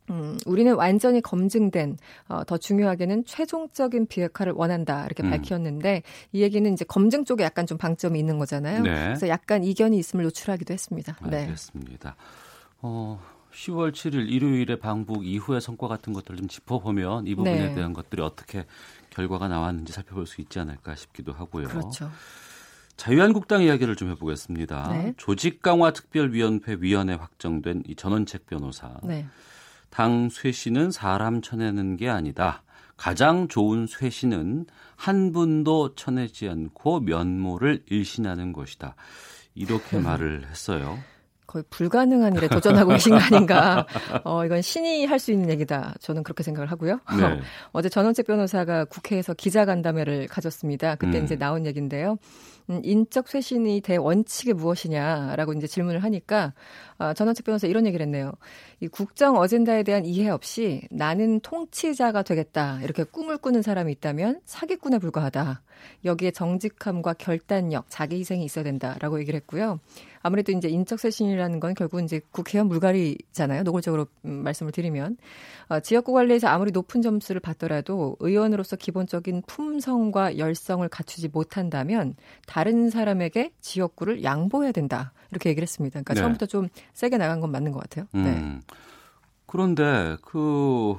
음, 0.09 0.37
우리는 0.45 0.73
완전히 0.75 1.21
검증된 1.21 1.97
어, 2.27 2.43
더 2.43 2.57
중요하게는 2.57 3.25
최종적인 3.25 4.07
비핵화를 4.07 4.53
원한다 4.53 5.05
이렇게 5.05 5.23
음. 5.23 5.29
밝혔는데 5.29 6.03
이 6.31 6.41
얘기는 6.41 6.71
이제 6.73 6.83
검증 6.85 7.23
쪽에 7.23 7.43
약간 7.43 7.65
좀 7.65 7.77
방점이 7.77 8.19
있는 8.19 8.39
거잖아요. 8.39 8.81
네. 8.83 8.89
그래서 8.89 9.27
약간 9.27 9.63
이견이 9.63 9.97
있음을 9.97 10.25
노출하기도 10.25 10.73
했습니다. 10.73 11.17
네. 11.29 11.41
알겠습니다. 11.41 12.15
어, 12.81 13.21
10월 13.53 13.91
7일 13.91 14.29
일요일에 14.29 14.77
방북 14.77 15.25
이후의 15.25 15.61
성과 15.61 15.87
같은 15.87 16.13
것들 16.13 16.35
좀 16.37 16.47
짚어보면 16.47 17.27
이 17.27 17.35
부분에 17.35 17.69
네. 17.69 17.75
대한 17.75 17.93
것들이 17.93 18.21
어떻게 18.21 18.65
결과가 19.11 19.47
나왔는지 19.47 19.93
살펴볼 19.93 20.25
수 20.25 20.41
있지 20.41 20.59
않을까 20.59 20.95
싶기도 20.95 21.33
하고요. 21.33 21.67
그렇죠. 21.67 22.09
자유한국당 22.97 23.63
이야기를 23.63 23.95
좀 23.95 24.09
해보겠습니다. 24.11 24.89
네. 24.91 25.13
조직 25.17 25.61
강화 25.61 25.91
특별위원회 25.91 26.77
위원회 26.79 27.13
확정된 27.13 27.83
이 27.87 27.95
전원책 27.95 28.45
변호사. 28.45 28.99
네. 29.91 29.95
당 29.95 30.29
쇄신은 30.29 30.91
사람 30.91 31.41
쳐내는 31.41 31.97
게 31.97 32.09
아니다. 32.09 32.63
가장 32.97 33.47
좋은 33.47 33.87
쇄신은 33.87 34.65
한 34.95 35.31
분도 35.31 35.95
쳐내지 35.95 36.47
않고 36.49 37.01
면모를 37.01 37.83
일신하는 37.89 38.53
것이다. 38.53 38.95
이렇게 39.55 39.97
말을 39.99 40.47
했어요. 40.49 40.97
거의 41.47 41.65
불가능한 41.69 42.37
일에 42.37 42.47
도전하고 42.47 42.91
계신 42.91 43.11
거 43.11 43.17
아닌가. 43.19 43.85
어, 44.23 44.45
이건 44.45 44.61
신이 44.61 45.05
할 45.05 45.19
수 45.19 45.33
있는 45.33 45.49
얘기다. 45.49 45.95
저는 45.99 46.23
그렇게 46.23 46.43
생각을 46.43 46.71
하고요. 46.71 46.99
네. 47.19 47.41
어제 47.73 47.89
전원책 47.89 48.27
변호사가 48.27 48.85
국회에서 48.85 49.33
기자간담회를 49.33 50.27
가졌습니다. 50.27 50.95
그때 50.95 51.19
음. 51.19 51.25
이제 51.25 51.35
나온 51.35 51.65
얘기인데요. 51.65 52.17
음, 52.69 52.79
인적 52.83 53.27
쇄신이 53.27 53.81
대원칙이 53.81 54.53
무엇이냐라고 54.53 55.51
이제 55.53 55.67
질문을 55.67 56.03
하니까 56.03 56.53
어, 56.99 57.13
전원책 57.13 57.45
변호사 57.45 57.67
이런 57.67 57.85
얘기를 57.85 58.05
했네요. 58.05 58.31
이 58.81 58.87
국정 58.87 59.37
어젠다에 59.37 59.83
대한 59.83 60.05
이해 60.05 60.27
없이 60.29 60.81
나는 60.89 61.39
통치자가 61.41 62.23
되겠다 62.23 62.79
이렇게 62.81 63.03
꿈을 63.03 63.37
꾸는 63.37 63.61
사람이 63.61 63.91
있다면 63.91 64.41
사기꾼에 64.45 64.97
불과하다. 64.97 65.61
여기에 66.03 66.31
정직함과 66.31 67.13
결단력, 67.13 67.85
자기 67.89 68.17
희생이 68.17 68.43
있어야 68.43 68.63
된다라고 68.63 69.19
얘기를 69.19 69.37
했고요. 69.39 69.79
아무래도 70.23 70.51
이제 70.51 70.67
인적 70.67 70.99
쇄신이라는 70.99 71.59
건 71.59 71.75
결국 71.75 72.01
이제 72.01 72.21
국회의원 72.31 72.67
물갈이잖아요. 72.69 73.61
노골적으로 73.63 74.07
음, 74.25 74.43
말씀을 74.43 74.71
드리면 74.71 75.17
어, 75.69 75.79
지역구 75.79 76.13
관리에서 76.13 76.47
아무리 76.47 76.71
높은 76.71 77.03
점수를 77.03 77.39
받더라도 77.39 78.17
의원으로서 78.19 78.77
기본적인 78.77 79.43
품성과 79.45 80.39
열성을 80.39 80.87
갖추지 80.89 81.27
못한다면 81.27 82.15
다른 82.47 82.89
사람에게 82.89 83.51
지역구를 83.61 84.23
양보해야 84.23 84.71
된다. 84.71 85.13
이렇게 85.31 85.49
얘기를 85.49 85.63
했습니다. 85.63 85.93
그러니까 85.93 86.13
네. 86.13 86.19
처음부터 86.19 86.45
좀 86.45 86.67
세게 86.93 87.17
나간 87.17 87.39
건 87.39 87.51
맞는 87.51 87.71
것 87.71 87.79
같아요. 87.79 88.05
네. 88.11 88.21
음. 88.21 88.61
그런데 89.45 90.17
그 90.21 90.95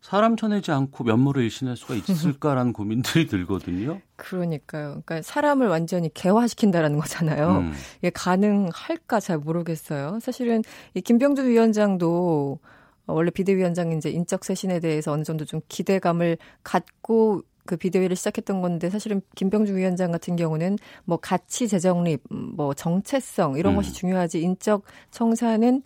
사람 0.00 0.36
쳐내지 0.36 0.70
않고 0.70 1.04
면모를 1.04 1.42
일신할 1.42 1.76
수가 1.76 1.94
있을까라는 1.94 2.72
고민들이 2.74 3.26
들거든요. 3.26 4.00
그러니까요. 4.16 5.02
그러니까 5.04 5.22
사람을 5.22 5.68
완전히 5.68 6.12
개화시킨다라는 6.14 6.98
거잖아요. 6.98 7.58
음. 7.58 7.72
이게 7.98 8.10
가능할까 8.10 9.20
잘 9.20 9.38
모르겠어요. 9.38 10.18
사실은 10.20 10.62
이 10.94 11.00
김병주 11.00 11.46
위원장도 11.46 12.58
원래 13.06 13.30
비대위원장 13.30 13.92
이제 13.92 14.10
인적 14.10 14.44
쇄신에 14.44 14.80
대해서 14.80 15.12
어느 15.12 15.24
정도 15.24 15.44
좀 15.44 15.60
기대감을 15.68 16.38
갖고 16.62 17.42
그 17.68 17.76
비대위를 17.76 18.16
시작했던 18.16 18.62
건데 18.62 18.88
사실은 18.88 19.20
김병주 19.36 19.76
위원장 19.76 20.10
같은 20.10 20.36
경우는 20.36 20.78
뭐 21.04 21.18
가치 21.18 21.68
재정립, 21.68 22.22
뭐 22.30 22.72
정체성 22.72 23.58
이런 23.58 23.74
음. 23.74 23.76
것이 23.76 23.92
중요하지 23.92 24.40
인적 24.40 24.84
청사는 25.10 25.82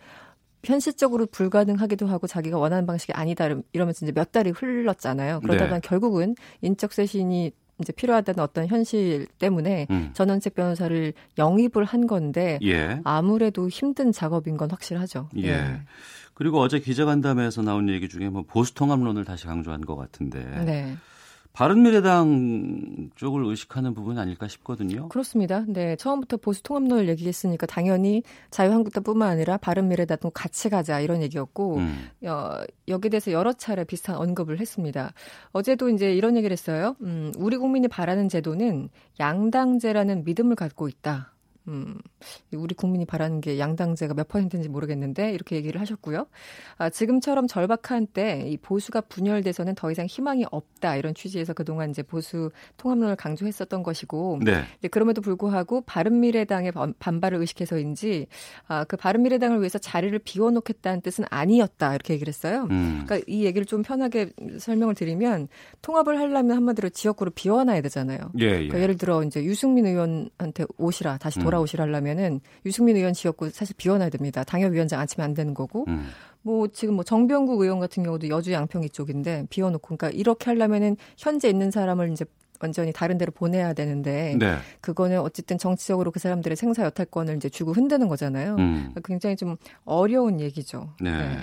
현실적으로 0.63 1.25
불가능하기도 1.25 2.07
하고 2.07 2.25
자기가 2.25 2.57
원하는 2.57 2.85
방식이 2.85 3.11
아니다 3.11 3.49
이러면서 3.73 4.05
이제 4.05 4.13
몇 4.13 4.31
달이 4.31 4.51
흘렀잖아요. 4.51 5.41
그러다가 5.41 5.73
네. 5.75 5.79
결국은 5.83 6.35
인적 6.61 6.93
쇄신이 6.93 7.51
이제 7.81 7.91
필요하다는 7.91 8.41
어떤 8.41 8.65
현실 8.67 9.27
때문에 9.37 9.87
음. 9.89 10.11
전원책 10.13 10.55
변호사를 10.55 11.13
영입을 11.37 11.83
한 11.83 12.07
건데 12.07 12.59
예. 12.63 13.01
아무래도 13.03 13.67
힘든 13.67 14.13
작업인 14.13 14.55
건 14.55 14.71
확실하죠. 14.71 15.27
예. 15.35 15.49
예. 15.49 15.81
그리고 16.33 16.61
어제 16.61 16.79
기자간담회에서 16.79 17.61
나온 17.61 17.89
얘기 17.89 18.07
중에 18.07 18.29
뭐 18.29 18.43
보수 18.47 18.73
통합론을 18.73 19.25
다시 19.25 19.47
강조한 19.47 19.81
것 19.81 19.97
같은데 19.97 20.39
네. 20.63 20.95
바른미래당 21.53 23.11
쪽을 23.15 23.45
의식하는 23.45 23.93
부분이 23.93 24.19
아닐까 24.19 24.47
싶거든요. 24.47 25.07
그렇습니다. 25.09 25.63
네, 25.67 25.95
처음부터 25.95 26.37
보수 26.37 26.63
통합론을 26.63 27.07
얘기했으니까 27.09 27.67
당연히 27.67 28.23
자유한국당뿐만 28.49 29.29
아니라 29.29 29.57
바른미래당도 29.57 30.31
같이 30.31 30.69
가자 30.69 30.99
이런 30.99 31.21
얘기였고 31.21 31.77
음. 31.77 32.09
어, 32.25 32.63
여기에 32.87 33.09
대해서 33.09 33.31
여러 33.31 33.53
차례 33.53 33.83
비슷한 33.83 34.15
언급을 34.15 34.59
했습니다. 34.59 35.13
어제도 35.51 35.89
이제 35.89 36.11
이런 36.13 36.35
얘기를 36.37 36.51
했어요. 36.51 36.95
음, 37.01 37.31
우리 37.37 37.57
국민이 37.57 37.87
바라는 37.87 38.29
제도는 38.29 38.89
양당제라는 39.19 40.23
믿음을 40.23 40.55
갖고 40.55 40.87
있다. 40.87 41.32
음, 41.67 41.97
우리 42.53 42.75
국민이 42.75 43.05
바라는 43.05 43.41
게 43.41 43.57
양당제가 43.59 44.13
몇 44.13 44.27
퍼센트인지 44.27 44.69
모르겠는데 44.69 45.31
이렇게 45.31 45.55
얘기를 45.55 45.79
하셨고요. 45.81 46.27
아, 46.77 46.89
지금처럼 46.89 47.47
절박한 47.47 48.07
때 48.07 48.43
이 48.53 48.57
보수가 48.57 49.01
분열돼서는 49.01 49.75
더 49.75 49.91
이상 49.91 50.05
희망이 50.05 50.45
없다 50.51 50.95
이런 50.95 51.13
취지에서 51.13 51.53
그동안 51.53 51.89
이제 51.89 52.03
보수 52.03 52.51
통합론을 52.77 53.15
강조했었던 53.15 53.83
것이고 53.83 54.39
네. 54.43 54.63
그럼에도 54.89 55.21
불구하고 55.21 55.81
바른미래당의 55.81 56.73
반발을 56.99 57.39
의식해서인지 57.39 58.27
아, 58.67 58.83
그 58.83 58.97
바른미래당을 58.97 59.59
위해서 59.59 59.77
자리를 59.77 60.17
비워놓겠다는 60.19 61.01
뜻은 61.01 61.25
아니었다 61.29 61.93
이렇게 61.95 62.13
얘기를 62.13 62.31
했어요. 62.31 62.67
음. 62.71 63.03
그러니까 63.05 63.25
이 63.27 63.45
얘기를 63.45 63.65
좀 63.65 63.81
편하게 63.81 64.29
설명을 64.59 64.95
드리면 64.95 65.47
통합을 65.81 66.19
하려면 66.19 66.57
한마디로 66.57 66.89
지역구를 66.89 67.31
비워놔야 67.35 67.81
되잖아요. 67.81 68.19
예, 68.39 68.45
예. 68.45 68.49
그러니까 68.51 68.81
예를 68.81 68.97
들어 68.97 69.23
이제 69.23 69.43
유승민 69.43 69.85
의원한테 69.85 70.65
오시라 70.77 71.17
다시 71.17 71.39
돌아 71.39 71.52
돌아오시려면은 71.53 72.41
유승민 72.65 72.97
의원 72.97 73.13
지역구 73.13 73.49
사실 73.49 73.75
비워놔야 73.77 74.09
됩니다. 74.09 74.43
당협위원장 74.43 74.99
앉히면 74.99 75.25
안 75.25 75.33
되는 75.33 75.53
거고. 75.53 75.85
음. 75.87 76.09
뭐 76.45 76.67
지금 76.67 76.95
뭐 76.95 77.05
정병국 77.05 77.61
의원 77.61 77.79
같은 77.79 78.03
경우도 78.03 78.27
여주 78.27 78.51
양평 78.51 78.83
이 78.83 78.89
쪽인데 78.89 79.45
비워놓고 79.49 79.95
그러니까 79.95 80.09
이렇게 80.09 80.45
하려면은 80.47 80.97
현재 81.17 81.47
있는 81.47 81.71
사람을 81.71 82.11
이제 82.11 82.25
완전히 82.59 82.91
다른 82.93 83.17
데로 83.17 83.31
보내야 83.31 83.73
되는데 83.73 84.35
네. 84.39 84.57
그거는 84.81 85.19
어쨌든 85.19 85.57
정치적으로 85.57 86.11
그 86.11 86.19
사람들의 86.19 86.55
생사 86.55 86.83
여탈권을 86.83 87.35
이제 87.37 87.49
주고 87.49 87.73
흔드는 87.73 88.07
거잖아요. 88.07 88.55
음. 88.57 88.93
굉장히 89.05 89.35
좀 89.35 89.57
어려운 89.85 90.39
얘기죠. 90.39 90.93
네. 91.01 91.11
네. 91.11 91.37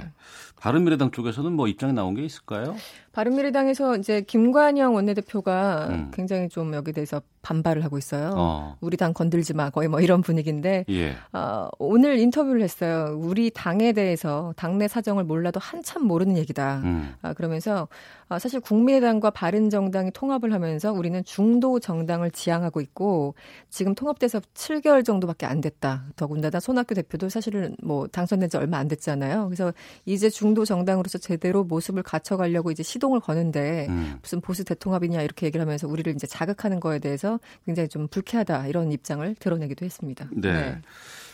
바른미래당 0.60 1.10
쪽에서는 1.10 1.52
뭐 1.52 1.68
입장이 1.68 1.92
나온 1.92 2.14
게 2.14 2.22
있을까요? 2.22 2.74
바른미래당에서 3.12 3.96
이제 3.96 4.20
김관영 4.20 4.94
원내대표가 4.94 5.88
음. 5.90 6.10
굉장히 6.14 6.48
좀 6.48 6.74
여기 6.74 6.92
대해서 6.92 7.20
반발을 7.42 7.82
하고 7.82 7.98
있어요. 7.98 8.34
어. 8.36 8.76
우리 8.80 8.96
당 8.96 9.12
건들지 9.12 9.54
마 9.54 9.70
거의 9.70 9.88
뭐 9.88 10.00
이런 10.00 10.20
분위기인데 10.20 10.84
예. 10.90 11.16
어, 11.32 11.68
오늘 11.78 12.18
인터뷰를 12.18 12.62
했어요. 12.62 13.16
우리 13.18 13.50
당에 13.50 13.92
대해서 13.92 14.52
당내 14.56 14.88
사정을 14.88 15.24
몰라도 15.24 15.58
한참 15.58 16.04
모르는 16.04 16.36
얘기다. 16.36 16.82
음. 16.84 17.14
아, 17.22 17.32
그러면서 17.32 17.88
아, 18.28 18.38
사실 18.38 18.60
국민의당과 18.60 19.30
바른정당이 19.30 20.12
통합을 20.12 20.52
하면서 20.52 20.92
우리는 20.92 21.24
중도 21.24 21.80
정당을 21.80 22.30
지향하고 22.30 22.80
있고 22.80 23.34
지금 23.70 23.94
통합돼서 23.94 24.40
7개월 24.54 25.04
정도밖에 25.04 25.46
안 25.46 25.60
됐다. 25.60 26.04
더군다나 26.14 26.60
손학규 26.60 26.94
대표도 26.94 27.28
사실은 27.28 27.74
뭐 27.82 28.06
당선된 28.06 28.50
지 28.50 28.56
얼마 28.56 28.76
안 28.78 28.86
됐잖아요. 28.86 29.46
그래서 29.46 29.72
이제 30.04 30.28
중도 30.30 30.64
정당으로서 30.64 31.18
제대로 31.18 31.64
모습을 31.64 32.02
갖춰가려고 32.02 32.70
이제 32.70 32.82
시 32.82 32.99
동을 33.00 33.18
거는데 33.18 33.86
음. 33.88 34.18
무슨 34.22 34.40
보수 34.40 34.64
대통합이냐 34.64 35.22
이렇게 35.22 35.46
얘기를 35.46 35.60
하면서 35.60 35.88
우리를 35.88 36.14
이제 36.14 36.28
자극하는 36.28 36.78
거에 36.78 37.00
대해서 37.00 37.40
굉장히 37.66 37.88
좀 37.88 38.06
불쾌하다 38.06 38.68
이런 38.68 38.92
입장을 38.92 39.34
드러내기도 39.34 39.84
했습니다. 39.84 40.28
네. 40.32 40.52
네. 40.52 40.78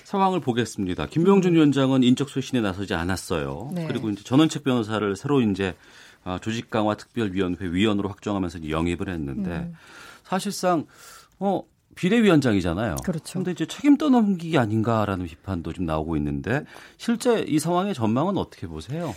상황을 0.05 0.41
보겠습니다. 0.41 1.07
김병준 1.07 1.53
음. 1.53 1.57
위원장은 1.57 2.03
인적 2.03 2.31
쇄신에 2.31 2.63
나서지 2.63 2.95
않았어요. 2.95 3.73
네. 3.75 3.87
그리고 3.87 4.09
이제 4.09 4.23
전원책 4.23 4.65
변호사를 4.65 5.17
새로 5.17 5.43
이제 5.43 5.75
아, 6.25 6.39
조직 6.41 6.71
강화 6.71 6.97
특별위원회 6.97 7.59
위원으로 7.61 8.09
확정하면서 8.09 8.69
영입을 8.71 9.09
했는데 9.09 9.51
음. 9.51 9.75
사실상 10.25 10.87
어 11.39 11.63
비례위원장이잖아요. 11.97 12.97
그렇죠. 13.05 13.33
그런데 13.33 13.53
이제 13.53 13.67
책임 13.67 13.97
떠넘기기 13.97 14.59
아닌가라는 14.59 15.27
비판도 15.27 15.73
좀 15.73 15.87
나오고 15.87 16.17
있는데 16.17 16.65
실제 16.99 17.41
이 17.41 17.59
상황의 17.59 17.95
전망은 17.95 18.37
어떻게 18.37 18.67
보세요? 18.67 19.15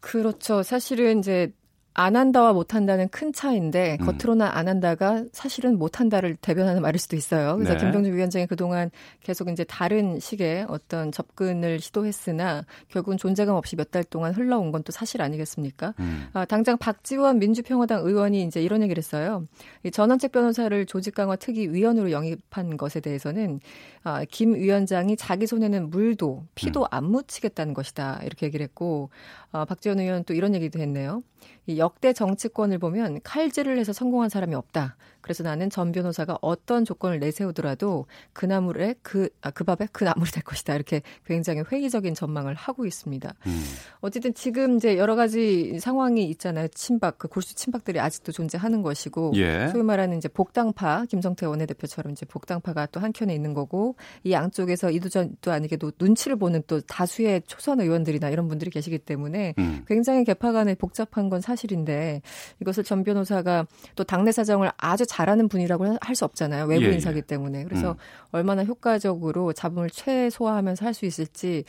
그렇죠. 0.00 0.62
사실은 0.62 1.20
이제 1.20 1.52
안 1.94 2.16
한다와 2.16 2.52
못 2.52 2.74
한다는 2.74 3.08
큰 3.08 3.32
차이인데 3.32 3.98
음. 4.00 4.06
겉으로는 4.06 4.46
안 4.46 4.68
한다가 4.68 5.24
사실은 5.32 5.78
못 5.78 6.00
한다를 6.00 6.36
대변하는 6.36 6.82
말일 6.82 6.98
수도 6.98 7.16
있어요. 7.16 7.56
그래서 7.56 7.74
네. 7.74 7.80
김병준 7.80 8.14
위원장이 8.14 8.46
그동안 8.46 8.90
계속 9.22 9.48
이제 9.48 9.64
다른 9.64 10.18
식의 10.20 10.66
어떤 10.68 11.10
접근을 11.12 11.80
시도했으나 11.80 12.64
결국은 12.88 13.16
존재감 13.18 13.56
없이 13.56 13.76
몇 13.76 13.90
달 13.90 14.04
동안 14.04 14.32
흘러온 14.34 14.70
건 14.72 14.80
또 14.82 14.92
사실 14.92 15.20
아니겠습니까? 15.20 15.94
음. 15.98 16.28
아, 16.32 16.44
당장 16.46 16.78
박지원 16.78 17.38
민주평화당 17.38 18.06
의원이 18.06 18.44
이제 18.44 18.62
이런 18.62 18.82
얘기를 18.82 18.98
했어요. 18.98 19.44
이 19.82 19.90
전원책 19.90 20.32
변호사를 20.32 20.86
조직 20.86 21.14
강화 21.14 21.36
특위 21.36 21.68
위원으로 21.68 22.10
영입한 22.12 22.76
것에 22.78 23.00
대해서는 23.00 23.60
아, 24.04 24.24
김 24.30 24.54
위원장이 24.54 25.16
자기 25.16 25.46
손에는 25.46 25.90
물도 25.90 26.44
피도 26.54 26.86
안 26.90 27.04
묻히겠다는 27.04 27.74
것이다 27.74 28.20
이렇게 28.24 28.46
얘기를 28.46 28.64
했고 28.64 29.10
아, 29.52 29.64
박지원 29.64 29.98
의원 29.98 30.24
또 30.24 30.34
이런 30.34 30.54
얘기도 30.54 30.78
했네요. 30.78 31.22
이 31.66 31.78
역대 31.78 32.12
정치권을 32.12 32.78
보면 32.78 33.20
칼질을 33.22 33.78
해서 33.78 33.92
성공한 33.92 34.28
사람이 34.28 34.54
없다. 34.54 34.96
그래서 35.20 35.42
나는 35.42 35.70
전 35.70 35.92
변호사가 35.92 36.38
어떤 36.40 36.84
조건을 36.84 37.18
내세우더라도 37.20 38.06
그 38.32 38.46
나물에 38.46 38.94
그, 39.02 39.28
아, 39.42 39.50
그 39.50 39.64
밥에 39.64 39.88
그 39.92 40.04
나물이 40.04 40.30
될 40.30 40.42
것이다. 40.42 40.74
이렇게 40.74 41.02
굉장히 41.26 41.62
회의적인 41.70 42.14
전망을 42.14 42.54
하고 42.54 42.86
있습니다. 42.86 43.34
음. 43.46 43.64
어쨌든 44.00 44.34
지금 44.34 44.76
이제 44.76 44.96
여러 44.96 45.16
가지 45.16 45.78
상황이 45.80 46.24
있잖아요. 46.30 46.68
친박, 46.68 47.18
그 47.18 47.28
골수 47.28 47.54
친박들이 47.54 48.00
아직도 48.00 48.32
존재하는 48.32 48.82
것이고, 48.82 49.32
예. 49.36 49.68
소위 49.68 49.82
말하는 49.82 50.18
이제 50.18 50.28
복당파, 50.28 51.06
김성태 51.06 51.46
원내대표처럼 51.46 52.12
이제 52.12 52.26
복당파가 52.26 52.86
또 52.86 53.00
한켠에 53.00 53.34
있는 53.34 53.54
거고, 53.54 53.96
이 54.24 54.32
양쪽에서 54.32 54.90
이도전도 54.90 55.52
아니게도 55.52 55.92
눈치를 55.98 56.36
보는 56.36 56.62
또 56.66 56.80
다수의 56.80 57.42
초선 57.46 57.80
의원들이나 57.80 58.30
이런 58.30 58.48
분들이 58.48 58.70
계시기 58.70 58.98
때문에 58.98 59.54
음. 59.58 59.84
굉장히 59.86 60.24
개파 60.24 60.52
간에 60.52 60.74
복잡한 60.74 61.28
건 61.28 61.40
사실인데 61.40 62.22
이것을 62.60 62.84
전 62.84 63.04
변호사가 63.04 63.66
또 63.96 64.04
당내 64.04 64.32
사정을 64.32 64.70
아주 64.76 65.06
잘하는 65.10 65.48
분이라고 65.48 65.96
할 66.00 66.14
수 66.14 66.24
없잖아요. 66.24 66.66
외부 66.66 66.84
예, 66.84 66.88
예. 66.90 66.92
인사기 66.94 67.22
때문에. 67.22 67.64
그래서 67.64 67.92
음. 67.92 67.96
얼마나 68.32 68.64
효과적으로 68.64 69.52
잡음을 69.52 69.90
최소화하면서 69.90 70.84
할 70.86 70.94
수 70.94 71.04
있을지 71.06 71.64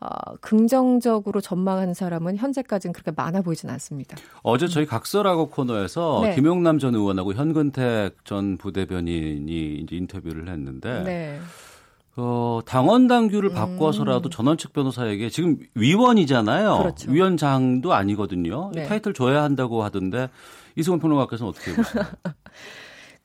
어, 0.00 0.08
긍정적으로 0.40 1.40
전망하는 1.40 1.94
사람은 1.94 2.36
현재까지는 2.36 2.92
그렇게 2.92 3.12
많아 3.14 3.42
보이진 3.42 3.70
않습니다. 3.70 4.16
어제 4.42 4.66
저희 4.66 4.84
각설하고 4.84 5.48
코너에서 5.50 6.20
네. 6.24 6.34
김용남 6.34 6.78
전 6.78 6.94
의원하고 6.94 7.34
현근택 7.34 8.24
전 8.24 8.56
부대변인이 8.58 9.74
이제 9.76 9.96
인터뷰를 9.96 10.48
했는데 10.48 11.02
네. 11.04 11.38
어, 12.16 12.60
당원 12.66 13.06
당규를 13.06 13.50
음. 13.50 13.54
바꿔서라도 13.54 14.28
전원책 14.28 14.72
변호사에게 14.72 15.30
지금 15.30 15.58
위원이잖아요. 15.74 16.78
그렇죠. 16.78 17.10
위원장도 17.10 17.94
아니거든요. 17.94 18.70
네. 18.74 18.82
타이틀 18.84 19.14
줘야 19.14 19.42
한다고 19.44 19.82
하던데 19.84 20.28
이승원 20.76 21.00
평론가께서는 21.00 21.50
어떻게 21.50 21.74
보세요? 21.74 22.04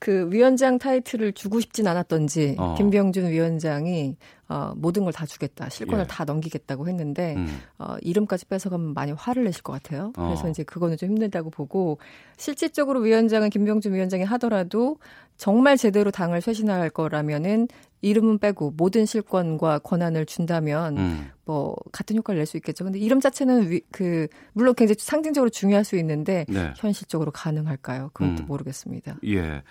그 0.00 0.28
위원장 0.30 0.78
타이틀을 0.78 1.32
주고 1.32 1.58
싶진 1.58 1.88
않았던지 1.88 2.54
어. 2.56 2.76
김병준 2.78 3.30
위원장이 3.30 4.16
어, 4.48 4.72
모든 4.76 5.04
걸 5.04 5.12
다 5.12 5.26
주겠다, 5.26 5.68
실권을 5.68 6.04
예. 6.04 6.06
다 6.06 6.24
넘기겠다고 6.24 6.88
했는데 6.88 7.34
음. 7.36 7.60
어, 7.78 7.96
이름까지 8.00 8.46
뺏어가면 8.46 8.94
많이 8.94 9.10
화를 9.12 9.42
내실 9.44 9.62
것 9.62 9.72
같아요. 9.72 10.12
어. 10.16 10.26
그래서 10.26 10.48
이제 10.48 10.62
그거는 10.62 10.96
좀 10.96 11.10
힘들다고 11.10 11.50
보고 11.50 11.98
실질적으로 12.36 13.00
위원장은 13.00 13.50
김병준 13.50 13.92
위원장이 13.92 14.22
하더라도 14.22 14.98
정말 15.38 15.76
제대로 15.76 16.10
당을 16.10 16.40
쇄신할 16.42 16.90
거라면은 16.90 17.68
이름은 18.00 18.38
빼고 18.38 18.74
모든 18.76 19.06
실권과 19.06 19.78
권한을 19.80 20.26
준다면 20.26 20.98
음. 20.98 21.30
뭐 21.44 21.74
같은 21.92 22.16
효과를 22.16 22.38
낼 22.38 22.46
수 22.46 22.56
있겠죠. 22.58 22.84
근데 22.84 22.98
이름 22.98 23.20
자체는 23.20 23.70
위, 23.70 23.80
그 23.90 24.28
물론 24.52 24.74
굉장히 24.74 24.96
상징적으로 24.98 25.48
중요할 25.50 25.84
수 25.84 25.96
있는데 25.96 26.44
네. 26.48 26.72
현실적으로 26.76 27.30
가능할까요? 27.30 28.10
또 28.14 28.24
음. 28.24 28.36
모르겠습니다. 28.46 29.16
예. 29.26 29.62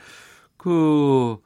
그 0.58 1.38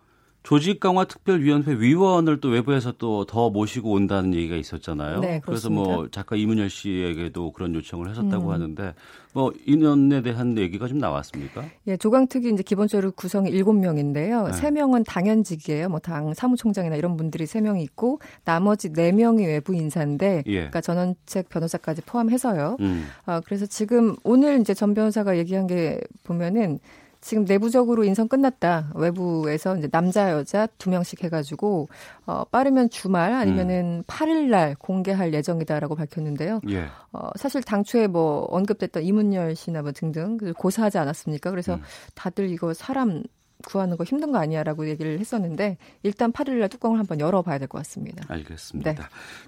조직 0.44 0.80
강화 0.80 1.06
특별위원회 1.06 1.74
위원을 1.80 2.40
또 2.42 2.50
외부에서 2.50 2.94
또 2.94 3.26
더 3.26 3.50
모시고 3.50 3.92
온다는 3.92 4.34
얘기가 4.34 4.56
있었잖아요. 4.56 5.20
네, 5.20 5.42
그래서. 5.46 5.70
뭐 5.70 6.08
작가 6.10 6.36
이문열 6.36 6.70
씨에게도 6.70 7.52
그런 7.52 7.76
요청을 7.76 8.10
하셨다고 8.10 8.48
음. 8.48 8.52
하는데 8.52 8.94
뭐 9.34 9.54
인원에 9.66 10.22
대한 10.22 10.58
얘기가 10.58 10.88
좀 10.88 10.98
나왔습니까? 10.98 11.64
예, 11.88 11.96
조강특위 11.96 12.50
이제 12.52 12.64
기본적으로 12.64 13.12
구성이 13.12 13.52
7명인데요. 13.52 14.48
네. 14.48 14.54
세 14.54 14.70
3명은 14.72 15.06
당연직이에요. 15.08 15.90
뭐 15.90 16.00
당 16.00 16.34
사무총장이나 16.34 16.96
이런 16.96 17.16
분들이 17.16 17.46
3명이 17.46 17.82
있고 17.84 18.20
나머지 18.44 18.90
4명이 18.90 19.46
외부 19.46 19.76
인사인데 19.76 20.44
예. 20.48 20.54
그러니까 20.54 20.82
전원책 20.82 21.50
변호사까지 21.50 22.02
포함해서요. 22.02 22.78
음. 22.80 23.06
아, 23.26 23.40
그래서 23.42 23.66
지금 23.68 24.16
오늘 24.24 24.60
이제 24.60 24.74
전 24.74 24.94
변호사가 24.96 25.38
얘기한 25.38 25.68
게 25.68 26.02
보면은 26.24 26.80
지금 27.22 27.46
내부적으로 27.46 28.04
인선 28.04 28.28
끝났다. 28.28 28.92
외부에서 28.96 29.78
이제 29.78 29.88
남자 29.88 30.32
여자 30.32 30.68
두 30.80 30.90
명씩 30.90 31.24
해가지고 31.24 31.88
어, 32.26 32.44
빠르면 32.46 32.90
주말 32.90 33.32
아니면은 33.34 34.04
8일 34.08 34.50
날 34.50 34.76
공개할 34.76 35.32
예정이다라고 35.34 35.96
밝혔는데요. 35.96 36.62
예. 36.70 36.88
어, 37.14 37.30
사실 37.36 37.62
당초에 37.62 38.08
뭐 38.08 38.46
언급됐던 38.50 39.04
이문열 39.04 39.56
씨나 39.56 39.84
뭐 39.84 39.92
등등 39.92 40.38
고사하지 40.58 40.98
않았습니까? 40.98 41.52
그래서 41.52 41.76
음. 41.76 41.82
다들 42.16 42.50
이거 42.50 42.74
사람 42.74 43.24
구하는 43.68 43.96
거 43.96 44.04
힘든 44.04 44.32
거 44.32 44.40
아니야라고 44.40 44.90
얘기를 44.90 45.20
했었는데 45.20 45.78
일단 46.02 46.32
8일 46.34 46.54
날 46.60 46.70
뚜껑을 46.70 46.98
한번 46.98 47.20
열어봐야 47.20 47.60
될 47.60 47.68
것 47.68 47.78
같습니다. 47.78 48.26
알겠습니다. 48.28 48.94
네. 48.94 49.02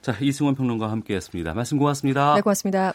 자, 0.03 0.15
이승원 0.21 0.53
평론가와 0.53 0.91
함께했습니다. 0.91 1.55
말씀 1.55 1.80
고맙습니다. 1.80 2.36
네, 2.36 2.41
고맙습니다. 2.41 2.93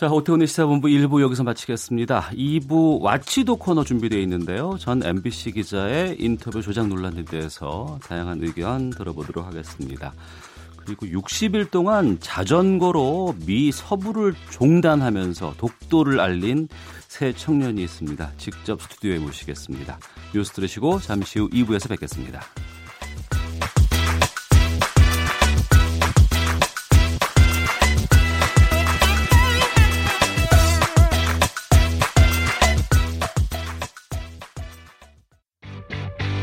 자, 0.00 0.08
오태훈의 0.08 0.46
시사본부 0.46 0.88
1부 0.88 1.20
여기서 1.20 1.44
마치겠습니다. 1.44 2.30
2부 2.32 3.02
와치도 3.02 3.56
코너 3.56 3.84
준비되어 3.84 4.18
있는데요. 4.20 4.78
전 4.80 5.04
MBC 5.04 5.52
기자의 5.52 6.16
인터뷰 6.18 6.62
조작 6.62 6.88
논란에 6.88 7.22
대해서 7.22 7.98
다양한 8.04 8.42
의견 8.42 8.88
들어보도록 8.88 9.44
하겠습니다. 9.44 10.14
그리고 10.78 11.04
60일 11.04 11.70
동안 11.70 12.16
자전거로 12.18 13.34
미 13.44 13.70
서부를 13.70 14.34
종단하면서 14.48 15.56
독도를 15.58 16.18
알린 16.18 16.68
새 17.06 17.34
청년이 17.34 17.82
있습니다. 17.82 18.32
직접 18.38 18.80
스튜디오에 18.80 19.18
모시겠습니다. 19.18 19.98
뉴스 20.34 20.52
들으시고 20.52 21.00
잠시 21.00 21.40
후 21.40 21.50
2부에서 21.50 21.90
뵙겠습니다. 21.90 22.40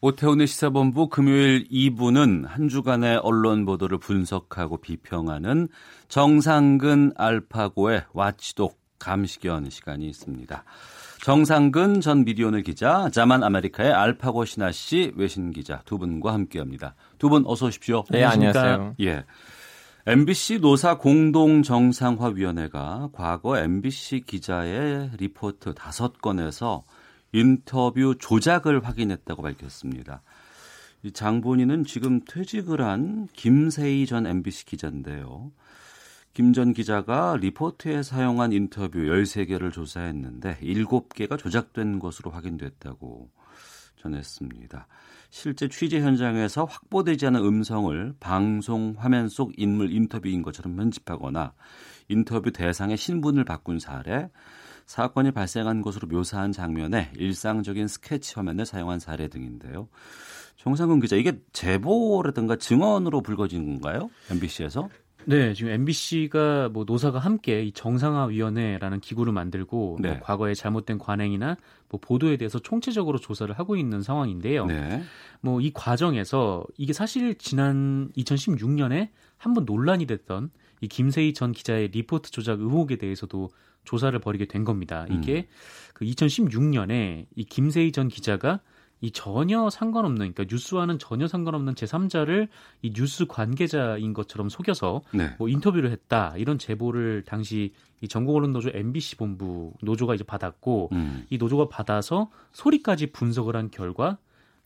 오태훈의 0.00 0.46
시사본부 0.46 1.08
금요일 1.08 1.64
2부는 1.68 2.46
한 2.46 2.68
주간의 2.68 3.16
언론 3.16 3.64
보도를 3.64 3.98
분석하고 3.98 4.76
비평하는 4.76 5.68
정상근 6.08 7.14
알파고의 7.16 8.04
watchdog 8.12 8.78
감시견 9.00 9.70
시간이 9.70 10.08
있습니다. 10.08 10.64
정상근 11.24 12.00
전 12.00 12.24
미디어오늘 12.24 12.62
기자, 12.62 13.10
자만 13.10 13.42
아메리카의 13.42 13.92
알파고 13.92 14.44
시나씨 14.44 15.12
외신 15.16 15.50
기자 15.50 15.82
두 15.84 15.98
분과 15.98 16.32
함께합니다. 16.32 16.94
두 17.18 17.28
분 17.28 17.42
어서 17.44 17.66
오십시오. 17.66 18.04
네, 18.10 18.22
안녕하세요. 18.22 18.94
예. 19.00 19.24
MBC 20.06 20.60
노사 20.60 20.96
공동 20.96 21.62
정상화 21.64 22.28
위원회가 22.28 23.08
과거 23.12 23.58
MBC 23.58 24.22
기자의 24.26 25.10
리포트 25.18 25.74
다섯 25.74 26.22
건에서 26.22 26.84
인터뷰 27.32 28.14
조작을 28.18 28.84
확인했다고 28.84 29.42
밝혔습니다. 29.42 30.22
이 31.02 31.12
장본인은 31.12 31.84
지금 31.84 32.20
퇴직을 32.24 32.80
한 32.80 33.28
김세희 33.32 34.06
전 34.06 34.26
MBC 34.26 34.66
기자인데요. 34.66 35.52
김 36.34 36.52
전 36.52 36.72
기자가 36.72 37.36
리포트에 37.36 38.02
사용한 38.02 38.52
인터뷰 38.52 38.98
13개를 38.98 39.72
조사했는데 39.72 40.58
7개가 40.62 41.36
조작된 41.38 41.98
것으로 41.98 42.30
확인됐다고 42.30 43.28
전했습니다. 43.96 44.86
실제 45.30 45.68
취재 45.68 46.00
현장에서 46.00 46.64
확보되지 46.64 47.26
않은 47.26 47.44
음성을 47.44 48.14
방송 48.20 48.94
화면 48.96 49.28
속 49.28 49.52
인물 49.56 49.92
인터뷰인 49.92 50.42
것처럼 50.42 50.76
편집하거나 50.76 51.52
인터뷰 52.08 52.52
대상의 52.52 52.96
신분을 52.96 53.44
바꾼 53.44 53.78
사례, 53.78 54.30
사건이 54.88 55.32
발생한 55.32 55.82
것으로 55.82 56.08
묘사한 56.08 56.50
장면에 56.50 57.12
일상적인 57.14 57.88
스케치 57.88 58.34
화면을 58.36 58.64
사용한 58.64 59.00
사례 59.00 59.28
등인데요. 59.28 59.86
정상근 60.56 61.00
기자, 61.00 61.14
이게 61.14 61.38
제보라든가 61.52 62.56
증언으로 62.56 63.20
불거진 63.20 63.66
건가요? 63.66 64.08
MBC에서? 64.30 64.88
네, 65.26 65.52
지금 65.52 65.72
MBC가 65.72 66.70
뭐 66.70 66.84
노사가 66.84 67.18
함께 67.18 67.64
이 67.64 67.72
정상화 67.72 68.26
위원회라는 68.28 69.00
기구를 69.00 69.30
만들고 69.34 69.98
네. 70.00 70.08
뭐 70.08 70.20
과거의 70.20 70.56
잘못된 70.56 70.96
관행이나 70.96 71.58
뭐 71.90 72.00
보도에 72.00 72.38
대해서 72.38 72.58
총체적으로 72.58 73.18
조사를 73.18 73.56
하고 73.58 73.76
있는 73.76 74.00
상황인데요. 74.00 74.64
네. 74.64 75.02
뭐이 75.42 75.72
과정에서 75.74 76.64
이게 76.78 76.94
사실 76.94 77.34
지난 77.36 78.10
2016년에 78.16 79.10
한번 79.36 79.66
논란이 79.66 80.06
됐던 80.06 80.50
이 80.80 80.88
김세희 80.88 81.32
전 81.34 81.52
기자의 81.52 81.88
리포트 81.88 82.30
조작 82.30 82.60
의혹에 82.60 82.96
대해서도 82.96 83.50
조사를 83.84 84.18
벌이게 84.18 84.46
된 84.46 84.64
겁니다. 84.64 85.06
이게 85.10 85.48
그 85.94 86.04
2016년에 86.04 87.26
이 87.34 87.44
김세희 87.44 87.92
전 87.92 88.08
기자가 88.08 88.60
이 89.00 89.12
전혀 89.12 89.70
상관없는 89.70 90.32
그러니까 90.32 90.44
뉴스와는 90.48 90.98
전혀 90.98 91.28
상관없는 91.28 91.74
제3자를 91.74 92.48
이 92.82 92.92
뉴스 92.92 93.26
관계자인 93.26 94.12
것처럼 94.12 94.48
속여서 94.48 95.02
네. 95.12 95.34
뭐 95.38 95.48
인터뷰를 95.48 95.90
했다 95.92 96.34
이런 96.36 96.58
제보를 96.58 97.22
당시 97.24 97.72
이 98.00 98.08
전국 98.08 98.36
언론 98.36 98.52
노조 98.52 98.70
MBC 98.72 99.16
본부 99.16 99.72
노조가 99.82 100.14
이제 100.14 100.24
받았고 100.24 100.90
음. 100.92 101.24
이 101.30 101.38
노조가 101.38 101.68
받아서 101.68 102.30
소리까지 102.52 103.12
분석을 103.12 103.54
한 103.54 103.70
결과 103.70 104.18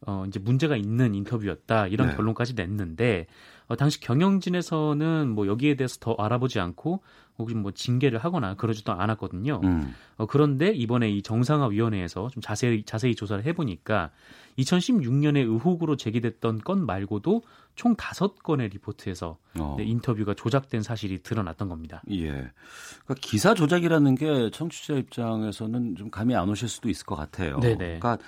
어 0.05 0.25
이제 0.27 0.41
문제가 0.41 0.77
있는 0.77 1.15
인터뷰였다 1.15 1.87
이런 1.89 2.09
네. 2.09 2.17
결론까지 2.17 2.55
냈는데 2.55 3.27
어, 3.73 3.77
당시 3.77 4.01
경영진에서는 4.01 5.31
뭐 5.31 5.47
여기에 5.47 5.77
대해서 5.77 5.97
더 5.99 6.13
알아보지 6.13 6.61
않고 6.61 7.03
혹시 7.39 7.55
뭐 7.55 7.73
징계를 7.73 8.19
하거나 8.19 8.55
그러지도 8.55 8.93
않았거든요. 8.93 9.63
음. 9.65 9.95
어, 10.19 10.27
그런데 10.27 10.69
이번에 10.73 11.09
이 11.09 11.23
정상화 11.23 11.69
위원회에서 11.69 12.29
좀 12.29 12.43
자세히 12.43 12.85
자세히 12.85 13.15
조사를 13.15 13.47
해보니까 13.47 14.11
2016년에 14.59 15.39
의혹으로 15.39 15.97
제기됐던 15.97 16.59
건 16.59 16.85
말고도 16.85 17.43
총 17.75 17.97
다섯 17.97 18.43
건의 18.43 18.69
리포트에서 18.69 19.39
어. 19.59 19.77
네, 19.79 19.85
인터뷰가 19.85 20.35
조작된 20.35 20.83
사실이 20.83 21.23
드러났던 21.23 21.71
겁니다. 21.71 22.03
예. 22.11 22.27
그러니까 22.27 23.15
기사 23.23 23.55
조작이라는 23.55 24.15
게 24.17 24.51
청취자 24.51 24.97
입장에서는 24.97 25.97
좀 25.97 26.11
감이 26.11 26.37
안 26.37 26.51
오실 26.51 26.69
수도 26.69 26.91
있을 26.91 27.07
것 27.07 27.17
같아요. 27.17 27.59
네네. 27.61 28.01
그러니까 28.01 28.19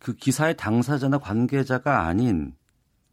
그 0.00 0.16
기사의 0.16 0.56
당사자나 0.56 1.18
관계자가 1.18 2.04
아닌 2.04 2.54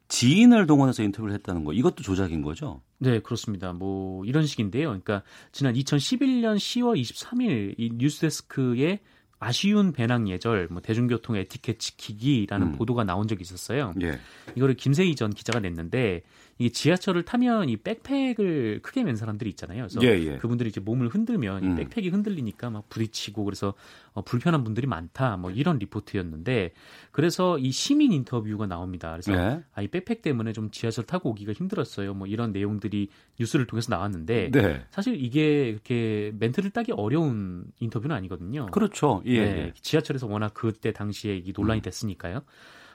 지인을 0.09 0.65
동원해서 0.65 1.03
인터뷰를 1.03 1.33
했다는 1.35 1.63
거 1.63 1.71
이것도 1.71 2.03
조작인 2.03 2.41
거죠? 2.41 2.81
네, 2.97 3.19
그렇습니다. 3.19 3.73
뭐 3.73 4.25
이런 4.25 4.45
식인데요. 4.45 4.87
그러니까 4.87 5.23
지난 5.51 5.75
2011년 5.75 6.57
10월 6.57 6.99
23일 6.99 7.75
이 7.77 7.91
뉴스데스크에 7.93 8.99
아쉬운 9.39 9.93
배낭 9.93 10.27
예절, 10.27 10.67
뭐 10.69 10.81
대중교통 10.81 11.37
에티켓 11.37 11.79
지키기라는 11.79 12.67
음. 12.67 12.71
보도가 12.73 13.05
나온 13.05 13.27
적이 13.27 13.43
있었어요. 13.43 13.93
예. 14.01 14.19
이거를 14.55 14.75
김세희 14.75 15.15
전 15.15 15.29
기자가 15.29 15.59
냈는데 15.61 16.23
이게 16.59 16.69
지하철을 16.73 17.23
타면 17.23 17.69
이 17.69 17.77
백팩을 17.77 18.81
크게 18.83 19.03
맨 19.03 19.15
사람들이 19.15 19.49
있잖아요. 19.51 19.87
그래서 19.87 20.01
예, 20.03 20.19
예. 20.19 20.37
그분들이 20.37 20.69
이제 20.69 20.81
몸을 20.81 21.07
흔들면 21.07 21.63
음. 21.63 21.71
이 21.71 21.75
백팩이 21.75 22.09
흔들리니까 22.09 22.69
막 22.69 22.89
부딪히고 22.89 23.45
그래서 23.45 23.73
어, 24.11 24.21
불편한 24.23 24.65
분들이 24.65 24.85
많다. 24.85 25.37
뭐 25.37 25.51
이런 25.51 25.79
리포트였는데 25.79 26.73
그래서 27.11 27.57
이 27.57 27.71
시민 27.71 28.11
인터뷰가 28.11 28.67
나옵니다. 28.67 29.11
그래서 29.11 29.31
네. 29.31 29.63
아, 29.73 29.81
이 29.81 29.87
백팩 29.87 30.21
때문에 30.21 30.51
좀 30.51 30.69
지하철 30.69 31.05
타고 31.05 31.29
오기가 31.29 31.53
힘들었어요. 31.53 32.13
뭐 32.13 32.27
이런 32.27 32.51
내용들이 32.51 33.07
뉴스를 33.39 33.65
통해서 33.65 33.95
나왔는데 33.95 34.51
네. 34.51 34.85
사실 34.91 35.15
이게 35.15 35.69
이렇게 35.69 36.33
멘트를 36.39 36.71
따기 36.71 36.91
어려운 36.91 37.67
인터뷰는 37.79 38.13
아니거든요. 38.13 38.65
그렇죠. 38.71 39.23
예. 39.25 39.39
네, 39.39 39.57
예. 39.59 39.73
지하철에서 39.79 40.27
워낙 40.27 40.53
그때 40.53 40.91
당시에 40.91 41.37
이 41.37 41.53
논란이 41.55 41.79
음. 41.79 41.83
됐으니까요. 41.83 42.41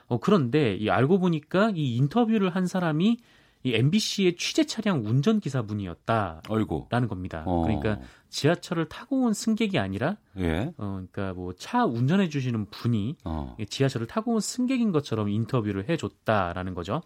어, 0.07 0.19
그런데 0.19 0.75
이 0.75 0.89
알고 0.89 1.19
보니까 1.19 1.71
이 1.75 1.95
인터뷰를 1.95 2.51
한 2.51 2.67
사람이 2.67 3.17
이 3.65 3.73
MBC의 3.73 4.35
취재 4.37 4.63
차량 4.63 5.03
운전 5.05 5.39
기사분이었다라는. 5.39 7.07
겁니다. 7.07 7.43
어. 7.47 7.63
그러니까 7.63 7.99
지하철을 8.29 8.87
타고 8.89 9.23
온 9.23 9.33
승객이 9.33 9.79
아니라 9.79 10.17
예. 10.37 10.71
어, 10.77 11.01
그러니까 11.11 11.33
뭐 11.33 11.51
차 11.57 11.83
운전해 11.83 12.29
주시는 12.29 12.67
분이 12.69 13.15
어. 13.23 13.57
지하철을 13.67 14.05
타고 14.05 14.33
온 14.33 14.39
승객인 14.39 14.91
것처럼 14.91 15.29
인터뷰를 15.29 15.89
해 15.89 15.97
줬다라는 15.97 16.75
거죠. 16.75 17.01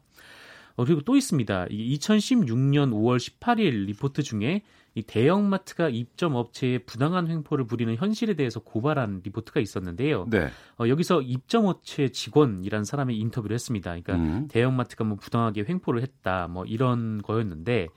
어, 0.75 0.83
그리고 0.83 1.01
또 1.01 1.15
있습니다. 1.15 1.67
이 1.69 1.97
2016년 1.97 2.91
5월 2.91 3.17
18일 3.17 3.85
리포트 3.85 4.21
중에 4.23 4.61
이 4.95 5.03
대형마트가 5.03 5.89
입점 5.89 6.35
업체에 6.35 6.79
부당한 6.79 7.27
횡포를 7.27 7.65
부리는 7.65 7.95
현실에 7.95 8.33
대해서 8.33 8.59
고발한 8.59 9.21
리포트가 9.23 9.59
있었는데요. 9.59 10.27
네. 10.29 10.49
어, 10.79 10.87
여기서 10.87 11.21
입점 11.21 11.65
업체 11.65 12.09
직원이란 12.09 12.83
사람의 12.83 13.17
인터뷰를 13.17 13.53
했습니다. 13.53 13.91
그러니까 13.91 14.15
음. 14.15 14.47
대형마트가 14.49 15.03
뭐 15.03 15.17
부당하게 15.17 15.65
횡포를 15.67 16.01
했다, 16.01 16.47
뭐 16.47 16.65
이런 16.65 17.21
거였는데 17.21 17.87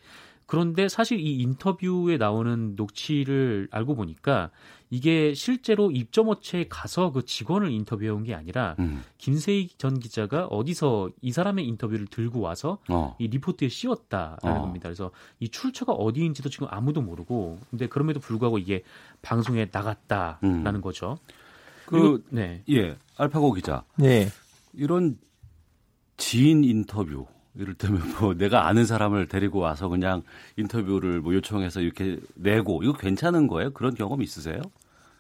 그런데 0.47 0.89
사실 0.89 1.19
이 1.19 1.41
인터뷰에 1.41 2.19
나오는 2.19 2.75
녹취를 2.77 3.69
알고 3.71 3.95
보니까 3.95 4.51
이게 4.93 5.33
실제로 5.33 5.91
입점업체에 5.91 6.67
가서 6.69 7.13
그 7.13 7.25
직원을 7.25 7.71
인터뷰해 7.71 8.11
온 8.11 8.25
게 8.25 8.35
아니라 8.35 8.77
음. 8.79 9.03
김세희 9.17 9.71
전 9.79 9.99
기자가 9.99 10.45
어디서 10.49 11.09
이 11.23 11.33
사람의 11.33 11.67
인터뷰를 11.67 12.07
들고 12.09 12.41
와서 12.41 12.77
어. 12.91 13.17
이 13.19 13.27
리포트에 13.27 13.69
씌웠다라는 13.71 14.59
어. 14.59 14.61
겁니다. 14.61 14.91
그래서 14.91 15.11
이 15.41 15.49
출처가 15.49 15.93
어디인지도 15.93 16.51
지금 16.51 16.67
아무도 16.71 17.01
모르고 17.01 17.59
근데 17.71 17.87
그럼에도 17.89 18.21
불구하고 18.21 18.59
이게 18.59 18.83
방송에 19.23 19.67
나갔다라는 19.73 20.75
음. 20.75 20.81
거죠. 20.83 21.17
그 21.87 21.99
그리고 21.99 22.19
네. 22.29 22.63
예. 22.69 22.95
알파고 23.17 23.53
기자. 23.55 23.85
네. 23.97 24.29
이런 24.75 25.17
지인 26.19 26.65
인터뷰 26.65 27.27
이를테면 27.55 28.03
뭐 28.21 28.35
내가 28.35 28.67
아는 28.69 28.85
사람을 28.85 29.27
데리고 29.29 29.59
와서 29.59 29.89
그냥 29.89 30.23
인터뷰를 30.59 31.23
뭐 31.23 31.33
요청해서 31.35 31.81
이렇게 31.81 32.19
내고 32.35 32.83
이거 32.83 32.93
괜찮은 32.93 33.47
거예요? 33.47 33.73
그런 33.73 33.95
경험 33.95 34.23
있으세요? 34.23 34.61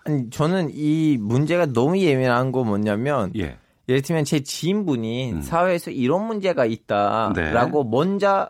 아니 0.04 0.30
저는 0.30 0.70
이 0.72 1.16
문제가 1.20 1.66
너무 1.66 1.98
예민한 1.98 2.52
거 2.52 2.64
뭐냐면 2.64 3.32
예. 3.36 3.56
예를 3.88 4.02
들면 4.02 4.24
제 4.24 4.40
지인분이 4.40 5.32
음. 5.32 5.42
사회에서 5.42 5.90
이런 5.90 6.26
문제가 6.26 6.64
있다라고 6.64 7.84
먼저 7.84 8.48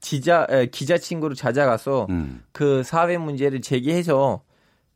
기자 0.00 0.46
에, 0.50 0.66
기자 0.66 0.98
친구를 0.98 1.36
찾아가서 1.36 2.06
음. 2.10 2.42
그 2.52 2.82
사회 2.82 3.16
문제를 3.18 3.60
제기해서 3.60 4.42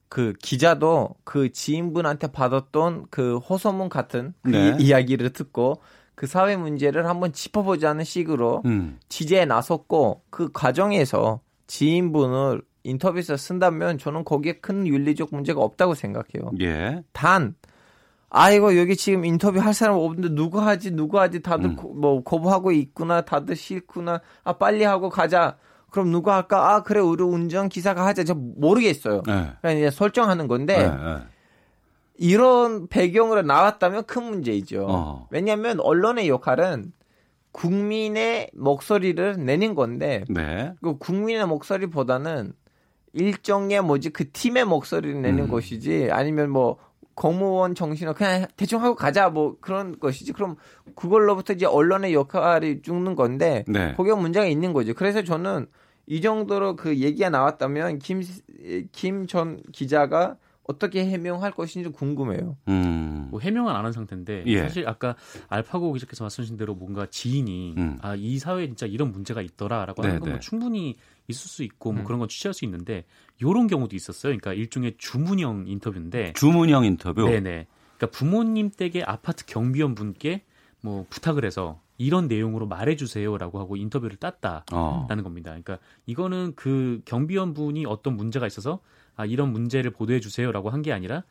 그 0.09 0.33
기자도 0.43 1.11
그 1.25 1.51
지인분한테 1.53 2.29
받았던 2.29 3.07
그 3.11 3.39
호소문 3.39 3.89
같은 3.89 4.35
그 4.43 4.51
네. 4.51 4.77
이- 4.79 4.87
이야기를 4.87 5.31
듣고 5.31 5.81
그 6.15 6.27
사회 6.27 6.57
문제를 6.57 7.07
한번 7.07 7.33
짚어보자는 7.33 8.05
식으로 8.05 8.63
음. 8.65 8.99
취재에 9.09 9.45
나섰고 9.45 10.23
그 10.31 10.51
과정에서 10.53 11.41
지인분을 11.67 12.63
인터뷰에서 12.87 13.37
쓴다면 13.37 13.99
저는 13.99 14.25
거기에 14.25 14.55
큰 14.61 14.87
윤리적 14.87 15.29
문제가 15.33 15.61
없다고 15.61 15.95
생각해요. 15.95 16.51
예. 16.61 17.03
단 17.13 17.55
아이고 18.31 18.77
여기 18.79 18.97
지금 18.97 19.25
인터뷰 19.25 19.59
할 19.61 19.73
사람 19.75 19.97
없는데 19.97 20.35
누구 20.35 20.61
하지 20.61 20.91
누구 20.93 21.19
하지 21.21 21.41
다들 21.43 21.71
음. 21.71 21.77
고- 21.77 21.95
뭐 21.95 22.23
거부하고 22.23 22.73
있구나 22.73 23.23
다들 23.23 23.57
싫구나 23.57 24.21
아 24.45 24.53
빨리 24.55 24.85
하고 24.85 25.09
가자 25.11 25.57
그럼 25.91 26.11
누가 26.11 26.35
할까 26.37 26.75
아 26.75 26.83
그래 26.83 27.01
우리 27.01 27.23
운전 27.23 27.69
기사가 27.69 28.05
하자 28.05 28.25
저 28.25 28.35
모르겠어요 28.35 29.23
예. 29.29 29.53
그냥 29.61 29.77
이제 29.79 29.91
설정하는 29.91 30.49
건데 30.49 30.75
예, 30.79 30.85
예. 30.85 31.19
이런 32.19 32.89
배경으로 32.89 33.43
나왔다면 33.43 34.05
큰 34.05 34.25
문제이죠 34.25 34.87
어. 34.89 35.29
왜냐하면 35.31 35.81
언론의 35.81 36.29
역할은 36.29 36.93
국민의 37.53 38.51
목소리를 38.55 39.37
내는 39.45 39.75
건데 39.75 40.25
네. 40.29 40.75
그 40.83 40.99
국민의 40.99 41.47
목소리보다는 41.47 42.53
일종의 43.17 43.83
뭐지 43.83 44.11
그 44.11 44.31
팀의 44.31 44.65
목소리를 44.67 45.21
내는 45.23 45.45
음. 45.45 45.49
것이지 45.49 46.09
아니면 46.13 46.51
뭐 46.51 46.77
공무원 47.15 47.75
정신을 47.75 48.13
그냥 48.13 48.47
대충 48.57 48.83
하고 48.83 48.95
가자 48.95 49.31
뭐 49.31 49.57
그런 49.61 49.99
것이지 49.99 50.33
그럼 50.33 50.57
그걸로부터 50.95 51.55
이제 51.55 51.65
언론의 51.65 52.13
역할이 52.13 52.83
죽는 52.83 53.17
건데 53.17 53.65
네. 53.69 53.95
거기에 53.95 54.15
문제가 54.15 54.45
있는 54.47 54.73
거죠. 54.75 54.93
그래서 54.93 55.25
저는 55.25 55.67
이 56.07 56.21
정도로 56.21 56.77
그 56.77 56.99
얘기가 56.99 57.31
나왔다면 57.31 57.99
김 58.01 58.21
김 58.93 59.27
전 59.27 59.63
기자가 59.73 60.37
어떻게 60.65 61.07
해명할 61.07 61.53
것인지 61.53 61.89
궁금해요. 61.91 62.57
음. 62.69 63.29
뭐 63.31 63.39
해명은 63.41 63.73
안 63.73 63.85
한 63.85 63.93
상태인데 63.93 64.43
예. 64.47 64.63
사실 64.63 64.87
아까 64.89 65.15
알파고 65.49 65.93
기자께서 65.93 66.25
말씀하신 66.25 66.57
대로 66.57 66.75
뭔가 66.75 67.07
지인이 67.09 67.75
음. 67.79 67.99
아이 68.03 68.39
사회에 68.39 68.67
진짜 68.67 68.87
이런 68.87 69.13
문제가 69.13 69.41
있더라라고 69.43 70.03
네, 70.03 70.09
하는 70.09 70.21
건 70.21 70.29
네. 70.29 70.33
뭐 70.35 70.41
충분히 70.41 70.97
있을 71.29 71.49
수 71.49 71.63
있고 71.63 71.93
뭐 71.93 72.03
음. 72.03 72.05
그런 72.05 72.19
건 72.19 72.29
취재할 72.29 72.55
수 72.55 72.65
있는데 72.65 73.05
요런 73.43 73.67
경우도 73.67 73.97
있었어요. 73.97 74.31
그러니까 74.31 74.53
일종의 74.53 74.95
주문형 74.99 75.65
인터뷰인데 75.67 76.33
주문형 76.35 76.85
인터뷰. 76.85 77.27
네네. 77.27 77.67
그러니까 77.97 78.19
부모님 78.19 78.71
댁의 78.71 79.05
아파트 79.05 79.45
경비원 79.47 79.95
분께 79.95 80.45
뭐 80.81 81.07
부탁을 81.11 81.45
해서 81.45 81.81
이런 81.99 82.29
내용으로 82.29 82.67
말해주세요라고 82.67 83.59
하고 83.59 83.77
인터뷰를 83.77 84.17
땄다라는 84.19 84.65
어. 84.73 85.07
겁니다. 85.23 85.51
그러니까 85.51 85.79
이거는 86.05 86.53
그 86.57 87.01
경비원 87.07 87.55
분이 87.55 87.87
어떤 87.87 88.17
문제가 88.17 88.47
있어서 88.47 88.81
아 89.17 89.25
이런 89.25 89.51
문제를 89.53 89.91
보도해 89.93 90.21
주세요라고 90.21 90.71
한 90.71 90.83
게 90.83 90.93
아니라 90.93 91.25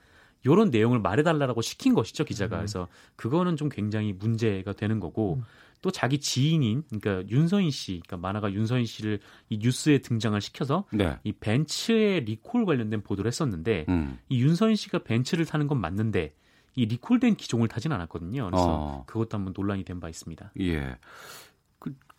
이런 0.43 0.69
내용을 0.69 0.99
말해달라고 0.99 1.61
시킨 1.61 1.93
것이죠 1.93 2.23
기자가. 2.25 2.57
음. 2.57 2.59
그래서 2.59 2.87
그거는 3.15 3.57
좀 3.57 3.69
굉장히 3.69 4.13
문제가 4.13 4.73
되는 4.73 4.99
거고 4.99 5.41
또 5.85 5.91
자기 5.91 6.19
지인인 6.19 6.81
그러니까 6.89 7.29
윤서인 7.29 7.69
씨, 7.69 8.01
그러니까 8.07 8.17
만화가 8.17 8.53
윤서인 8.53 8.87
씨를 8.87 9.19
이 9.49 9.59
뉴스에 9.59 9.99
등장을 9.99 10.41
시켜서 10.41 10.85
네. 10.91 11.15
이 11.23 11.31
벤츠의 11.31 12.21
리콜 12.21 12.65
관련된 12.65 13.03
보도를 13.03 13.27
했었는데 13.29 13.85
음. 13.87 14.17
이 14.27 14.41
윤서인 14.41 14.75
씨가 14.77 15.03
벤츠를 15.03 15.45
타는 15.45 15.67
건 15.67 15.79
맞는데 15.79 16.33
이 16.73 16.85
리콜된 16.87 17.35
기종을 17.35 17.67
타진 17.67 17.91
않았거든요. 17.91 18.47
그래서 18.47 18.65
어. 18.67 19.03
그것도 19.05 19.37
한번 19.37 19.53
논란이 19.55 19.83
된 19.83 19.99
바 19.99 20.09
있습니다. 20.09 20.53
예. 20.61 20.95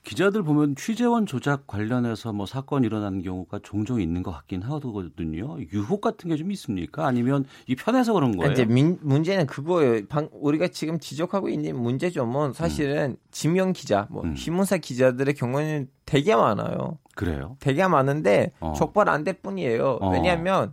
그 0.07 0.11
기자들 0.11 0.45
보면 0.45 0.77
취재원 0.77 1.27
조작 1.27 1.67
관련해서 1.67 2.33
뭐 2.33 2.47
사건 2.47 2.85
일어나는 2.85 3.23
경우가 3.23 3.59
종종 3.65 4.01
있는 4.01 4.23
것 4.23 4.31
같긴 4.31 4.63
하거든요. 4.63 5.59
유혹 5.73 6.01
같은 6.01 6.31
게 6.31 6.37
좀 6.37 6.53
있습니까? 6.53 7.07
아니면 7.07 7.45
이 7.67 7.75
편해서 7.75 8.13
그런 8.13 8.37
거예요? 8.37 8.53
이제 8.53 8.65
민- 8.65 8.99
문제는 9.03 9.47
그거예요. 9.49 10.07
방- 10.07 10.29
우리가 10.33 10.69
지금 10.69 11.01
지적하고 11.01 11.49
있는 11.49 11.77
문제점은 11.81 12.53
사실은 12.53 13.17
지명 13.33 13.73
기자, 13.73 14.07
뭐 14.11 14.23
음. 14.23 14.37
신문사 14.37 14.77
기자들의 14.77 15.35
경우에는 15.35 15.89
되게 16.05 16.37
많아요. 16.37 16.99
그래요? 17.17 17.57
되게 17.59 17.85
많은데 17.87 18.53
어. 18.61 18.75
적발 18.77 19.09
안 19.09 19.25
될 19.25 19.35
뿐이에요. 19.35 19.99
어. 20.01 20.11
왜냐하면 20.13 20.73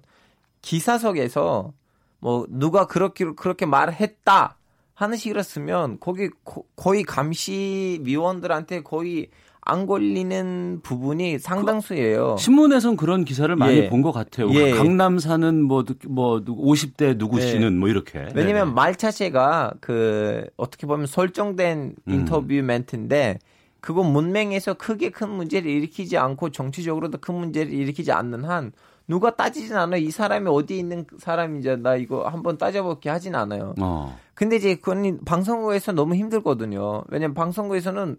기사석에서 0.62 1.74
뭐 2.20 2.46
누가 2.50 2.86
그렇게 2.88 3.26
그렇게 3.36 3.66
말했다 3.66 4.58
하는 4.96 5.18
식으로 5.18 5.41
쓰면 5.41 5.98
거기 6.00 6.30
거, 6.44 6.64
거의 6.76 7.04
감시위원들한테 7.04 8.82
거의 8.82 9.28
안 9.66 9.86
걸리는 9.86 10.82
부분이 10.84 11.39
상당수예요. 11.39 12.36
신문에선 12.38 12.98
그런 12.98 13.24
기사를 13.24 13.54
많이 13.56 13.78
예. 13.78 13.89
본것 13.89 14.14
같아요. 14.14 14.50
예. 14.54 14.72
강남 14.72 15.20
사는 15.20 15.62
뭐, 15.64 15.84
누- 15.86 15.96
뭐, 16.10 16.44
누구 16.44 16.64
50대 16.74 17.18
누구 17.18 17.38
네. 17.38 17.48
씨는 17.48 17.80
뭐 17.80 17.88
이렇게. 17.88 18.28
왜냐면. 18.36 18.74
말 18.76 18.96
자체가 18.96 19.74
그 19.80 20.46
어떻게 20.58 20.86
보면 20.86 21.06
설정된 21.06 21.96
음. 22.08 22.14
인터뷰 22.14 22.54
멘트인데 22.62 23.39
그거 23.80 24.04
문맹에서 24.04 24.74
크게 24.74 25.10
큰 25.12 25.30
문제를 25.30 25.70
일으키지 25.72 26.18
않고 26.18 26.50
정치적으로도 26.50 27.20
큰 27.20 27.36
문제를 27.36 27.72
일으키지 27.72 28.12
않는 28.12 28.44
한 28.44 28.74
누가 29.08 29.36
따지진 29.36 29.76
않아요. 29.76 30.01
이 30.01 30.12
사람이 30.12 30.47
어디 30.49 30.78
있는 30.78 31.06
사람인지 31.18 31.78
나 31.78 31.95
이거 31.95 32.28
한번 32.28 32.58
따져볼게 32.58 33.10
하진 33.10 33.36
않아요. 33.36 33.76
어. 33.80 34.18
근데 34.34 34.56
이제 34.56 34.76
그건 34.76 35.20
방송국에서 35.26 35.91
너무 35.91 36.16
힘들거든요. 36.16 37.04
왜냐면 37.10 37.34
방송국에서는 37.34 38.18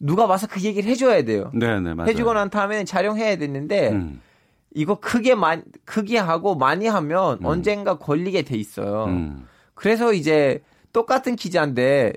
누가 0.00 0.26
와서 0.26 0.46
그 0.48 0.60
얘기를 0.62 0.88
해줘야 0.88 1.22
돼요. 1.22 1.50
네네, 1.54 1.94
맞아요. 1.94 2.10
해주고 2.10 2.32
난 2.34 2.50
다음에 2.50 2.84
촬영해야 2.84 3.36
되는데 3.36 3.90
음. 3.90 4.20
이거 4.74 4.96
크게 4.96 5.34
많이 5.34 5.62
크게 5.84 6.18
하고 6.18 6.54
많이 6.54 6.86
하면 6.86 7.44
언젠가 7.44 7.98
걸리게 7.98 8.42
돼 8.42 8.56
있어요. 8.56 9.06
음. 9.06 9.46
그래서 9.74 10.12
이제 10.12 10.62
똑같은 10.92 11.36
기자인데 11.36 12.12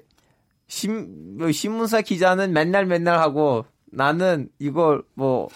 신, 0.67 1.37
뭐 1.37 1.51
신문사 1.51 2.01
기자는 2.01 2.53
맨날 2.53 2.85
맨날 2.85 3.19
하고 3.19 3.65
나는 3.91 4.49
이걸 4.59 5.03
뭐 5.15 5.47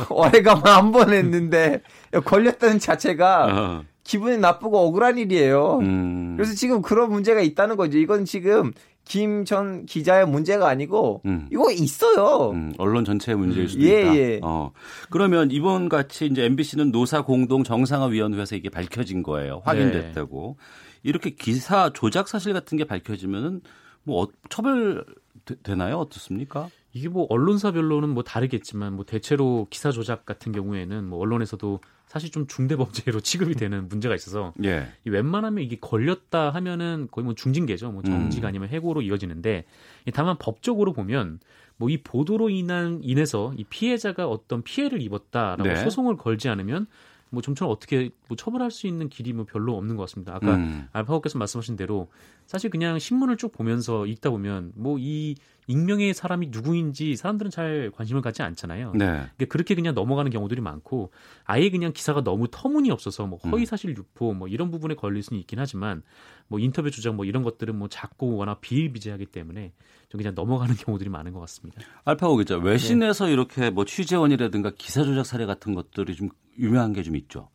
오래가만 0.10 0.66
한번 0.66 1.12
했는데 1.12 1.82
걸렸다는 2.24 2.78
자체가 2.78 3.46
어. 3.46 3.84
기분이 4.04 4.38
나쁘고 4.38 4.78
억울한 4.78 5.18
일이에요. 5.18 5.78
음. 5.80 6.34
그래서 6.36 6.54
지금 6.54 6.82
그런 6.82 7.10
문제가 7.10 7.40
있다는 7.40 7.76
거죠. 7.76 7.98
이건 7.98 8.24
지금 8.24 8.72
김 9.04 9.44
전 9.44 9.84
기자의 9.86 10.26
문제가 10.26 10.68
아니고 10.68 11.22
음. 11.26 11.48
이거 11.50 11.70
있어요. 11.72 12.50
음, 12.50 12.72
언론 12.78 13.04
전체의 13.04 13.36
문제일 13.36 13.68
수도 13.68 13.82
예, 13.84 14.02
있다. 14.02 14.16
예. 14.16 14.40
어. 14.42 14.70
그러면 15.10 15.50
이번 15.50 15.88
같이 15.88 16.26
이제 16.26 16.44
MBC는 16.44 16.92
노사 16.92 17.22
공동 17.22 17.64
정상화 17.64 18.06
위원회에서 18.06 18.56
이게 18.56 18.68
밝혀진 18.68 19.22
거예요. 19.22 19.60
확인됐다고. 19.64 20.56
이렇게 21.02 21.30
기사 21.30 21.90
조작 21.92 22.28
사실 22.28 22.52
같은 22.52 22.78
게 22.78 22.84
밝혀지면은 22.84 23.60
뭐 24.04 24.22
어, 24.22 24.28
처벌 24.48 25.04
되, 25.44 25.56
되나요? 25.62 25.96
어떻습니까? 25.98 26.68
이게 26.92 27.08
뭐 27.08 27.26
언론사별로는 27.28 28.10
뭐 28.10 28.22
다르겠지만 28.22 28.94
뭐 28.94 29.04
대체로 29.04 29.66
기사 29.70 29.90
조작 29.90 30.26
같은 30.26 30.52
경우에는 30.52 31.04
뭐 31.04 31.18
언론에서도 31.20 31.80
사실 32.06 32.30
좀 32.30 32.46
중대 32.46 32.76
범죄로 32.76 33.20
취급이 33.22 33.54
되는 33.54 33.88
문제가 33.88 34.14
있어서 34.14 34.52
예. 34.64 34.88
이 35.06 35.10
웬만하면 35.10 35.64
이게 35.64 35.78
걸렸다 35.80 36.50
하면은 36.50 37.08
거의 37.10 37.24
뭐 37.24 37.34
중징계죠. 37.34 37.92
뭐 37.92 38.02
정지가 38.02 38.46
음. 38.46 38.48
아니면 38.48 38.68
해고로 38.68 39.00
이어지는데 39.02 39.64
이 40.06 40.10
다만 40.10 40.36
법적으로 40.38 40.92
보면 40.92 41.40
뭐 41.76 41.90
이 41.90 41.98
보도로 41.98 42.48
인한 42.48 43.00
인해서 43.02 43.52
이 43.56 43.64
피해자가 43.64 44.28
어떤 44.28 44.62
피해를 44.62 45.02
입었다라고 45.02 45.62
네. 45.64 45.76
소송을 45.76 46.16
걸지 46.16 46.48
않으면 46.48 46.86
뭐 47.30 47.42
좀처럼 47.42 47.72
어떻게 47.72 48.10
뭐 48.28 48.36
처벌할 48.36 48.70
수 48.70 48.86
있는 48.86 49.08
길이 49.08 49.32
뭐 49.32 49.44
별로 49.44 49.76
없는 49.76 49.96
것 49.96 50.02
같습니다. 50.02 50.34
아까 50.34 50.54
음. 50.54 50.86
알파고께서 50.92 51.38
말씀하신 51.38 51.76
대로 51.76 52.08
사실 52.52 52.68
그냥 52.68 52.98
신문을 52.98 53.38
쭉 53.38 53.50
보면서 53.50 54.04
읽다 54.06 54.28
보면 54.28 54.72
뭐 54.76 54.98
이 54.98 55.34
익명의 55.68 56.12
사람이 56.12 56.48
누구인지 56.50 57.16
사람들은 57.16 57.50
잘 57.50 57.90
관심을 57.94 58.20
갖지 58.20 58.42
않잖아요. 58.42 58.92
네. 58.92 59.06
그러니까 59.06 59.44
그렇게 59.48 59.74
그냥 59.74 59.94
넘어가는 59.94 60.30
경우들이 60.30 60.60
많고 60.60 61.12
아예 61.44 61.70
그냥 61.70 61.92
기사가 61.92 62.22
너무 62.22 62.48
터무니없어서 62.50 63.26
뭐 63.26 63.38
허위 63.46 63.64
사실 63.64 63.96
유포 63.96 64.34
뭐 64.34 64.48
이런 64.48 64.70
부분에 64.70 64.94
걸릴 64.94 65.22
수는 65.22 65.40
있긴 65.40 65.60
하지만 65.60 66.02
뭐 66.48 66.58
인터뷰 66.58 66.90
주장 66.90 67.16
뭐 67.16 67.24
이런 67.24 67.42
것들은 67.42 67.76
뭐 67.78 67.88
작고 67.88 68.36
워낙 68.36 68.60
비일비재하기 68.60 69.26
때문에 69.26 69.72
좀 70.08 70.18
그냥 70.18 70.34
넘어가는 70.34 70.74
경우들이 70.76 71.08
많은 71.08 71.32
것 71.32 71.40
같습니다. 71.40 71.80
알파고 72.04 72.36
기자, 72.36 72.58
외신에서 72.58 73.28
이렇게 73.28 73.70
뭐 73.70 73.84
취재원이라든가 73.84 74.72
기사 74.76 75.04
조작 75.04 75.24
사례 75.24 75.46
같은 75.46 75.74
것들이 75.74 76.14
좀 76.16 76.28
유명한 76.58 76.92
게 76.92 77.02
좀 77.02 77.16
있죠. 77.16 77.48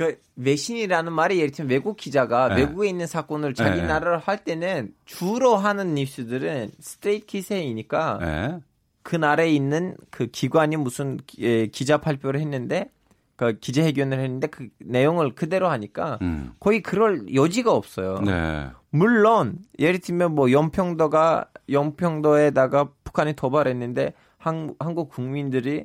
그 0.00 0.16
외신이라는 0.36 1.12
말이 1.12 1.36
예를 1.40 1.50
들면 1.50 1.70
외국 1.70 1.98
기자가 1.98 2.48
네. 2.48 2.62
외국에 2.62 2.88
있는 2.88 3.06
사건을 3.06 3.52
자기 3.52 3.82
네. 3.82 3.86
나라로 3.86 4.18
할 4.18 4.42
때는 4.42 4.94
주로 5.04 5.56
하는 5.56 5.94
뉴스들은 5.94 6.70
스트레이트 6.80 7.26
기세이니까 7.26 8.18
네. 8.18 8.58
그 9.02 9.16
나라에 9.16 9.50
있는 9.50 9.94
그 10.08 10.28
기관이 10.28 10.78
무슨 10.78 11.18
기- 11.26 11.42
예, 11.44 11.66
기자 11.66 11.98
발표를 11.98 12.40
했는데 12.40 12.90
그 13.36 13.58
기자회견을 13.58 14.18
했는데 14.20 14.46
그 14.46 14.68
내용을 14.78 15.34
그대로 15.34 15.68
하니까 15.68 16.18
음. 16.22 16.54
거의 16.60 16.80
그럴 16.80 17.34
여지가 17.34 17.70
없어요. 17.70 18.20
네. 18.20 18.68
물론 18.88 19.58
예를 19.78 19.98
들면 20.00 20.34
뭐 20.34 20.50
연평도가 20.50 21.50
연평도에다가 21.70 22.88
북한이 23.04 23.34
도발했는데 23.34 24.14
한, 24.38 24.74
한국 24.78 25.10
국민들이 25.10 25.84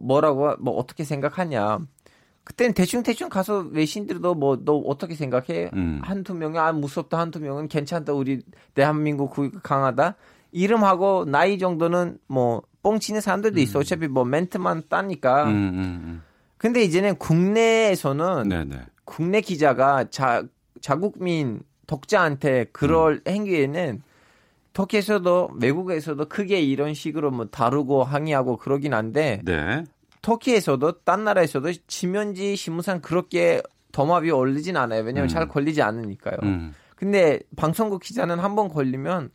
뭐라고 0.00 0.54
뭐 0.60 0.76
어떻게 0.76 1.02
생각하냐. 1.04 1.78
그때는 2.48 2.72
대충 2.72 3.02
대충 3.02 3.28
가서 3.28 3.66
외신들도 3.72 4.34
뭐 4.34 4.56
너 4.64 4.78
어떻게 4.78 5.14
생각해? 5.14 5.70
음. 5.74 6.00
한두 6.02 6.32
명이 6.34 6.56
아 6.58 6.72
무섭다 6.72 7.18
한두 7.18 7.40
명은 7.40 7.68
괜찮다 7.68 8.14
우리 8.14 8.40
대한민국 8.74 9.30
구- 9.30 9.50
강하다. 9.62 10.14
이름하고 10.52 11.26
나이 11.26 11.58
정도는 11.58 12.16
뭐 12.26 12.62
뻥치는 12.82 13.20
사람들도 13.20 13.60
있어. 13.60 13.80
어차피 13.80 14.08
뭐 14.08 14.24
멘트만 14.24 14.84
따니까. 14.88 15.44
음, 15.44 15.50
음, 15.50 15.78
음. 16.04 16.22
근데 16.56 16.82
이제는 16.82 17.16
국내에서는 17.16 18.48
네네. 18.48 18.80
국내 19.04 19.42
기자가 19.42 20.08
자, 20.08 20.42
자국민 20.80 21.60
독자한테 21.86 22.64
그럴 22.72 23.20
음. 23.26 23.30
행위에는 23.30 24.02
터키에서도 24.72 25.50
외국에서도 25.60 26.24
크게 26.30 26.60
이런 26.62 26.94
식으로 26.94 27.30
뭐 27.30 27.44
다루고 27.46 28.04
항의하고 28.04 28.56
그러긴 28.56 28.94
한데 28.94 29.42
네. 29.44 29.84
터키에서도 30.28 31.00
딴 31.04 31.24
나라에서도 31.24 31.72
지면지 31.86 32.54
신문상 32.54 33.00
그렇게 33.00 33.62
더마비 33.92 34.30
올리진 34.30 34.76
않아요. 34.76 35.02
왜냐면 35.02 35.24
음. 35.24 35.28
잘 35.28 35.48
걸리지 35.48 35.80
않으니까요. 35.80 36.36
음. 36.42 36.74
근데 36.96 37.40
방송국 37.56 38.02
기자는 38.02 38.38
한 38.38 38.54
번 38.54 38.68
걸리면 38.68 39.30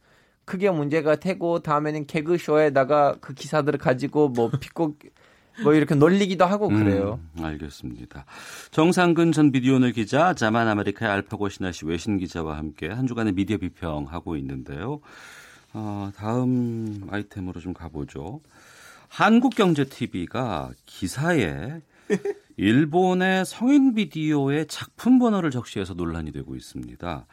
크게 0.46 0.70
문제가 0.70 1.16
되고 1.16 1.60
다음에는 1.60 2.06
개그쇼에다가 2.06 3.16
그 3.22 3.34
기사들을 3.34 3.80
가지고 3.80 4.30
뭐 4.30 4.52
비꼬 4.60 4.96
뭐 5.64 5.74
이렇게 5.74 5.96
놀리기도 5.96 6.46
하고 6.46 6.68
그래요. 6.68 7.20
음, 7.38 7.44
알겠습니다. 7.46 8.26
정상근 8.72 9.32
전 9.32 9.52
비디오널 9.52 9.94
기자, 9.94 10.34
자만 10.34 10.68
아메리카의 10.68 11.12
알파고 11.12 11.50
신하시 11.50 11.86
외신 11.86 12.18
기자와 12.18 12.58
함께 12.58 12.88
한 12.90 13.08
주간의 13.08 13.34
미디어 13.34 13.58
비평하고 13.58 14.36
있는데요. 14.38 15.00
어, 15.74 16.12
다음 16.16 17.08
아이템으로 17.10 17.60
좀 17.62 17.74
가보죠. 17.74 18.42
한국경제TV가 19.14 20.72
기사에 20.88 21.82
일본의 22.58 23.46
성인 23.46 23.94
비디오의 23.94 24.66
작품 24.66 25.20
번호를 25.20 25.52
적시해서 25.52 25.94
논란이 25.94 26.32
되고 26.32 26.56
있습니다. 26.56 27.28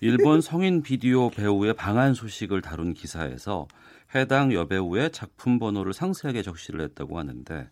일본 0.00 0.40
성인 0.40 0.80
비디오 0.80 1.28
배우의 1.28 1.74
방한 1.74 2.14
소식을 2.14 2.62
다룬 2.62 2.94
기사에서 2.94 3.68
해당 4.14 4.54
여배우의 4.54 5.12
작품 5.12 5.58
번호를 5.58 5.92
상세하게 5.92 6.40
적시를 6.40 6.80
했다고 6.80 7.18
하는데 7.18 7.68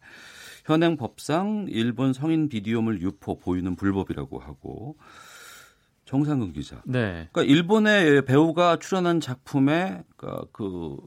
현행 0.66 0.98
법상 0.98 1.64
일본 1.70 2.12
성인 2.12 2.50
비디오물 2.50 3.00
유포 3.00 3.38
보유는 3.38 3.76
불법이라고 3.76 4.38
하고 4.38 4.98
정상근 6.04 6.52
기자. 6.52 6.82
네. 6.84 7.30
그러니까 7.32 7.42
일본의 7.44 8.26
배우가 8.26 8.78
출연한 8.80 9.18
작품에 9.18 10.02
그러니까 10.16 10.46
그 10.52 10.98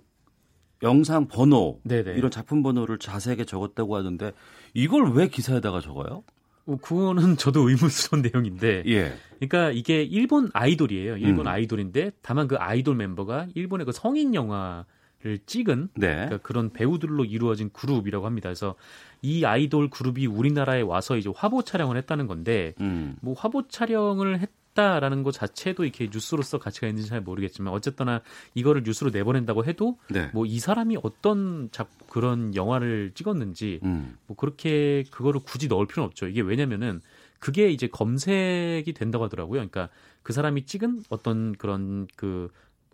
영상 0.84 1.28
번호 1.28 1.80
네네. 1.84 2.14
이런 2.14 2.32
작품 2.32 2.64
번호를 2.64 3.00
자세하게 3.00 3.46
적었다고 3.46 3.96
하는데 3.96 4.32
이걸 4.74 5.12
왜 5.12 5.28
기사에다가 5.28 5.82
적어요? 5.82 6.24
어, 6.66 6.78
그거는 6.82 7.38
저도 7.38 7.68
의문스러운 7.70 8.22
내용인데. 8.32 8.84
예. 8.88 9.14
그러니까 9.40 9.72
이게 9.72 10.04
일본 10.04 10.50
아이돌이에요. 10.54 11.18
일본 11.18 11.48
음. 11.48 11.52
아이돌인데 11.52 12.12
다만 12.22 12.48
그 12.48 12.56
아이돌 12.58 12.96
멤버가 12.96 13.48
일본의 13.56 13.86
그 13.86 13.92
성인 13.92 14.36
영화를 14.36 15.40
찍은 15.46 15.90
네. 15.96 16.08
그러니까 16.14 16.38
그런 16.38 16.72
배우들로 16.72 17.26
이루어진 17.26 17.70
그룹이라고 17.74 18.26
합니다. 18.26 18.50
그래서 18.50 18.76
이 19.22 19.44
아이돌 19.46 19.90
그룹이 19.90 20.28
우리나라에 20.28 20.82
와서 20.82 21.18
이제 21.18 21.32
화보 21.36 21.64
촬영을 21.64 21.98
했다는 21.98 22.28
건데 22.28 22.76
음. 22.82 23.16
뭐 23.22 23.34
화보 23.34 23.68
촬영을 23.68 24.40
했 24.40 24.50
다라는 24.74 25.24
것 25.24 25.32
자체도 25.32 25.84
이렇게 25.84 26.10
뉴스로서 26.12 26.58
가치가 26.58 26.88
있는지 26.88 27.10
잘 27.10 27.22
모르겠지만 27.22 27.74
어쨌거나 27.74 28.22
이거를 28.54 28.84
뉴스로 28.86 29.10
내보낸다고 29.10 29.66
해도 29.66 29.98
네. 30.10 30.30
뭐이 30.34 30.60
사람이 30.60 30.98
어떤 31.04 31.70
작 31.72 31.90
그런 32.08 32.56
영화를 32.56 33.12
찍었는지 33.14 33.80
음. 33.84 34.18
뭐 34.28 34.38
그렇게 34.38 35.04
그거를 35.12 35.42
굳이 35.44 35.68
넣을 35.68 35.88
필요는 35.88 36.08
없죠. 36.08 36.28
이게 36.28 36.42
왜냐면은 36.42 37.02
그게 37.40 37.70
이제 37.72 37.88
검색이 37.88 38.94
된다고 38.94 39.26
하더라고요. 39.26 39.60
그러니까 39.60 39.90
그 40.24 40.34
사람이 40.34 40.66
찍은 40.66 41.04
어떤 41.10 41.54
그런 41.54 42.08
그 42.16 42.50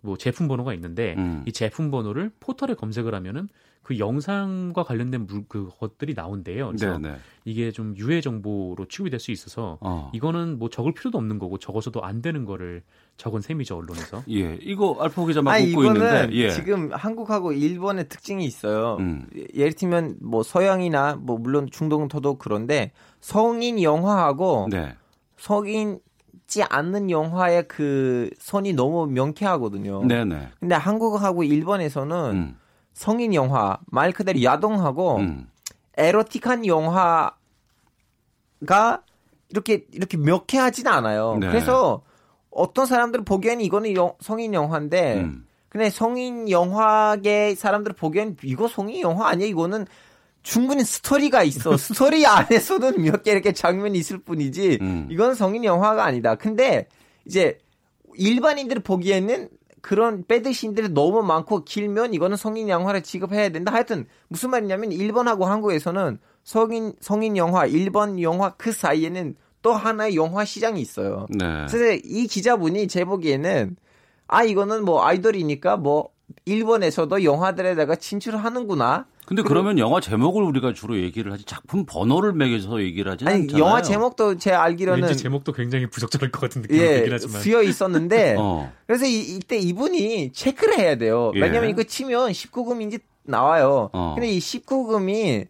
뭐 0.06 0.16
제품 0.16 0.48
번호가 0.48 0.72
있는데 0.74 1.14
음. 1.18 1.42
이 1.46 1.52
제품 1.52 1.90
번호를 1.90 2.30
포털에 2.40 2.74
검색을 2.74 3.14
하면은 3.14 3.48
그 3.86 4.00
영상과 4.00 4.82
관련된 4.82 5.28
물, 5.28 5.44
그 5.48 5.70
것들이 5.78 6.14
나온대요. 6.14 6.66
그래서 6.72 6.98
네, 6.98 7.10
네. 7.10 7.16
이게 7.44 7.70
좀 7.70 7.94
유해 7.96 8.20
정보로 8.20 8.86
취급이 8.88 9.10
될 9.10 9.20
수 9.20 9.30
있어서 9.30 9.78
어. 9.80 10.10
이거는 10.12 10.58
뭐 10.58 10.68
적을 10.68 10.92
필요도 10.92 11.16
없는 11.16 11.38
거고 11.38 11.56
적어서도 11.58 12.02
안 12.02 12.20
되는 12.20 12.44
거를 12.44 12.82
적은 13.16 13.42
셈이죠 13.42 13.76
언론에서. 13.76 14.24
예, 14.28 14.58
이거 14.60 14.96
알파 14.98 15.24
기자 15.24 15.40
막 15.40 15.52
아니 15.52 15.70
웃고 15.70 15.84
이거는 15.84 16.00
있는데 16.00 16.36
예. 16.36 16.50
지금 16.50 16.92
한국하고 16.92 17.52
일본의 17.52 18.08
특징이 18.08 18.44
있어요. 18.44 18.96
음. 18.98 19.28
예를 19.54 19.72
들면 19.74 20.16
뭐 20.20 20.42
서양이나 20.42 21.14
뭐 21.14 21.38
물론 21.38 21.68
중동도 21.70 22.38
그런데 22.38 22.90
성인 23.20 23.80
영화하고 23.80 24.66
네. 24.68 24.96
성인지 25.38 26.64
않는 26.68 27.12
영화의 27.12 27.68
그 27.68 28.30
선이 28.40 28.72
너무 28.72 29.06
명쾌하거든요. 29.06 30.04
네, 30.06 30.24
네. 30.24 30.48
근데 30.58 30.74
한국하고 30.74 31.44
일본에서는 31.44 32.30
음. 32.32 32.56
성인 32.96 33.34
영화 33.34 33.76
말 33.88 34.10
그대로 34.10 34.42
야동하고 34.42 35.16
음. 35.18 35.50
에로틱한 35.98 36.64
영화가 36.66 37.36
이렇게 39.50 39.84
이렇게 39.92 40.16
명쾌하진 40.16 40.86
않아요. 40.86 41.36
네. 41.38 41.46
그래서 41.48 42.02
어떤 42.50 42.86
사람들 42.86 43.22
보기에는 43.24 43.62
이거는 43.62 43.94
영- 43.94 44.14
성인 44.20 44.54
영화인데 44.54 45.16
음. 45.20 45.46
근데 45.68 45.90
성인 45.90 46.48
영화계 46.50 47.54
사람들 47.54 47.92
보기엔 47.92 48.38
이거 48.42 48.66
성인 48.66 49.02
영화 49.02 49.28
아니야 49.28 49.46
이거는 49.46 49.86
충분히 50.42 50.82
스토리가 50.84 51.42
있어 51.42 51.76
스토리 51.76 52.24
안에서는 52.24 53.02
몇 53.02 53.22
개 53.22 53.32
이렇게 53.32 53.52
장면이 53.52 53.98
있을 53.98 54.16
뿐이지 54.18 54.78
음. 54.80 55.08
이건 55.10 55.34
성인 55.34 55.64
영화가 55.64 56.02
아니다 56.02 56.34
근데 56.34 56.88
이제 57.26 57.58
일반인들 58.14 58.80
보기에는 58.80 59.50
그런 59.86 60.24
배드 60.26 60.52
신들이 60.52 60.88
너무 60.88 61.22
많고 61.22 61.62
길면 61.62 62.12
이거는 62.12 62.36
성인 62.36 62.68
영화를 62.68 63.04
취급해야 63.04 63.50
된다 63.50 63.72
하여튼 63.72 64.06
무슨 64.26 64.50
말이냐면 64.50 64.90
일본하고 64.90 65.44
한국에서는 65.44 66.18
성인 66.42 66.92
성인 66.98 67.36
영화 67.36 67.66
일본 67.66 68.20
영화 68.20 68.50
그 68.56 68.72
사이에는 68.72 69.36
또 69.62 69.72
하나의 69.72 70.16
영화 70.16 70.44
시장이 70.44 70.80
있어요 70.80 71.28
네. 71.30 71.66
그래서 71.70 72.00
이 72.04 72.26
기자분이 72.26 72.88
제 72.88 73.04
보기에는 73.04 73.76
아 74.26 74.42
이거는 74.42 74.84
뭐 74.84 75.04
아이돌이니까 75.04 75.76
뭐 75.76 76.10
일본에서도 76.44 77.22
영화들에다가 77.22 77.94
진출하는구나. 77.96 79.06
근데 79.26 79.42
그러면 79.42 79.78
영화 79.78 80.00
제목을 80.00 80.42
우리가 80.44 80.72
주로 80.72 80.96
얘기를 80.98 81.32
하지 81.32 81.44
작품 81.44 81.84
번호를 81.84 82.32
매겨서 82.32 82.80
얘기를 82.80 83.10
하지 83.10 83.24
아니 83.26 83.42
않잖아요. 83.42 83.62
영화 83.62 83.82
제목도 83.82 84.38
제 84.38 84.52
알기로는 84.52 85.02
왠지 85.02 85.20
제목도 85.20 85.52
굉장히 85.52 85.86
부적절할 85.86 86.30
것 86.30 86.40
같은 86.40 86.62
느낌이 86.62 86.78
예 86.78 86.94
들긴 86.98 87.12
하지만. 87.12 87.42
쓰여 87.42 87.62
있었는데 87.62 88.36
어. 88.38 88.72
그래서 88.86 89.04
이, 89.04 89.18
이때 89.20 89.58
이분이 89.58 90.30
체크를 90.32 90.78
해야 90.78 90.94
돼요. 90.96 91.32
예. 91.34 91.40
왜냐면 91.40 91.70
이거 91.70 91.82
치면 91.82 92.30
19금인지 92.30 93.00
나와요. 93.24 93.90
어. 93.92 94.14
근데 94.14 94.30
이 94.30 94.38
19금이 94.38 95.46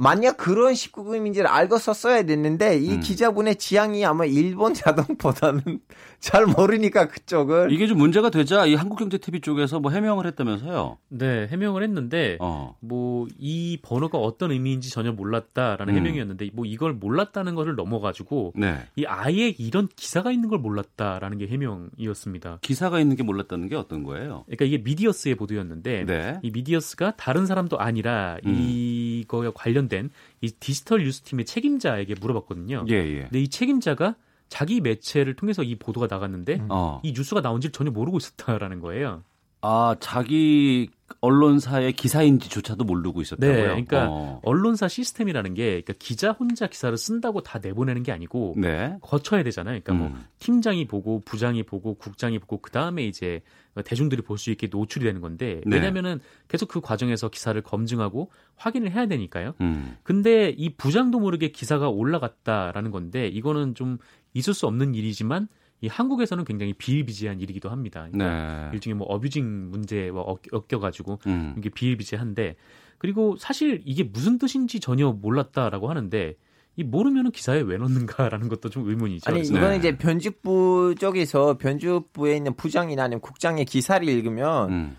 만약 0.00 0.38
그런 0.38 0.72
19금인지를 0.72 1.44
알고 1.46 1.76
썼어야 1.76 2.22
됐는데 2.22 2.78
이 2.78 2.94
음. 2.94 3.00
기자분의 3.00 3.56
지향이 3.56 4.02
아마 4.06 4.24
일본 4.24 4.72
자동보다는 4.74 5.80
잘 6.20 6.46
모르니까 6.46 7.06
그쪽을 7.08 7.70
이게 7.70 7.86
좀 7.86 7.98
문제가 7.98 8.30
되자 8.30 8.64
이 8.64 8.74
한국경제TV 8.74 9.42
쪽에서 9.42 9.78
뭐 9.78 9.90
해명을 9.90 10.26
했다면서요. 10.26 10.96
네, 11.08 11.48
해명을 11.48 11.82
했는데 11.82 12.38
어. 12.40 12.76
뭐이 12.80 13.80
번호가 13.82 14.16
어떤 14.16 14.52
의미인지 14.52 14.88
전혀 14.88 15.12
몰랐다라는 15.12 15.92
음. 15.92 15.98
해명이었는데 15.98 16.48
뭐 16.54 16.64
이걸 16.64 16.94
몰랐다는 16.94 17.54
것을 17.54 17.74
넘어가지고 17.74 18.54
네. 18.56 18.78
이 18.96 19.04
아예 19.04 19.48
이런 19.48 19.86
기사가 19.94 20.32
있는 20.32 20.48
걸 20.48 20.60
몰랐다라는 20.60 21.36
게 21.36 21.46
해명이었습니다. 21.46 22.60
기사가 22.62 23.00
있는 23.00 23.16
게 23.16 23.22
몰랐다는 23.22 23.68
게 23.68 23.76
어떤 23.76 24.02
거예요? 24.02 24.44
그러니까 24.46 24.64
이게 24.64 24.78
미디어스의 24.78 25.34
보도였는데 25.34 26.04
네. 26.06 26.38
이 26.42 26.50
미디어스가 26.50 27.16
다른 27.18 27.44
사람도 27.44 27.78
아니라 27.78 28.38
음. 28.46 28.56
이 28.56 29.09
거에 29.24 29.50
관련된 29.54 30.10
이 30.40 30.50
디지털 30.50 31.04
뉴스팀의 31.04 31.44
책임자에게 31.44 32.14
물어봤거든요. 32.20 32.84
예, 32.88 32.94
예. 32.94 33.20
근데 33.22 33.40
이 33.40 33.48
책임자가 33.48 34.16
자기 34.48 34.80
매체를 34.80 35.34
통해서 35.36 35.62
이 35.62 35.76
보도가 35.76 36.08
나갔는데 36.10 36.62
어. 36.68 37.00
이 37.04 37.12
뉴스가 37.12 37.40
나온지를 37.40 37.72
전혀 37.72 37.90
모르고 37.90 38.18
있었다라는 38.18 38.80
거예요. 38.80 39.22
아, 39.62 39.94
자기 40.00 40.88
언론사의 41.22 41.92
기사인지조차도 41.92 42.84
모르고 42.84 43.20
있었다고요. 43.20 43.54
네, 43.54 43.62
그러니까 43.62 44.06
어. 44.08 44.40
언론사 44.42 44.88
시스템이라는 44.88 45.54
게 45.54 45.82
그러니까 45.82 45.92
기자 45.98 46.30
혼자 46.30 46.66
기사를 46.66 46.96
쓴다고 46.96 47.42
다 47.42 47.58
내보내는 47.58 48.02
게 48.02 48.12
아니고 48.12 48.54
네. 48.56 48.96
거쳐야 49.02 49.42
되잖아요. 49.42 49.80
그러니까 49.82 49.92
뭐 49.92 50.16
음. 50.16 50.24
팀장이 50.38 50.86
보고 50.86 51.20
부장이 51.26 51.64
보고 51.64 51.94
국장이 51.94 52.38
보고 52.38 52.58
그 52.58 52.70
다음에 52.70 53.04
이제 53.04 53.42
대중들이 53.84 54.22
볼 54.22 54.38
수 54.38 54.50
있게 54.50 54.68
노출이 54.70 55.04
되는 55.04 55.20
건데 55.20 55.60
네. 55.66 55.76
왜냐면은 55.76 56.20
계속 56.48 56.68
그 56.68 56.80
과정에서 56.80 57.28
기사를 57.28 57.60
검증하고 57.60 58.30
확인을 58.56 58.90
해야 58.92 59.06
되니까요. 59.06 59.54
음. 59.60 59.96
근데 60.02 60.54
이 60.56 60.74
부장도 60.74 61.18
모르게 61.20 61.48
기사가 61.48 61.90
올라갔다라는 61.90 62.90
건데 62.90 63.26
이거는 63.26 63.74
좀 63.74 63.98
있을 64.32 64.54
수 64.54 64.66
없는 64.66 64.94
일이지만 64.94 65.48
이 65.82 65.88
한국에서는 65.88 66.44
굉장히 66.44 66.74
비일비재한 66.74 67.40
일이기도 67.40 67.70
합니다. 67.70 68.06
그러니까 68.10 68.70
네. 68.70 68.70
일종의 68.74 68.96
뭐 68.96 69.06
어뷰징 69.06 69.70
문제와 69.70 70.24
엮여가지고 70.52 71.20
음. 71.26 71.54
이게 71.56 71.70
비일비재한데 71.70 72.56
그리고 72.98 73.36
사실 73.38 73.80
이게 73.84 74.04
무슨 74.04 74.38
뜻인지 74.38 74.78
전혀 74.78 75.10
몰랐다라고 75.10 75.88
하는데 75.88 76.34
이 76.76 76.84
모르면은 76.84 77.30
기사에 77.30 77.60
왜 77.60 77.78
넣는가라는 77.78 78.48
것도 78.48 78.68
좀 78.68 78.88
의문이죠. 78.88 79.30
아니 79.30 79.40
이거는 79.40 79.70
네. 79.70 79.76
이제 79.76 79.96
변집부 79.96 80.94
쪽에서 80.98 81.56
변집부에 81.58 82.36
있는 82.36 82.54
부장이나 82.54 83.04
아니면 83.04 83.20
국장의 83.20 83.64
기사를 83.64 84.06
읽으면 84.06 84.70
음. 84.70 84.96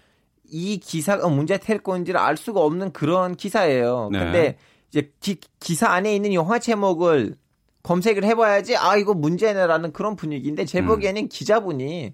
이 0.50 0.80
기사가 0.80 1.30
문제 1.30 1.58
될 1.58 1.80
건지를 1.80 2.20
알 2.20 2.38
수가 2.38 2.60
없는 2.60 2.92
그런 2.92 3.36
기사예요. 3.36 4.10
네. 4.12 4.20
근데 4.20 4.58
이제 4.90 5.12
기, 5.22 5.76
사 5.76 5.90
안에 5.92 6.14
있는 6.14 6.34
영화 6.34 6.60
제목을 6.60 7.36
검색을 7.84 8.24
해봐야지 8.24 8.78
아 8.78 8.96
이거 8.96 9.14
문제네라는 9.14 9.94
그런 9.94 10.16
분위기인데 10.16 10.66
제 10.66 10.80
음. 10.80 10.88
보기에는 10.88 11.28
기자분이 11.30 12.14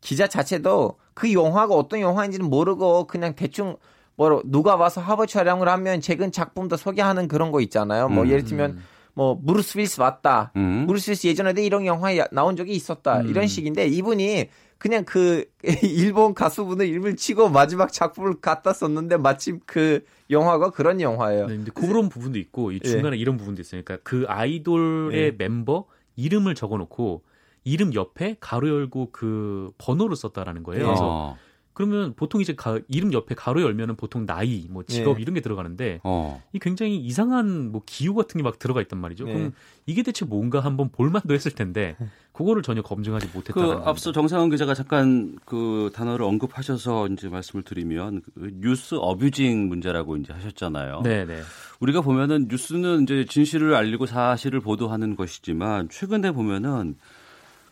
기자 0.00 0.28
자체도 0.28 0.96
그 1.14 1.32
영화가 1.32 1.74
어떤 1.74 2.00
영화인지는 2.00 2.48
모르고 2.48 3.06
그냥 3.06 3.34
대충 3.34 3.76
뭐 4.14 4.42
누가 4.44 4.76
와서 4.76 5.00
화보 5.00 5.26
촬영을 5.26 5.68
하면 5.68 6.00
최근 6.00 6.32
작품도 6.32 6.76
소개하는 6.76 7.28
그런 7.28 7.50
거 7.52 7.60
있잖아요. 7.60 8.08
뭐 8.08 8.24
음. 8.24 8.30
예를 8.30 8.44
들면 8.44 8.80
뭐 9.14 9.40
브루스 9.40 9.78
윌스 9.78 10.00
왔다. 10.00 10.52
음. 10.56 10.86
브루스 10.86 11.12
윌스 11.12 11.26
예전에도 11.26 11.60
이런 11.60 11.86
영화에 11.86 12.24
나온 12.30 12.56
적이 12.56 12.72
있었다. 12.72 13.20
음. 13.20 13.28
이런 13.28 13.46
식인데 13.46 13.86
이분이 13.86 14.48
그냥 14.78 15.04
그 15.04 15.44
일본 15.82 16.34
가수분을 16.34 16.86
이름을 16.86 17.16
치고 17.16 17.48
마지막 17.48 17.92
작품을 17.92 18.40
갖다 18.40 18.72
썼는데 18.72 19.16
마침 19.16 19.60
그 19.66 20.04
영화가 20.30 20.70
그런 20.70 21.00
영화예요. 21.00 21.46
네, 21.46 21.56
근데 21.56 21.70
그런 21.74 22.08
부분도 22.08 22.38
있고 22.38 22.72
이 22.72 22.80
중간에 22.80 23.16
이런 23.16 23.36
부분도 23.36 23.60
있어요. 23.60 23.82
그러니까 23.84 24.08
그 24.08 24.24
아이돌의 24.28 25.20
예. 25.20 25.30
멤버 25.36 25.86
이름을 26.16 26.54
적어놓고 26.54 27.22
이름 27.64 27.92
옆에 27.92 28.36
가로 28.40 28.68
열고 28.68 29.10
그 29.12 29.70
번호를 29.78 30.16
썼다라는 30.16 30.62
거예요. 30.62 30.86
그래서 30.86 31.02
어. 31.02 31.38
그러면 31.78 32.12
보통 32.16 32.40
이제 32.40 32.56
가- 32.56 32.80
이름 32.88 33.12
옆에 33.12 33.36
가로 33.36 33.62
열면은 33.62 33.94
보통 33.94 34.26
나이, 34.26 34.66
뭐 34.68 34.82
직업 34.82 35.18
예. 35.18 35.22
이런 35.22 35.32
게 35.32 35.40
들어가는데 35.40 36.00
어. 36.02 36.42
이 36.52 36.58
굉장히 36.58 36.96
이상한 36.96 37.70
뭐 37.70 37.82
기호 37.86 38.16
같은 38.16 38.36
게 38.36 38.42
막 38.42 38.58
들어가 38.58 38.80
있단 38.82 38.98
말이죠. 38.98 39.26
네. 39.26 39.32
그럼 39.32 39.52
이게 39.86 40.02
대체 40.02 40.24
뭔가 40.24 40.58
한번 40.58 40.90
볼만도 40.90 41.32
했을 41.34 41.52
텐데 41.52 41.96
그거를 42.32 42.62
전혀 42.62 42.82
검증하지 42.82 43.28
그 43.30 43.36
못했다는 43.36 43.68
겁니다. 43.68 43.88
앞서 43.88 44.10
정상훈 44.10 44.50
기자가 44.50 44.74
잠깐 44.74 45.38
그 45.44 45.90
단어를 45.94 46.24
언급하셔서 46.24 47.06
이제 47.08 47.28
말씀을 47.28 47.62
드리면 47.62 48.22
그 48.34 48.50
뉴스 48.54 48.96
어뷰징 48.96 49.68
문제라고 49.68 50.16
이제 50.16 50.32
하셨잖아요. 50.32 51.02
네, 51.04 51.24
네. 51.26 51.40
우리가 51.78 52.00
보면은 52.00 52.48
뉴스는 52.50 53.04
이제 53.04 53.24
진실을 53.24 53.74
알리고 53.76 54.06
사실을 54.06 54.58
보도하는 54.58 55.14
것이지만 55.14 55.88
최근에 55.90 56.32
보면은 56.32 56.96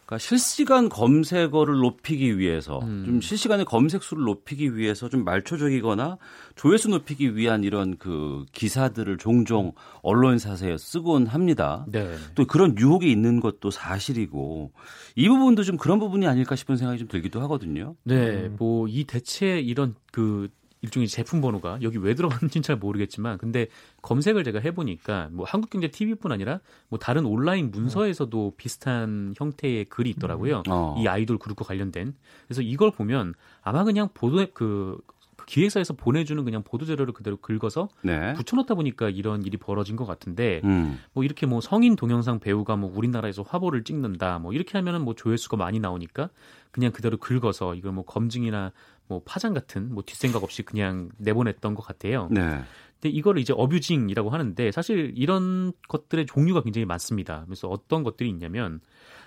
그러니까 0.07 0.19
실시간 0.19 0.89
검색어를 0.89 1.77
높이기 1.77 2.39
위해서 2.39 2.79
음. 2.85 3.03
좀 3.05 3.21
실시간의 3.21 3.67
검색 3.67 4.03
수를 4.03 4.25
높이기 4.25 4.77
위해서 4.77 5.09
좀 5.09 5.25
말초적이거나 5.25 6.17
조회수 6.55 6.89
높이기 6.89 7.37
위한 7.37 7.65
이런 7.65 7.99
그 7.99 8.47
기사들을 8.53 9.19
종종 9.19 9.73
언론사에 10.03 10.79
쓰곤 10.79 11.27
합니다. 11.27 11.85
네. 11.89 12.15
또 12.35 12.47
그런 12.47 12.79
유혹이 12.79 13.11
있는 13.11 13.41
것도 13.41 13.71
사실이고 13.71 14.73
이 15.17 15.29
부분도 15.29 15.65
좀 15.65 15.77
그런 15.77 15.99
부분이 15.99 16.27
아닐까 16.27 16.57
싶은 16.57 16.77
생각이 16.77 16.99
좀 16.99 17.09
들기도 17.09 17.41
하거든요. 17.43 17.95
네, 18.05 18.49
뭐 18.49 18.87
이 18.89 19.05
대체 19.05 19.59
이런 19.61 19.95
그 20.13 20.49
일종의 20.87 21.09
제품 21.09 21.41
번호가 21.41 21.79
여기 21.83 21.99
왜 21.99 22.15
들어갔는지는 22.15 22.63
잘 22.63 22.77
모르겠지만 22.77 23.39
근데 23.39 23.67
검색을 24.03 24.45
제가 24.45 24.61
해보니까 24.61 25.29
뭐 25.33 25.45
한국경제 25.45 25.89
TV뿐 25.89 26.33
아니라 26.33 26.61
뭐 26.89 26.99
다른 26.99 27.27
온라인 27.27 27.71
문서에서도 27.71 28.55
비슷한 28.57 29.35
형태의 29.37 29.87
글이 29.87 30.11
있더라고요. 30.11 30.63
어. 30.69 30.97
이 30.99 31.07
아이돌 31.07 31.39
그룹과 31.39 31.65
관련된. 31.65 32.15
그래서 32.47 32.63
이걸 32.63 32.91
보면 32.91 33.35
아마 33.63 33.85
그냥 33.85 34.09
보도 34.15 34.37
그, 34.53 34.99
그 35.37 35.47
기획사에서 35.47 35.95
보내주는 35.95 36.45
그냥 36.45 36.63
보도 36.63 36.85
자료를 36.85 37.15
그대로 37.15 37.37
긁어서 37.37 37.89
네. 38.03 38.35
붙여놓다 38.35 38.75
보니까 38.75 39.09
이런 39.09 39.45
일이 39.45 39.57
벌어진 39.57 39.97
것 39.97 40.05
같은데 40.05 40.61
음. 40.65 40.99
뭐 41.13 41.25
이렇게 41.25 41.47
뭐 41.47 41.61
성인 41.61 41.97
동영상 41.97 42.41
배우가 42.41 42.77
뭐 42.77 42.93
우리나라에서 42.95 43.43
화보를 43.43 43.85
찍는다 43.85 44.41
뭐 44.41 44.53
이렇게 44.53 44.77
하면은 44.79 45.03
뭐 45.03 45.15
조회수가 45.15 45.57
많이 45.57 45.79
나오니까 45.79 46.31
그냥 46.73 46.93
그대로 46.93 47.17
긁어서 47.17 47.75
이걸 47.75 47.93
뭐 47.93 48.05
검증이나 48.05 48.73
뭐 49.09 49.23
파장 49.25 49.55
같은 49.55 49.93
뭐 49.93 50.03
뒷생각 50.05 50.43
없이 50.43 50.63
그냥 50.63 51.11
내보냈던 51.19 51.75
것 51.75 51.83
같아요. 51.83 52.29
네. 52.31 52.61
근데 53.01 53.11
이거를 53.11 53.41
이제 53.41 53.53
어뷰징이라고 53.57 54.31
하는데 54.31 54.73
사실 54.73 55.13
이런 55.17 55.73
것들의 55.89 56.27
종류가 56.27 56.63
굉장히 56.63 56.87
많습니다. 56.87 57.45
그래서 57.47 57.69
어떤 57.69 58.03
것들이 58.03 58.29
있냐면 58.31 58.81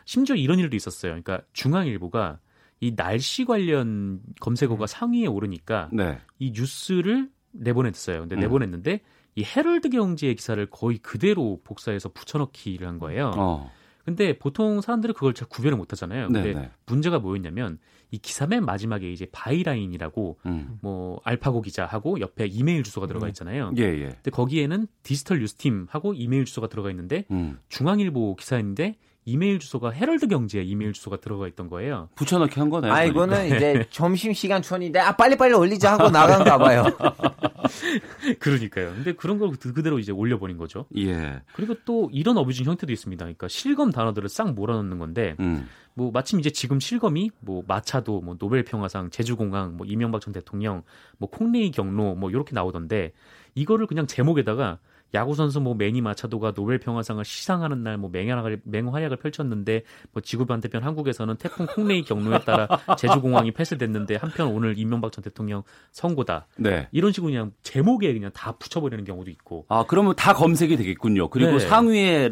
심지어 0.06 0.36
이런 0.36 0.60
일도 0.60 0.76
있었어요. 0.76 1.12
그러니까 1.12 1.42
중앙일보가 1.54 2.40
이 2.82 2.96
날씨 2.96 3.46
관련 3.46 4.22
검색어가 4.40 4.88
상위에 4.88 5.28
오르니까 5.28 5.90
네. 5.92 6.20
이 6.40 6.52
뉴스를 6.52 7.30
내보냈어요. 7.52 8.22
근데 8.22 8.36
음. 8.36 8.40
내보냈는데 8.40 9.02
이 9.36 9.44
헤럴드 9.44 9.90
경제의 9.90 10.36
기사를 10.36 10.66
거의 10.70 10.98
그대로 10.98 11.62
복사해서 11.64 12.10
붙여넣기를 12.10 12.88
한 12.88 13.00
거예요. 13.00 13.32
어. 13.36 13.72
근데 14.06 14.38
보통 14.40 14.82
사람들이 14.82 15.14
그걸 15.14 15.34
잘 15.34 15.48
구별을 15.48 15.78
못 15.78 15.92
하잖아요. 15.92 16.28
근데 16.28 16.54
네네. 16.54 16.72
문제가 16.88 17.20
뭐였냐면 17.20 17.78
이 18.12 18.18
기사 18.18 18.48
맨 18.48 18.66
마지막에 18.66 19.12
이제 19.12 19.28
바이라인이라고 19.32 20.40
음. 20.46 20.80
뭐 20.82 21.22
알파고 21.24 21.62
기자하고 21.62 22.20
옆에 22.20 22.48
이메일 22.48 22.84
주소가 22.84 23.08
들어가 23.08 23.28
있잖아요. 23.28 23.72
예, 23.78 23.84
예. 23.84 24.06
근데 24.10 24.32
거기에는 24.32 24.88
디지털 25.04 25.40
뉴스팀하고 25.40 26.14
이메일 26.14 26.46
주소가 26.46 26.68
들어가 26.68 26.90
있는데 26.90 27.26
음. 27.32 27.60
중앙일보 27.70 28.36
기사인데 28.36 28.98
이메일 29.30 29.60
주소가 29.60 29.92
헤럴드 29.92 30.28
경제의 30.28 30.68
이메일 30.68 30.94
주소가 30.94 31.18
들어가 31.18 31.48
있던 31.48 31.70
거예요. 31.70 32.10
붙여넣기 32.16 32.60
한 32.60 32.70
거네요. 32.70 32.92
아 32.92 32.96
그러니까. 32.96 33.12
이거는 33.12 33.46
이제 33.56 33.86
점심 33.92 34.34
시간 34.34 34.62
전인데 34.62 35.00
아 35.00 35.16
빨리 35.16 35.38
빨리 35.38 35.54
올리자 35.54 35.94
하고 35.94 36.10
나간가 36.10 36.58
봐요. 36.58 36.84
그러니까요. 38.40 38.94
근데 38.96 39.14
그런 39.14 39.38
걸 39.38 39.52
그- 39.60 39.74
그대로 39.74 40.00
이제 40.00 40.12
올려버린 40.12 40.58
거죠. 40.58 40.86
예. 40.98 41.42
그리고 41.54 41.76
또 41.86 42.10
이런 42.12 42.38
어뷰징 42.38 42.66
형태도 42.66 42.92
있습니다. 42.92 43.24
그러니까 43.24 43.48
실검 43.48 43.92
단어들을 43.92 44.28
싹 44.30 44.54
몰아넣는 44.54 44.98
건데 45.00 45.36
음. 45.40 45.68
뭐 45.94 46.12
마침 46.12 46.40
이제 46.40 46.50
지금 46.50 46.80
실검이 46.80 47.32
뭐 47.40 47.64
마차도 47.68 48.22
뭐 48.22 48.36
노벨 48.38 48.64
평화상 48.64 49.10
제주공항 49.10 49.78
뭐 49.78 49.86
이명박 49.86 50.22
전 50.22 50.34
대통령 50.34 50.84
뭐 51.18 51.30
콩레이 51.30 51.72
경로 51.72 52.16
뭐 52.16 52.30
이렇게 52.30 52.54
나오던데 52.54 53.12
이거를 53.56 53.86
그냥 53.88 54.08
제목에다가 54.08 54.80
야구 55.14 55.36
선수 55.36 55.60
뭐 55.62 55.76
매니 55.76 56.02
마차도가 56.02 56.54
노벨 56.54 56.80
평화상을 56.80 57.24
시상하는 57.24 57.84
날 57.84 58.00
뭐 58.00 58.10
맹활약을 58.10 58.62
맹활약을 58.64 59.18
펼쳤는데 59.18 59.84
뭐 60.12 60.22
지구 60.22 60.46
반대편 60.46 60.84
한국에서는 60.84 61.36
태풍 61.36 61.66
콩레이 61.68 62.04
경로에 62.04 62.40
따라 62.40 62.68
제주 62.98 63.22
공항이 63.22 63.52
폐쇄됐는데 63.52 64.16
한편 64.16 64.48
오늘 64.48 64.78
이명박 64.78 65.12
전 65.12 65.24
대통령 65.24 65.64
선고다. 65.92 66.48
네. 66.58 66.88
이런 66.92 67.12
식으로 67.12 67.32
그냥 67.32 67.52
제목에 67.62 68.14
그냥 68.14 68.32
다 68.34 68.54
붙여버리는 68.54 69.04
경우도 69.04 69.30
있고. 69.32 69.66
아, 69.68 69.86
그러면 69.88 70.16
다 70.16 70.34
검색이 70.34 70.78
되겠군요. 70.78 71.30
그리고 71.30 71.54
네. 71.54 71.60
상위에 71.60 72.30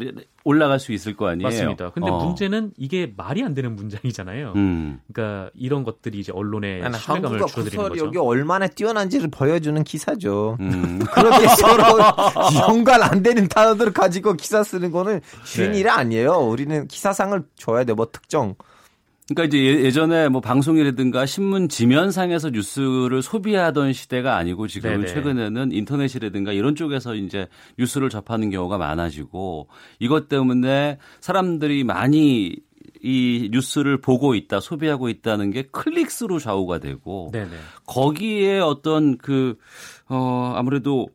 올라갈 0.48 0.80
수 0.80 0.92
있을 0.92 1.14
거 1.14 1.28
아니에요. 1.28 1.46
맞습니다. 1.46 1.90
근데 1.90 2.08
어. 2.10 2.24
문제는 2.24 2.72
이게 2.78 3.12
말이 3.14 3.44
안 3.44 3.52
되는 3.52 3.76
문장이잖아요. 3.76 4.54
음. 4.56 4.98
그러니까 5.12 5.50
이런 5.54 5.84
것들이 5.84 6.18
이제 6.18 6.32
언론의 6.32 6.80
신뢰감을 6.90 7.38
줄어드리는 7.46 7.76
거죠. 7.76 7.92
구설력이 7.92 8.16
얼마나 8.16 8.66
뛰어난지를 8.66 9.28
보여주는 9.28 9.84
기사죠. 9.84 10.56
음. 10.60 11.00
그렇게 11.12 11.46
서로 11.48 11.84
연관 12.66 13.02
안 13.02 13.22
되는 13.22 13.46
단어들을 13.46 13.92
가지고 13.92 14.32
기사 14.32 14.62
쓰는 14.62 14.90
거는 14.90 15.20
쉬운 15.44 15.72
네. 15.72 15.80
일이 15.80 15.90
아니에요. 15.90 16.38
우리는 16.38 16.88
기사상을 16.88 17.42
줘야 17.54 17.84
돼. 17.84 17.92
뭐 17.92 18.08
특정. 18.10 18.54
그러니까 19.28 19.44
이제 19.44 19.58
예- 19.58 19.84
예전에 19.84 20.28
뭐 20.28 20.40
방송이라든가 20.40 21.26
신문 21.26 21.68
지면상에서 21.68 22.50
뉴스를 22.50 23.22
소비하던 23.22 23.92
시대가 23.92 24.36
아니고 24.36 24.66
지금. 24.68 25.04
최근에는 25.06 25.72
인터넷이라든가 25.72 26.52
이런 26.52 26.74
쪽에서 26.74 27.14
이제 27.14 27.46
뉴스를 27.78 28.08
접하는 28.08 28.50
경우가 28.50 28.78
많아지고 28.78 29.68
이것 29.98 30.28
때문에 30.28 30.98
사람들이 31.20 31.84
많이 31.84 32.56
이 33.02 33.48
뉴스를 33.52 34.00
보고 34.00 34.34
있다, 34.34 34.60
소비하고 34.60 35.08
있다는 35.08 35.50
게 35.52 35.62
클릭수로 35.70 36.38
좌우가 36.40 36.78
되고 36.78 37.30
네네. 37.32 37.50
거기에 37.86 38.58
어떤 38.58 39.18
그, 39.18 39.56
어, 40.08 40.54
아무래도 40.56 41.06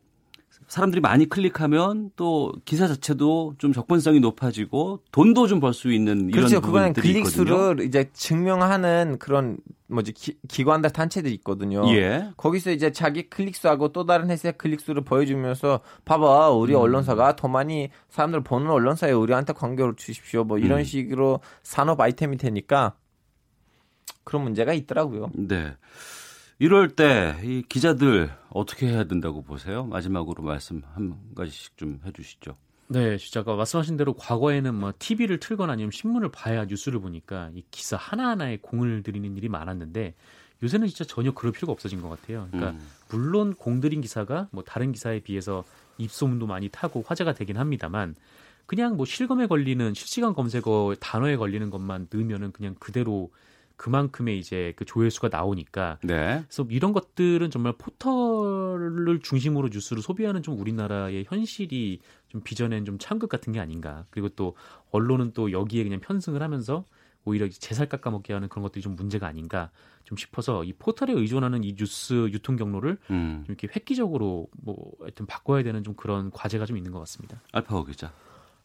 사람들이 0.74 1.00
많이 1.00 1.28
클릭하면 1.28 2.10
또 2.16 2.52
기사 2.64 2.88
자체도 2.88 3.54
좀 3.58 3.72
접근성이 3.72 4.18
높아지고 4.18 5.02
돈도 5.12 5.46
좀 5.46 5.60
벌 5.60 5.72
수 5.72 5.92
있는 5.92 6.28
이런 6.30 6.30
그렇죠. 6.32 6.60
그거는 6.60 6.88
있거든요. 6.88 7.12
클릭 7.12 7.26
수를 7.28 7.80
이제 7.86 8.10
증명하는 8.12 9.18
그런 9.20 9.56
뭐지 9.86 10.12
기, 10.12 10.36
기관들 10.48 10.90
단체들이 10.90 11.32
있거든요. 11.34 11.88
예. 11.94 12.28
거기서 12.36 12.72
이제 12.72 12.90
자기 12.90 13.30
클릭 13.30 13.54
수하고 13.54 13.92
또 13.92 14.04
다른 14.04 14.30
회사의 14.30 14.54
클릭 14.58 14.80
수를 14.80 15.04
보여주면서 15.04 15.78
봐봐 16.04 16.50
우리 16.50 16.74
음. 16.74 16.80
언론사가 16.80 17.36
더 17.36 17.46
많이 17.46 17.90
사람들 18.08 18.42
보는 18.42 18.68
언론사에 18.68 19.12
우리한테 19.12 19.52
관계를 19.52 19.94
주십시오. 19.94 20.42
뭐 20.42 20.58
이런 20.58 20.80
음. 20.80 20.84
식으로 20.84 21.38
산업 21.62 22.00
아이템이 22.00 22.36
되니까 22.36 22.94
그런 24.24 24.42
문제가 24.42 24.72
있더라고요. 24.72 25.30
네. 25.34 25.76
이럴 26.58 26.88
때 26.88 27.34
이 27.42 27.62
기자들 27.68 28.30
어떻게 28.50 28.86
해야 28.88 29.04
된다고 29.04 29.42
보세요? 29.42 29.84
마지막으로 29.84 30.42
말씀 30.42 30.82
한 30.94 31.16
가지씩 31.34 31.76
좀 31.76 32.00
해주시죠. 32.06 32.56
네, 32.88 33.16
진짜 33.16 33.40
아까 33.40 33.56
말씀하신 33.56 33.96
대로 33.96 34.14
과거에는 34.14 34.74
뭐 34.74 34.92
TV를 34.98 35.40
틀거나 35.40 35.72
아니면 35.72 35.90
신문을 35.90 36.30
봐야 36.30 36.64
뉴스를 36.64 37.00
보니까 37.00 37.50
이 37.54 37.64
기사 37.70 37.96
하나하나에 37.96 38.58
공을 38.60 39.02
들이는 39.02 39.36
일이 39.36 39.48
많았는데 39.48 40.14
요새는 40.62 40.86
진짜 40.88 41.04
전혀 41.04 41.32
그럴 41.32 41.52
필요가 41.52 41.72
없어진 41.72 42.00
것 42.00 42.08
같아요. 42.08 42.48
그러니까 42.50 42.72
음. 42.72 42.88
물론 43.10 43.54
공들인 43.54 44.00
기사가 44.00 44.48
뭐 44.52 44.62
다른 44.62 44.92
기사에 44.92 45.20
비해서 45.20 45.64
입소문도 45.98 46.46
많이 46.46 46.68
타고 46.68 47.02
화제가 47.06 47.32
되긴 47.34 47.56
합니다만 47.56 48.14
그냥 48.66 48.96
뭐 48.96 49.04
실검에 49.04 49.46
걸리는 49.46 49.92
실시간 49.94 50.32
검색어 50.34 50.94
단어에 51.00 51.36
걸리는 51.36 51.68
것만 51.70 52.08
넣으면은 52.12 52.52
그냥 52.52 52.74
그대로 52.78 53.30
그만큼의 53.76 54.38
이제 54.38 54.72
그 54.76 54.84
조회수가 54.84 55.28
나오니까 55.28 55.98
네. 56.02 56.42
그래서 56.46 56.66
이런 56.70 56.92
것들은 56.92 57.50
정말 57.50 57.74
포털을 57.76 59.20
중심으로 59.20 59.68
뉴스를 59.72 60.02
소비하는 60.02 60.42
좀 60.42 60.58
우리나라의 60.58 61.24
현실이 61.28 62.00
좀 62.28 62.40
빚어낸 62.42 62.84
좀 62.84 62.98
참극 62.98 63.28
같은 63.28 63.52
게 63.52 63.60
아닌가. 63.60 64.06
그리고 64.10 64.28
또 64.30 64.56
언론은 64.90 65.32
또 65.32 65.52
여기에 65.52 65.84
그냥 65.84 66.00
편승을 66.00 66.42
하면서 66.42 66.84
오히려 67.24 67.48
제살 67.48 67.88
깎아먹게 67.88 68.32
하는 68.32 68.48
그런 68.48 68.62
것들이 68.62 68.82
좀 68.82 68.96
문제가 68.96 69.26
아닌가 69.26 69.70
좀 70.04 70.16
싶어서 70.18 70.62
이 70.62 70.72
포털에 70.74 71.12
의존하는 71.12 71.64
이 71.64 71.74
뉴스 71.74 72.28
유통 72.32 72.56
경로를 72.56 72.98
음. 73.10 73.42
좀 73.46 73.54
이렇게 73.54 73.68
획기적으로 73.74 74.48
뭐 74.62 74.92
하여튼 75.00 75.26
바꿔야 75.26 75.62
되는 75.62 75.82
좀 75.82 75.94
그런 75.94 76.30
과제가 76.30 76.66
좀 76.66 76.76
있는 76.76 76.92
것 76.92 76.98
같습니다. 77.00 77.40
알파고 77.52 77.84
기자. 77.84 78.12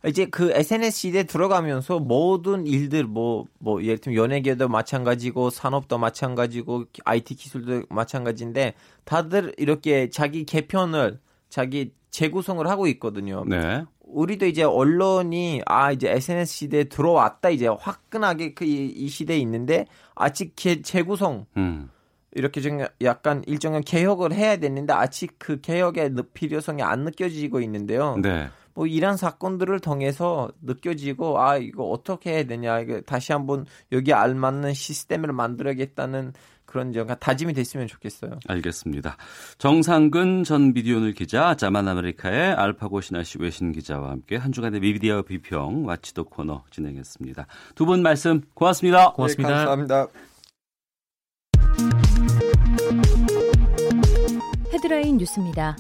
이제 0.06 0.26
그 0.28 0.52
SNS 0.52 0.98
시대에 0.98 1.24
들어가면서 1.24 2.00
모든 2.00 2.66
일들 2.66 3.04
뭐뭐 3.04 3.84
예를 3.84 3.98
들면 3.98 4.16
연예계도 4.24 4.70
마찬가지고 4.70 5.50
산업도 5.50 5.98
마찬가지고 5.98 6.86
IT 7.04 7.36
기술도 7.36 7.84
마찬가지인데 7.90 8.76
다들 9.04 9.54
이렇게 9.58 10.10
자기 10.10 10.46
개편을 10.46 11.20
자기 11.50 11.92
재구성을 12.12 12.66
하고 12.68 12.88
있거든요. 12.88 13.44
네. 13.46 13.84
우리도 14.02 14.46
이제 14.48 14.64
언론이 14.64 15.62
아 15.66 15.92
이제 15.92 16.10
SNS 16.10 16.52
시대에 16.54 16.84
들어왔다 16.86 17.50
이제 17.50 17.68
화끈하게 17.68 18.54
그 18.54 18.66
이 18.66 19.08
시대에 19.10 19.38
있는데 19.40 19.86
아직 20.16 20.54
개, 20.56 20.82
재구성 20.82 21.46
음. 21.58 21.92
이렇게 22.34 22.62
좀 22.62 22.80
약간 23.02 23.44
일정한 23.48 23.82
개혁을 23.84 24.32
해야 24.34 24.56
되는데 24.58 24.94
아직 24.94 25.36
그 25.38 25.60
개혁의 25.62 26.12
느- 26.14 26.24
필요성이 26.34 26.82
안 26.84 27.04
느껴지고 27.04 27.60
있는데요. 27.62 28.16
네. 28.22 28.48
뭐 28.80 28.88
이런 28.88 29.18
사건들을 29.18 29.82
통해서 29.82 30.50
느껴지고 30.62 31.42
아 31.42 31.58
이거 31.58 31.84
어떻게 31.84 32.32
해야 32.32 32.44
되냐 32.46 32.80
이거 32.80 33.02
다시 33.02 33.34
한번 33.34 33.66
여기 33.92 34.14
알맞는 34.14 34.74
시스템을 34.74 35.34
만들어야겠다는 35.34 36.32
그런 36.64 36.94
점 36.94 37.08
다짐이 37.08 37.52
됐으면 37.52 37.88
좋겠어요. 37.88 38.40
알겠습니다. 38.48 39.18
정상근 39.58 40.46
전 40.46 40.72
미디어오늘 40.74 41.12
기자, 41.12 41.56
자만 41.56 41.90
아메리카의 41.90 42.54
알파고 42.54 43.02
시나씨 43.02 43.40
외신 43.42 43.74
기자와 43.74 44.12
함께 44.12 44.38
한 44.38 44.54
주간의 44.54 44.80
미디어 44.80 45.24
비평 45.24 45.86
watchdog 45.86 46.26
코너 46.26 46.64
진행했습니다. 46.72 47.48
두 47.76 47.86
분 47.86 48.02
말씀 48.02 48.40
고맙습니다. 48.54 49.12
고맙습니다. 49.12 49.50
네, 49.50 49.56
감사합니다. 49.66 50.08
헤드라인 54.72 55.18
뉴스입니다. 55.18 55.76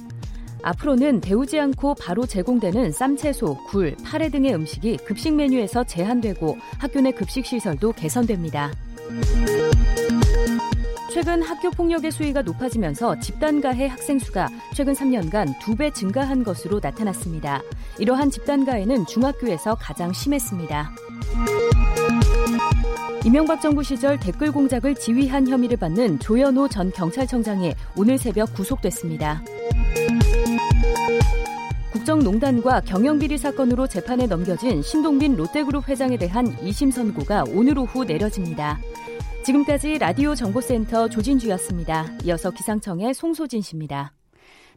앞으로는 0.63 1.21
데우지 1.21 1.59
않고 1.59 1.95
바로 1.95 2.25
제공되는 2.25 2.91
쌈채소, 2.91 3.65
굴, 3.67 3.95
파래 4.03 4.29
등의 4.29 4.53
음식이 4.53 4.97
급식 5.05 5.33
메뉴에서 5.33 5.83
제한되고 5.83 6.57
학교 6.77 7.01
내 7.01 7.11
급식 7.11 7.45
시설도 7.45 7.93
개선됩니다. 7.93 8.71
최근 11.11 11.41
학교 11.41 11.71
폭력의 11.71 12.11
수위가 12.11 12.43
높아지면서 12.43 13.19
집단 13.19 13.61
가해 13.61 13.87
학생 13.87 14.19
수가 14.19 14.47
최근 14.75 14.93
3년간 14.93 15.57
2배 15.57 15.93
증가한 15.93 16.43
것으로 16.43 16.79
나타났습니다. 16.81 17.61
이러한 17.97 18.29
집단 18.29 18.63
가해는 18.63 19.05
중학교에서 19.07 19.75
가장 19.75 20.13
심했습니다. 20.13 20.91
이명박 23.25 23.59
정부 23.59 23.83
시절 23.83 24.19
댓글 24.19 24.51
공작을 24.51 24.95
지휘한 24.95 25.47
혐의를 25.47 25.77
받는 25.77 26.19
조현호 26.19 26.69
전 26.69 26.91
경찰청장이 26.91 27.73
오늘 27.97 28.17
새벽 28.17 28.53
구속됐습니다. 28.53 29.41
국정농단과 32.09 32.81
경영비리 32.81 33.37
사건으로 33.37 33.85
재판에 33.85 34.25
넘겨진 34.25 34.81
신동빈 34.81 35.35
롯데그룹 35.35 35.87
회장에 35.87 36.17
대한 36.17 36.55
2심 36.57 36.91
선고가 36.91 37.43
오늘 37.53 37.77
오후 37.77 38.03
내려집니다. 38.03 38.79
지금까지 39.45 39.99
라디오 39.99 40.33
정보센터 40.33 41.07
조진주였습니다. 41.09 42.17
이어서 42.23 42.49
기상청의 42.49 43.13
송소진 43.13 43.61
씨입니다. 43.61 44.13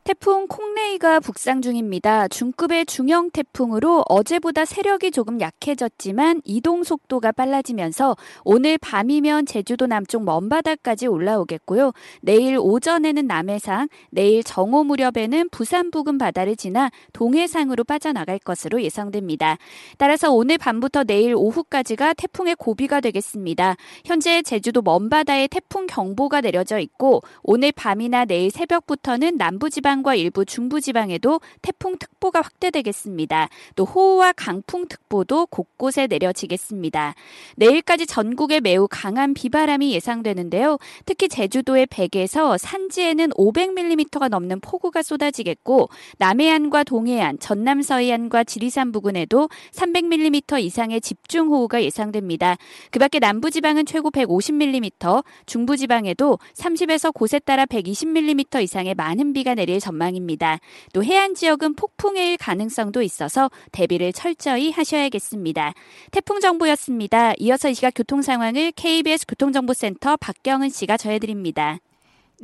태풍 0.05 0.49
콩레이가 0.49 1.21
북상 1.21 1.63
중입니다. 1.63 2.27
중급의 2.27 2.87
중형 2.87 3.31
태풍으로 3.31 4.03
어제보다 4.09 4.65
세력이 4.65 5.13
조금 5.13 5.41
약해졌지만 5.41 6.43
이동 6.45 6.83
속도가 6.83 7.31
빨라지면서 7.31 8.17
오늘 8.45 8.79
밤이면 8.79 9.47
제주도 9.47 9.87
남쪽 9.87 10.25
먼바다까지 10.25 11.07
올라오겠고요. 11.07 11.93
내일 12.21 12.59
오전에는 12.59 13.29
남해상, 13.29 13.89
내일 14.11 14.43
정오 14.43 14.83
무렵에는 14.83 15.51
부산 15.51 15.93
부근 15.93 16.19
바다를 16.19 16.57
지나 16.57 16.91
동해상으로 17.13 17.85
빠져나갈 17.85 18.41
것으로 18.41 18.83
예상됩니다. 18.83 19.57
따라서 19.99 20.33
오늘 20.33 20.59
밤부터 20.59 21.05
내일 21.05 21.37
오후까지가 21.37 22.15
태풍의 22.15 22.57
고비가 22.57 23.01
되겠습니다. 23.01 23.77
현재 24.05 24.43
제주도 24.43 24.83
먼바다에 24.83 25.47
태풍 25.47 25.87
경보가 25.87 26.41
내려져 26.41 26.81
있고 26.81 27.23
오늘 27.45 27.71
밤이나 27.71 28.25
내일 28.25 28.51
새벽부터는 28.51 29.37
남부지방 29.37 29.92
지방과 29.93 30.15
일부 30.15 30.47
중부지방에도 30.47 31.41
태풍특보가 31.61 32.41
확대되겠습니다. 32.41 33.49
또 33.77 33.85
호우와 33.85 34.33
강풍특보도 34.33 35.47
곳곳에 35.47 36.07
내려지겠습니다. 36.07 37.15
내일까지 37.57 38.07
전국에 38.07 38.61
매우 38.61 38.89
강한 38.91 39.35
비바람이 39.35 39.93
예상되는데요. 39.93 40.79
특히 41.05 41.29
제주도의 41.29 41.87
100에서 41.89 42.57
산지에는 42.57 43.31
500mm가 43.31 44.29
넘는 44.31 44.61
폭우가 44.61 45.03
쏟아지겠고 45.03 45.91
남해안과 46.19 46.85
동해안, 46.85 47.39
전남 47.39 47.83
서해안과 47.83 48.45
지리산 48.45 48.93
부근에도 48.93 49.51
300mm 49.73 50.63
이상의 50.63 51.03
집중호우가 51.03 51.83
예상됩니다. 51.83 52.57
그 52.91 52.99
밖에 52.99 53.19
남부지방은 53.19 53.85
최고 53.85 54.11
150mm, 54.11 55.23
중부지방에도 55.45 56.39
30에서 56.55 57.13
곳에 57.13 57.39
따라 57.39 57.67
120mm 57.67 58.63
이상의 58.63 58.95
많은 58.95 59.35
비가 59.35 59.55
내릴 59.55 59.82
전망입니다. 59.83 60.59
또 60.95 61.05
해안 61.05 61.35
지역은 61.35 61.75
폭풍의 61.75 62.39
가능성도 62.39 63.03
있어서 63.03 63.51
대비를 63.73 64.13
철저히 64.13 64.71
하셔야겠습니다. 64.71 65.75
태풍 66.11 66.41
정보였습니다. 66.41 67.35
이어서 67.39 67.69
이 67.69 67.75
시각 67.75 67.93
교통 67.95 68.23
상황을 68.23 68.73
KBS 68.73 69.27
교통정보센터 69.27 70.17
박경은 70.17 70.71
씨가 70.71 70.97
전해드립니다. 70.97 71.79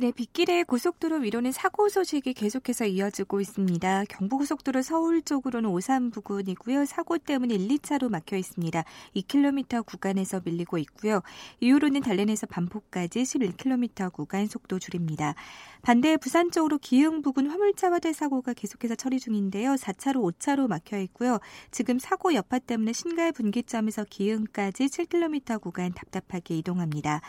네, 0.01 0.13
빗길에 0.13 0.63
고속도로 0.63 1.17
위로는 1.17 1.51
사고 1.51 1.89
소식이 1.89 2.33
계속해서 2.33 2.85
이어지고 2.85 3.41
있습니다. 3.41 4.05
경부고속도로 4.05 4.81
서울 4.81 5.21
쪽으로는 5.21 5.69
오산 5.69 6.09
부근이고요. 6.09 6.85
사고 6.85 7.17
때문에 7.17 7.55
1, 7.55 7.67
2차로 7.67 8.09
막혀 8.09 8.37
있습니다. 8.37 8.81
2km 9.17 9.85
구간에서 9.85 10.39
밀리고 10.45 10.77
있고요. 10.77 11.21
이후로는 11.59 11.99
달래내서 11.99 12.47
반포까지 12.47 13.23
11km 13.23 14.13
구간 14.13 14.47
속도 14.47 14.79
줄입니다. 14.79 15.35
반대 15.81 16.15
부산 16.15 16.49
쪽으로 16.49 16.77
기흥 16.77 17.21
부근 17.21 17.49
화물차 17.49 17.89
대 17.99 18.13
사고가 18.13 18.53
계속해서 18.53 18.95
처리 18.95 19.19
중인데요. 19.19 19.73
4차로 19.73 20.21
5차로 20.31 20.69
막혀 20.69 20.97
있고요. 20.99 21.39
지금 21.71 21.99
사고 21.99 22.33
여파 22.33 22.59
때문에 22.59 22.93
신갈 22.93 23.33
분기점에서 23.33 24.05
기흥까지 24.09 24.85
7km 24.85 25.59
구간 25.59 25.91
답답하게 25.91 26.57
이동합니다. 26.59 27.19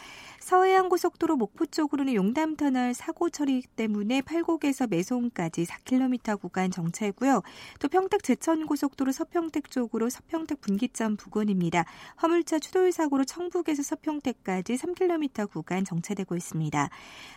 서해안 0.51 0.89
고속도로 0.89 1.37
목포 1.37 1.67
쪽으로는 1.67 2.15
용담 2.15 2.57
터널 2.57 2.93
사고 2.93 3.31
처리 3.31 3.63
때문에 3.77 4.21
팔곡에서 4.21 4.89
매송까지 4.89 5.65
4km 5.65 6.41
구간 6.41 6.73
정체고요. 6.73 7.43
또 7.79 7.87
평택 7.87 8.25
제천 8.25 8.67
고속도로 8.67 9.13
서평택 9.13 9.71
쪽으로 9.71 10.11
서평택 10.11 10.61
분기점 10.61 11.17
부근입니다. 11.17 11.85
화물차 12.17 12.59
추돌 12.59 12.91
사고로 12.91 13.27
청북에서 13.27 13.85
서평택까지 13.85 14.75
3km 14.75 15.49
구간 15.49 15.85
정체되고 15.85 16.35
있습니다. 16.35 16.91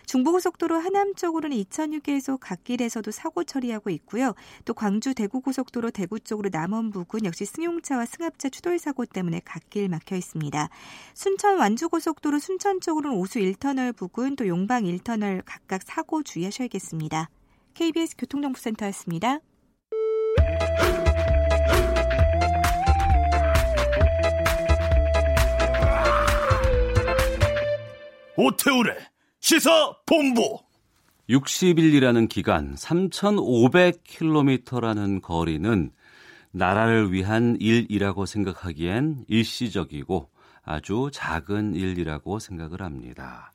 중부고속도로 0.06 0.80
하남 0.80 1.14
쪽으로는 1.14 1.56
2006에서 1.58 2.36
갓길에서도 2.40 3.12
사고 3.12 3.44
처리하고 3.44 3.90
있고요. 3.90 4.34
또 4.64 4.74
광주 4.74 5.14
대구고속도로 5.14 5.92
대구 5.92 6.18
쪽으로 6.18 6.48
남원 6.50 6.90
부근 6.90 7.26
역시 7.26 7.44
승용차와 7.44 8.06
승합차 8.06 8.48
추돌 8.48 8.80
사고 8.80 9.06
때문에 9.06 9.40
갓길 9.44 9.88
막혀 9.88 10.16
있습니다. 10.16 10.68
순천 11.14 11.58
완주고속도로 11.60 12.40
순천 12.40 12.80
쪽으로 12.80 13.03
는 13.04 13.12
오수 13.12 13.38
1터널 13.38 13.94
부근 13.94 14.34
또 14.34 14.48
용방 14.48 14.84
1터널 14.84 15.42
각각 15.44 15.82
사고 15.82 16.22
주의하셔야겠습니다. 16.22 17.28
KBS 17.74 18.16
교통정보센터였습니다. 18.16 19.40
오태우래 28.38 28.96
시사 29.40 29.98
본부 30.06 30.60
60일이라는 31.28 32.30
기간 32.30 32.74
3,500km라는 32.74 35.20
거리는 35.20 35.90
나라를 36.52 37.12
위한 37.12 37.58
일이라고 37.60 38.24
생각하기엔 38.24 39.26
일시적이고 39.28 40.30
아주 40.64 41.10
작은 41.12 41.74
일이라고 41.74 42.38
생각을 42.38 42.82
합니다. 42.82 43.52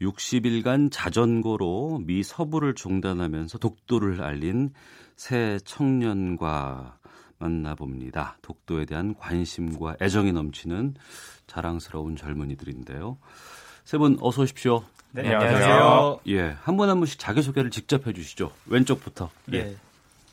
60일간 0.00 0.90
자전거로 0.92 2.02
미 2.04 2.22
서부를 2.22 2.74
종단하면서 2.74 3.58
독도를 3.58 4.22
알린 4.22 4.70
새 5.16 5.58
청년과 5.64 6.98
만나봅니다. 7.38 8.36
독도에 8.42 8.84
대한 8.84 9.14
관심과 9.14 9.96
애정이 10.00 10.32
넘치는 10.32 10.94
자랑스러운 11.46 12.16
젊은이들인데요. 12.16 13.18
세 13.84 13.98
분 13.98 14.18
어서 14.20 14.42
오십시오. 14.42 14.84
네, 15.12 15.22
안녕하세요. 15.32 16.20
예, 16.26 16.56
한 16.60 16.76
분 16.76 16.90
한 16.90 16.98
분씩 16.98 17.18
자기 17.18 17.40
소개를 17.40 17.70
직접 17.70 18.06
해주시죠. 18.06 18.50
왼쪽부터. 18.66 19.30
예. 19.52 19.62
네, 19.64 19.76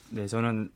네 0.09 0.27
저는 0.27 0.71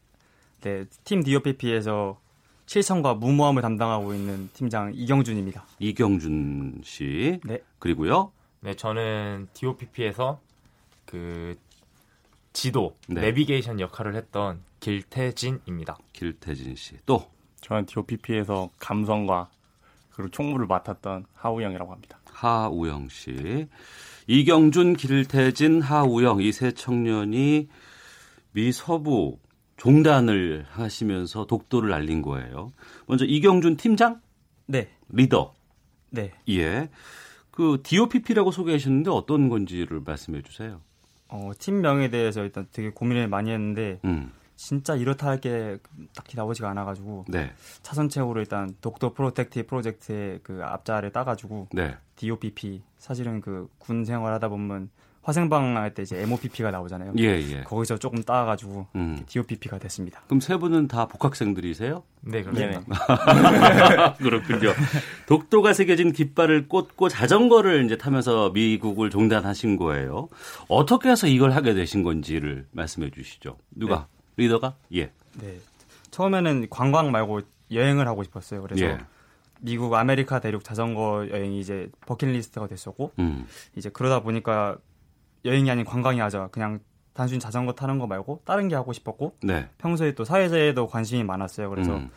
네, 0.61 0.85
팀 1.03 1.23
DOPP에서 1.23 2.19
실천과 2.67 3.13
무모함을 3.15 3.61
담당하고 3.61 4.13
있는 4.13 4.49
팀장 4.53 4.91
이경준입니다. 4.93 5.65
이경준 5.79 6.81
씨. 6.83 7.39
네. 7.45 7.59
그리고요. 7.79 8.31
네, 8.59 8.75
저는 8.75 9.47
DOPP에서 9.53 10.39
그 11.05 11.55
지도, 12.51 12.95
네. 13.07 13.21
내비게이션 13.21 13.79
역할을 13.79 14.15
했던 14.15 14.61
길태진입니다. 14.81 15.97
길태진 16.11 16.75
씨. 16.75 16.95
또 17.05 17.25
저는 17.61 17.85
DOPP에서 17.85 18.69
감성과 18.79 19.49
그리고 20.11 20.29
총무를 20.31 20.67
맡았던 20.67 21.25
하우영이라고 21.35 21.91
합니다. 21.91 22.19
하우영 22.33 23.07
씨. 23.09 23.67
이경준, 24.27 24.97
길태진, 24.97 25.81
하우영 25.81 26.41
이 26.41 26.51
세 26.51 26.71
청년이 26.73 27.69
미 28.51 28.71
서부 28.73 29.37
종단을 29.77 30.65
하시면서 30.69 31.45
독도를 31.45 31.93
알린 31.93 32.21
거예요. 32.21 32.71
먼저 33.05 33.25
이경준 33.25 33.77
팀장? 33.77 34.21
네. 34.65 34.89
리더? 35.09 35.53
네. 36.09 36.33
예. 36.49 36.89
그 37.51 37.79
DOPP라고 37.83 38.51
소개하셨는데 38.51 39.09
어떤 39.09 39.49
건지를 39.49 40.01
말씀해 40.05 40.41
주세요. 40.41 40.81
어, 41.29 41.51
팀명에 41.57 42.09
대해서 42.09 42.43
일단 42.43 42.67
되게 42.71 42.89
고민을 42.89 43.27
많이 43.27 43.51
했는데 43.51 43.99
음. 44.05 44.31
진짜 44.55 44.95
이렇다 44.95 45.27
할 45.27 45.39
게 45.39 45.77
딱히 46.15 46.35
나오지가 46.35 46.69
않아가지고 46.71 47.25
네. 47.27 47.51
차선책으로 47.83 48.39
일단 48.39 48.75
독도 48.81 49.13
프로텍티 49.13 49.63
프로젝트의 49.63 50.39
그 50.41 50.61
앞자를 50.63 51.11
따가지고 51.11 51.67
네. 51.73 51.95
DOPP 52.15 52.81
사실은 52.97 53.41
그 53.41 53.67
군 53.77 54.03
생활하다 54.05 54.49
보면 54.49 54.89
화생방 55.31 55.75
할 55.75 55.93
때 55.93 56.03
이제 56.03 56.21
MOPP가 56.21 56.71
나오잖아요. 56.71 57.11
예, 57.17 57.25
예. 57.25 57.63
거기서 57.63 57.97
조금 57.97 58.23
따가지고 58.23 58.87
음. 58.95 59.23
DOPP가 59.27 59.77
됐습니다. 59.77 60.21
그럼 60.27 60.39
세 60.39 60.55
분은 60.55 60.87
다 60.87 61.05
복학생들이세요? 61.07 62.01
네, 62.21 62.43
그렇습니다. 62.43 64.13
그렇군요. 64.15 64.71
독도가 65.25 65.73
새겨진 65.73 66.13
깃발을 66.13 66.69
꽂고 66.69 67.09
자전거를 67.09 67.83
이제 67.83 67.97
타면서 67.97 68.51
미국을 68.51 69.09
종단하신 69.09 69.75
거예요. 69.75 70.29
어떻게 70.69 71.09
해서 71.09 71.27
이걸 71.27 71.51
하게 71.51 71.73
되신 71.73 72.03
건지를 72.03 72.65
말씀해 72.71 73.09
주시죠. 73.09 73.57
누가? 73.71 74.07
리더가? 74.37 74.75
예. 74.95 75.11
네. 75.41 75.59
처음에는 76.11 76.67
관광 76.69 77.11
말고 77.11 77.41
여행을 77.73 78.07
하고 78.07 78.23
싶었어요. 78.23 78.61
그래서 78.61 78.85
예. 78.85 78.97
미국 79.59 79.93
아메리카 79.93 80.39
대륙 80.39 80.63
자전거 80.63 81.27
여행이 81.29 81.59
이제 81.59 81.89
버킷리스트가 82.05 82.67
됐었고 82.67 83.11
음. 83.19 83.45
이제 83.75 83.89
그러다 83.89 84.21
보니까 84.21 84.77
여행이 85.47 85.71
아닌 85.71 85.85
관광이 85.85 86.19
하자 86.19 86.49
그냥 86.51 86.79
단순히 87.13 87.39
자전거 87.39 87.73
타는 87.73 87.97
거 87.97 88.05
말고 88.05 88.41
다른 88.45 88.67
게 88.67 88.75
하고 88.75 88.93
싶었고 88.93 89.37
네. 89.41 89.67
평소에 89.79 90.13
또 90.13 90.23
사회제에도 90.23 90.87
관심이 90.87 91.23
많았어요. 91.23 91.69
그래서 91.69 91.95
음. 91.95 92.09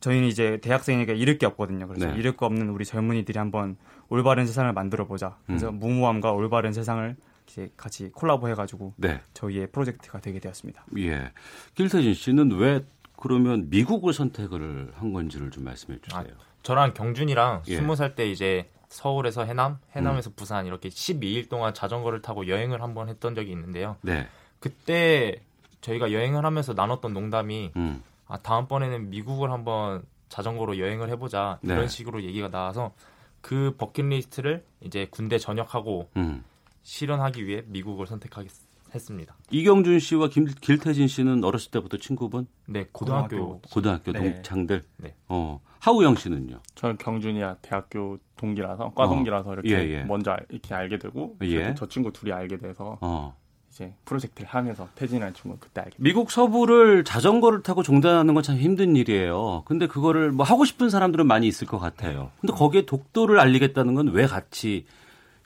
저희는 0.00 0.28
이제 0.28 0.58
대학생이니까 0.60 1.14
잃을 1.14 1.38
게 1.38 1.46
없거든요. 1.46 1.88
그래서 1.88 2.08
네. 2.08 2.18
잃을 2.18 2.36
거 2.36 2.44
없는 2.44 2.68
우리 2.68 2.84
젊은이들이 2.84 3.38
한번 3.38 3.78
올바른 4.10 4.46
세상을 4.46 4.70
만들어 4.74 5.06
보자. 5.06 5.38
그래서 5.46 5.70
음. 5.70 5.78
무모함과 5.78 6.32
올바른 6.32 6.74
세상을 6.74 7.16
이제 7.48 7.70
같이 7.78 8.10
콜라보 8.10 8.48
해가지고 8.50 8.92
네. 8.98 9.22
저희의 9.32 9.68
프로젝트가 9.68 10.20
되게 10.20 10.40
되었습니다. 10.40 10.84
예. 10.98 11.32
길태진 11.74 12.12
씨는 12.12 12.52
왜 12.58 12.84
그러면 13.16 13.70
미국을 13.70 14.12
선택을 14.12 14.92
한 14.94 15.12
건지를 15.14 15.50
좀 15.50 15.64
말씀해 15.64 15.98
주세요. 16.02 16.20
아, 16.20 16.44
저랑 16.62 16.92
경준이랑 16.92 17.62
예. 17.68 17.76
스무 17.76 17.96
살때 17.96 18.28
이제 18.30 18.68
서울에서 18.94 19.44
해남, 19.44 19.78
해남에서 19.96 20.30
부산 20.36 20.66
이렇게 20.66 20.88
12일 20.88 21.48
동안 21.48 21.74
자전거를 21.74 22.22
타고 22.22 22.46
여행을 22.46 22.80
한번 22.80 23.08
했던 23.08 23.34
적이 23.34 23.50
있는데요. 23.50 23.96
네. 24.02 24.28
그때 24.60 25.42
저희가 25.80 26.12
여행을 26.12 26.46
하면서 26.46 26.74
나눴던 26.74 27.12
농담이 27.12 27.72
음. 27.74 28.02
아 28.28 28.38
다음번에는 28.38 29.10
미국을 29.10 29.50
한번 29.50 30.04
자전거로 30.28 30.78
여행을 30.78 31.10
해보자 31.10 31.58
네. 31.60 31.74
이런 31.74 31.88
식으로 31.88 32.22
얘기가 32.22 32.50
나와서 32.50 32.92
그 33.40 33.74
버킷리스트를 33.78 34.64
이제 34.80 35.08
군대 35.10 35.38
전역하고 35.38 36.08
음. 36.16 36.44
실현하기 36.82 37.46
위해 37.46 37.64
미국을 37.66 38.06
선택했습니다. 38.06 39.34
이경준 39.50 39.98
씨와 39.98 40.28
김, 40.28 40.44
길태진 40.44 41.08
씨는 41.08 41.42
어렸을 41.42 41.72
때부터 41.72 41.96
친구분? 41.96 42.46
네, 42.66 42.86
고등학교 42.92 43.60
고등학교 43.72 44.12
네. 44.12 44.34
동창들. 44.34 44.84
네. 44.98 45.16
어. 45.26 45.60
하우영 45.84 46.14
씨는요? 46.16 46.60
저는 46.74 46.96
경준이야 46.98 47.56
대학교 47.60 48.18
동기라서 48.36 48.92
과 48.94 49.06
동기라서 49.06 49.52
이렇게 49.54 49.70
예, 49.70 49.90
예. 49.98 50.04
먼저 50.04 50.30
알- 50.32 50.46
이렇게 50.48 50.74
알게 50.74 50.98
되고 50.98 51.36
예. 51.42 51.74
저 51.74 51.86
친구 51.88 52.10
둘이 52.12 52.32
알게 52.32 52.56
돼서 52.58 52.96
어. 53.02 53.36
이제 53.70 53.92
프로젝트를 54.06 54.48
하면서 54.48 54.88
태진이라는 54.94 55.34
친구 55.34 55.58
그때 55.60 55.82
알게 55.82 55.96
미국 55.98 56.30
서부를 56.30 57.04
자전거를 57.04 57.62
타고 57.62 57.82
종단하는 57.82 58.32
건 58.32 58.42
참 58.42 58.56
힘든 58.56 58.96
일이에요. 58.96 59.62
근데 59.66 59.86
그거를 59.86 60.32
뭐 60.32 60.46
하고 60.46 60.64
싶은 60.64 60.88
사람들은 60.90 61.26
많이 61.26 61.46
있을 61.48 61.66
것 61.66 61.78
같아요. 61.78 62.30
근데 62.40 62.52
거기에 62.54 62.86
독도를 62.86 63.38
알리겠다는 63.40 63.94
건 63.94 64.08
왜 64.08 64.26
같이 64.26 64.86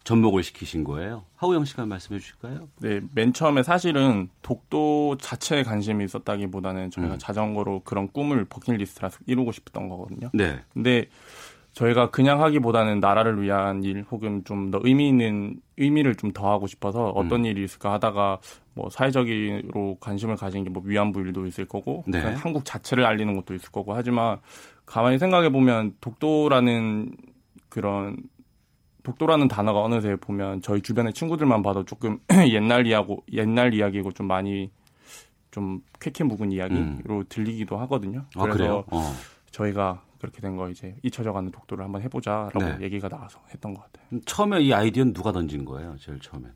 접목을 0.05 0.43
시키신 0.43 0.85
거예요? 0.85 1.25
하우영 1.37 1.65
씨가 1.67 1.85
말씀해 1.87 2.19
주실까요? 2.21 2.69
네, 2.81 3.01
맨 3.15 3.33
처음에 3.33 3.63
사실은 3.63 4.31
독도 4.43 5.17
자체에 5.21 5.63
관심이 5.65 6.05
있었다기보다는 6.05 6.91
저희가 6.91 7.15
음. 7.15 7.19
자전거로 7.19 7.81
그런 7.85 8.09
꿈을 8.09 8.45
버킷리스트라서 8.47 9.19
이루고 9.27 9.53
싶었던 9.53 9.89
거거든요. 9.89 10.31
네. 10.33 10.61
근데 10.73 11.07
저희가 11.73 12.11
그냥 12.11 12.43
하기보다는 12.43 12.99
나라를 13.01 13.41
위한 13.43 13.85
일 13.85 14.05
혹은 14.11 14.43
좀 14.45 14.71
더 14.71 14.81
의미 14.83 15.09
있는 15.09 15.61
의미를 15.77 16.15
좀 16.17 16.33
더 16.33 16.51
하고 16.51 16.67
싶어서 16.67 17.11
어떤 17.11 17.45
일이 17.45 17.63
있을까 17.63 17.93
하다가 17.93 18.39
뭐 18.75 18.89
사회적으로 18.91 19.97
관심을 20.01 20.37
가진 20.37 20.65
게 20.65 20.71
뭐 20.71 20.83
위안부 20.85 21.21
일도 21.21 21.47
있을 21.47 21.67
거고 21.67 22.05
네. 22.07 22.21
한국 22.21 22.65
자체를 22.65 23.05
알리는 23.05 23.37
것도 23.37 23.55
있을 23.55 23.71
거고 23.71 23.95
하지만 23.95 24.39
가만히 24.87 25.19
생각해 25.19 25.51
보면 25.51 25.95
독도라는 26.01 27.15
그런 27.69 28.17
독도라는 29.13 29.49
단어가 29.49 29.81
어느새 29.81 30.17
보면 30.17 30.61
저희 30.61 30.83
주변의 30.83 31.15
친구들만 31.15 31.63
봐도 31.63 31.85
조금 31.85 32.19
옛날 32.53 32.87
이야고 32.87 33.25
옛날 33.33 33.73
이야기고 33.73 34.13
좀 34.13 34.27
많이 34.27 34.71
좀 35.51 35.81
쾌쾌 35.99 36.25
묵은 36.25 36.53
이야기로 36.53 37.25
들리기도 37.31 37.79
하거든요. 37.79 38.27
아, 38.37 38.45
그래요? 38.45 38.85
어. 38.91 39.13
저희가 39.51 40.03
그렇게 40.21 40.43
된 40.43 40.57
거 40.57 40.69
이제 40.69 40.95
잊혀져가는 41.03 41.51
독도를 41.51 41.85
한번 41.85 42.03
해보자라고 42.03 42.59
네. 42.59 42.77
얘기가 42.83 43.09
나와서 43.09 43.41
했던 43.55 43.73
것 43.73 43.83
같아요. 43.85 44.21
처음에 44.27 44.61
이 44.61 44.73
아이디어는 44.75 45.15
누가 45.15 45.33
던진 45.33 45.65
거예요? 45.65 45.97
제일 45.99 46.19
처음에. 46.21 46.49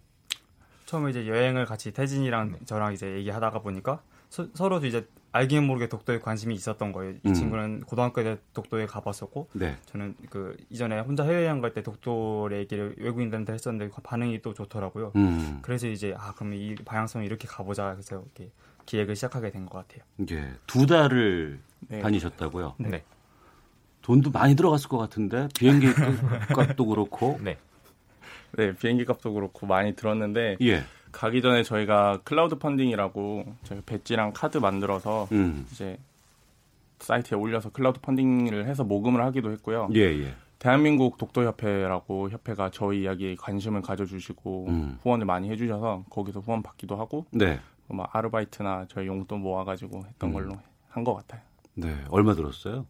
처음에 0.85 1.11
이제 1.11 1.27
여행을 1.27 1.65
같이 1.65 1.91
태진이랑 1.93 2.57
저랑 2.67 2.93
이제 2.93 3.15
얘기하다가 3.17 3.61
보니까 3.61 4.03
서, 4.33 4.69
로도 4.69 4.87
이제 4.87 5.07
알게 5.33 5.61
모르게 5.61 5.89
독도에 5.91 6.19
관심이 6.21 6.55
있었던 6.55 6.93
거예요. 6.93 7.15
이 7.23 7.29
음. 7.29 7.35
친구는 7.35 7.83
고등학교 7.83 8.23
때 8.23 8.39
독도에 8.55 8.87
가봤었고 8.87 9.49
네. 9.53 9.77
저는 9.87 10.15
그 10.31 10.57
이전에 10.71 11.01
혼자 11.01 11.23
해외여행 11.25 11.61
갈 11.61 11.75
때 11.75 11.83
독도 11.83 12.49
얘기를 12.53 12.95
외국인들한테 12.99 13.53
했었는데 13.53 13.95
반응이 14.03 14.41
또 14.41 14.55
좋더라고요. 14.55 15.13
음. 15.17 15.59
그래서 15.63 15.87
이제 15.87 16.15
아 16.19 16.33
그럼 16.35 16.55
이 16.55 16.75
방향성을 16.77 17.27
이렇게 17.27 17.47
가보자 17.47 17.91
해서 17.95 18.23
이렇게 18.23 18.51
기획을 18.87 19.17
시작하게 19.17 19.51
된 19.51 19.67
것 19.67 19.87
같아요. 19.87 20.03
이게 20.19 20.45
두 20.67 20.87
달을 20.87 21.61
네. 21.89 21.99
다니셨다고요? 22.01 22.75
네. 22.79 23.05
돈도 24.03 24.31
많이 24.31 24.57
들어갔을 24.57 24.89
것 24.89 24.97
같은데 24.99 25.49
비행기 25.59 25.87
값도 26.55 26.87
그렇고. 26.87 27.39
네. 27.43 27.59
네, 28.53 28.75
비행기 28.75 29.05
값도 29.05 29.33
그렇고 29.33 29.67
많이 29.67 29.95
들었는데 29.95 30.57
예. 30.63 30.85
가기 31.13 31.43
전에 31.43 31.63
저희가 31.63 32.21
크라우드 32.25 32.57
펀딩이라고 32.59 33.45
저희가 33.65 33.83
배지랑 33.87 34.33
카드 34.35 34.59
만들어서 34.59 35.29
음. 35.33 35.67
이제 35.71 35.99
사이트에 37.01 37.37
올려서 37.37 37.71
크라우드 37.71 38.01
펀딩을 38.01 38.67
해서 38.67 38.85
모금을 38.85 39.23
하기도 39.25 39.51
했고요. 39.53 39.89
예, 39.95 40.01
예. 40.01 40.35
대한민국 40.59 41.19
독도협회라고 41.19 42.31
협회가 42.31 42.71
저희 42.71 43.03
이야기에 43.03 43.35
관심을 43.35 43.83
가져주시고 43.83 44.67
음. 44.69 44.99
후원을 45.03 45.27
많이 45.27 45.51
해주셔서 45.51 46.05
거기서 46.09 46.41
후원 46.41 46.63
받기도 46.63 46.97
하고 46.97 47.27
네. 47.33 47.59
뭐 47.89 48.07
아르바이트나 48.13 48.87
저희 48.89 49.07
용돈 49.09 49.41
모아가지고 49.41 50.05
했던 50.07 50.31
음. 50.31 50.35
걸로 50.35 50.53
한 50.89 51.03
것 51.05 51.15
같아요. 51.15 51.41
네. 51.75 51.97
얼마 52.11 52.35
들었어요? 52.35 52.87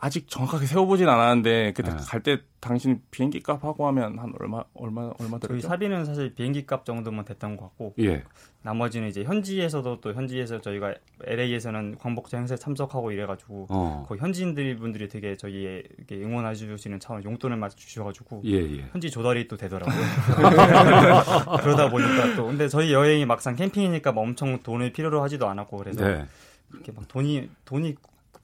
아직 0.00 0.28
정확하게 0.28 0.66
세워보진 0.66 1.08
않았는데 1.08 1.72
그때 1.74 1.90
네. 1.90 1.96
갈때 2.06 2.38
당신 2.60 3.00
비행기 3.10 3.40
값 3.40 3.64
하고 3.64 3.86
하면 3.88 4.18
한 4.18 4.32
얼마 4.40 4.64
얼마 4.74 5.12
얼마 5.18 5.38
저희 5.38 5.60
들었죠? 5.60 5.68
사비는 5.68 6.04
사실 6.04 6.34
비행기 6.34 6.66
값 6.66 6.84
정도만 6.84 7.24
됐던 7.24 7.56
것 7.56 7.64
같고 7.64 7.94
예. 8.00 8.24
나머지는 8.62 9.08
이제 9.08 9.22
현지에서도 9.22 10.00
또 10.00 10.14
현지에서 10.14 10.60
저희가 10.60 10.94
LA에서는 11.24 11.98
광복절 11.98 12.40
행사에 12.40 12.56
참석하고 12.56 13.12
이래가지고 13.12 13.66
어. 13.70 14.04
거기 14.08 14.20
현지인들 14.20 14.76
분들이 14.76 15.08
되게 15.08 15.36
저희에 15.36 15.82
이렇게 15.96 16.16
응원해 16.16 16.54
주시는 16.54 16.98
차원 16.98 17.22
용돈을 17.22 17.56
맞춰 17.56 17.76
주셔가지고 17.76 18.42
예, 18.46 18.52
예. 18.52 18.88
현지 18.92 19.10
조달이 19.10 19.46
또 19.48 19.56
되더라고요. 19.56 19.94
그러다 21.60 21.90
보니까 21.90 22.34
또 22.36 22.46
근데 22.46 22.68
저희 22.68 22.92
여행이 22.92 23.26
막상 23.26 23.54
캠핑이니까 23.54 24.12
뭐 24.12 24.24
엄청 24.24 24.58
돈을 24.62 24.92
필요로 24.92 25.22
하지도 25.22 25.46
않았고 25.46 25.76
그래서 25.76 26.04
네. 26.04 26.24
그렇게 26.70 26.90
막 26.92 27.06
돈이 27.06 27.50
돈이 27.64 27.94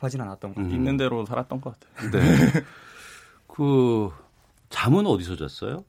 급하진 0.00 0.22
않았던 0.22 0.54
것 0.54 0.62
같아요. 0.62 0.74
있는 0.74 0.96
대로 0.96 1.24
살았던 1.26 1.60
것 1.60 1.78
같아요. 1.78 2.10
네. 2.10 2.18
그 3.46 4.10
잠은 4.70 5.06
어디서 5.06 5.36
잤어요? 5.36 5.84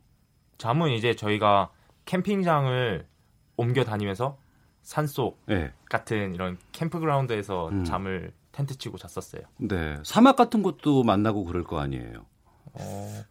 잠은 0.57 0.91
이제 0.91 1.15
저희가 1.15 1.71
캠핑장을 2.05 3.07
옮겨 3.55 3.83
다니면서 3.83 4.37
산속 4.83 5.41
네. 5.45 5.71
같은 5.89 6.35
이런 6.35 6.57
캠프그라운드에서 6.73 7.69
음. 7.69 7.83
잠을 7.85 8.33
텐트 8.51 8.77
치고 8.77 8.97
잤었어요. 8.97 9.43
네. 9.57 9.97
사막 10.03 10.35
같은 10.35 10.61
곳도 10.61 11.03
만나고 11.03 11.45
그럴 11.45 11.63
거 11.63 11.79
아니에요. 11.79 12.25
어, 12.73 13.23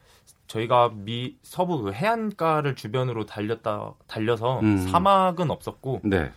저희가 0.47 0.91
미 0.95 1.37
서부 1.43 1.83
그 1.83 1.93
해안가를 1.93 2.75
주변으로 2.75 3.27
달렸다 3.27 3.95
달려서 4.07 4.61
음. 4.61 4.89
사막은 4.89 5.51
없었고 5.51 6.01
네. 6.05 6.33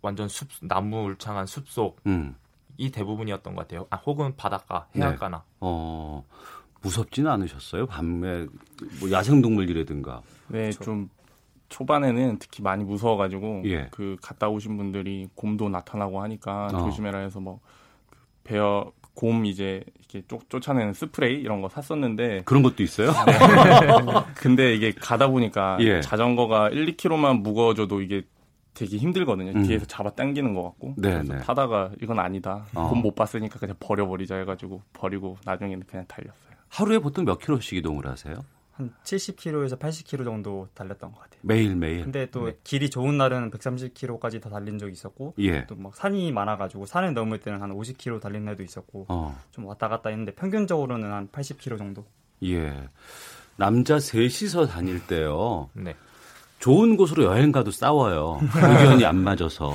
완전 0.00 0.28
숲 0.28 0.48
나무 0.62 1.04
울창한 1.04 1.46
숲속 1.46 2.00
음. 2.06 2.36
이 2.78 2.90
대부분이었던 2.90 3.54
것 3.54 3.62
같아요. 3.62 3.86
아, 3.90 3.96
혹은 3.96 4.34
바닷가, 4.36 4.86
해안가나. 4.94 5.42
어. 5.60 6.24
무섭지는 6.82 7.30
않으셨어요? 7.30 7.86
밤에 7.86 8.46
뭐 9.00 9.10
야생동물이라든가. 9.10 10.22
네, 10.48 10.70
좀 10.70 11.08
초반에는 11.68 12.38
특히 12.38 12.62
많이 12.62 12.84
무서워가지고 12.84 13.62
예. 13.66 13.88
그 13.90 14.16
갔다 14.22 14.48
오신 14.48 14.76
분들이 14.76 15.28
곰도 15.34 15.68
나타나고 15.68 16.22
하니까 16.22 16.66
어. 16.66 16.78
조심해라 16.78 17.18
해서 17.20 17.40
뭐그 17.40 17.60
베어 18.44 18.92
곰 19.14 19.46
이제 19.46 19.82
이렇게 19.98 20.22
쫓, 20.28 20.48
쫓아내는 20.48 20.92
스프레이 20.92 21.40
이런 21.40 21.62
거 21.62 21.68
샀었는데 21.68 22.42
그런 22.44 22.62
것도 22.62 22.82
있어요? 22.82 23.10
근데 24.36 24.74
이게 24.74 24.92
가다 24.92 25.28
보니까 25.28 25.78
예. 25.80 26.00
자전거가 26.02 26.68
1, 26.68 26.94
2km만 26.94 27.40
무거워져도 27.40 28.02
이게 28.02 28.22
되게 28.76 28.98
힘들거든요. 28.98 29.52
음. 29.52 29.62
뒤에서 29.62 29.86
잡아 29.86 30.10
당기는 30.10 30.54
것 30.54 30.62
같고. 30.62 30.94
네, 30.98 31.14
그래서 31.14 31.32
네. 31.32 31.38
타다가 31.40 31.90
이건 32.02 32.18
아니다. 32.18 32.66
어. 32.74 32.88
돈못 32.90 33.14
봤으니까 33.14 33.58
그냥 33.58 33.74
버려버리자 33.80 34.36
해가지고 34.36 34.82
버리고 34.92 35.36
나중에는 35.44 35.84
그냥 35.86 36.04
달렸어요. 36.06 36.56
하루에 36.68 36.98
보통 36.98 37.24
몇 37.24 37.38
킬로씩 37.38 37.78
이동을 37.78 38.06
하세요? 38.06 38.36
한 38.72 38.92
70km에서 39.04 39.78
80km 39.78 40.24
정도 40.24 40.68
달렸던 40.74 41.10
것 41.10 41.18
같아요. 41.20 41.40
매일 41.42 41.74
매일. 41.74 42.02
근데 42.02 42.26
또 42.30 42.46
네. 42.46 42.58
길이 42.62 42.90
좋은 42.90 43.16
날은 43.16 43.50
130km까지 43.50 44.42
더 44.42 44.50
달린 44.50 44.78
적이 44.78 44.92
있었고 44.92 45.34
예. 45.38 45.66
또막 45.66 45.96
산이 45.96 46.30
많아가지고 46.32 46.84
산을 46.84 47.14
넘을 47.14 47.40
때는 47.40 47.62
한 47.62 47.70
50km 47.74 48.20
달린 48.20 48.44
날도 48.44 48.62
있었고 48.62 49.06
어. 49.08 49.34
좀 49.52 49.64
왔다 49.64 49.88
갔다 49.88 50.10
했는데 50.10 50.34
평균적으로는 50.34 51.10
한 51.10 51.28
80km 51.28 51.78
정도. 51.78 52.04
예. 52.44 52.88
남자 53.56 53.98
셋이서 53.98 54.66
다닐 54.66 55.06
때요. 55.06 55.70
네. 55.72 55.94
좋은 56.66 56.96
곳으로 56.96 57.22
여행 57.22 57.52
가도 57.52 57.70
싸워요. 57.70 58.40
의견이 58.42 59.04
안 59.04 59.22
맞아서. 59.22 59.72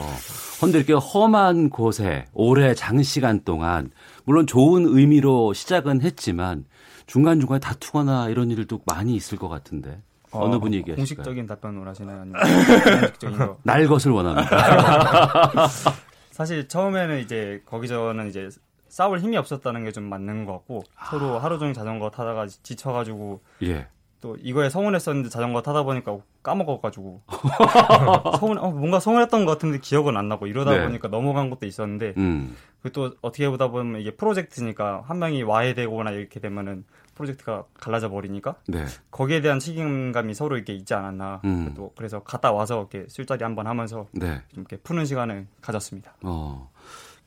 근데 0.59 0.77
이렇게 0.79 0.91
험한 0.91 1.69
곳에 1.69 2.25
오래 2.33 2.75
장시간 2.75 3.45
동안 3.45 3.91
물론 4.25 4.45
좋은 4.45 4.83
의미로 4.85 5.53
시작은 5.53 6.01
했지만 6.01 6.65
중간중간에 7.07 7.61
다투거나 7.61 8.27
이런 8.27 8.51
일도 8.51 8.81
많이 8.85 9.15
있을 9.15 9.37
것 9.37 9.47
같은데. 9.47 10.01
어, 10.33 10.49
느 10.49 10.59
분이 10.59 10.75
얘기하실까요? 10.77 10.95
공식적인 10.97 11.47
답변을 11.47 11.87
하시나요? 11.87 12.21
아니면 12.23 12.41
비공식적인 12.83 13.37
거? 13.37 13.57
날 13.63 13.87
것을 13.87 14.11
원합니다. 14.11 15.69
사실 16.31 16.67
처음에는 16.67 17.19
이제 17.19 17.61
거기서는 17.65 18.27
이제 18.27 18.49
싸울 18.89 19.19
힘이 19.19 19.37
없었다는 19.37 19.85
게 19.85 19.91
좀 19.91 20.03
맞는 20.09 20.43
것 20.45 20.51
같고 20.53 20.83
서로 21.09 21.39
하루 21.39 21.57
종일 21.57 21.73
자전거 21.73 22.09
타다가 22.09 22.47
지쳐가지고 22.47 23.39
예. 23.63 23.87
또 24.21 24.37
이거에 24.41 24.69
서운했었는데 24.69 25.29
자전거 25.29 25.61
타다 25.63 25.83
보니까 25.83 26.17
까먹어가지고 26.43 27.21
서운 28.39 28.57
어, 28.59 28.71
뭔가 28.71 28.99
서운했던 28.99 29.45
것 29.45 29.53
같은데 29.53 29.79
기억은 29.79 30.15
안 30.15 30.29
나고 30.29 30.45
이러다 30.47 30.71
네. 30.71 30.85
보니까 30.85 31.07
넘어간 31.07 31.49
것도 31.49 31.65
있었는데 31.65 32.13
음. 32.17 32.55
그또 32.83 33.15
어떻게 33.21 33.49
보다 33.49 33.67
보면 33.67 33.99
이게 33.99 34.11
프로젝트니까 34.11 35.03
한 35.07 35.19
명이 35.19 35.43
와야 35.43 35.73
되거나 35.73 36.11
이렇게 36.11 36.39
되면은 36.39 36.85
프로젝트가 37.15 37.65
갈라져 37.79 38.09
버리니까 38.09 38.55
네. 38.67 38.85
거기에 39.09 39.41
대한 39.41 39.59
책임감이 39.59 40.33
서로 40.33 40.55
이렇게 40.55 40.73
있지 40.73 40.93
않았나 40.93 41.41
음. 41.43 41.73
또 41.75 41.91
그래서 41.97 42.23
갔다 42.23 42.51
와서 42.51 42.79
이렇게 42.79 43.07
술자리 43.09 43.43
한번 43.43 43.67
하면서 43.67 44.07
네. 44.11 44.41
좀 44.53 44.61
이렇게 44.61 44.77
푸는 44.77 45.05
시간을 45.05 45.47
가졌습니다. 45.61 46.13
어. 46.21 46.69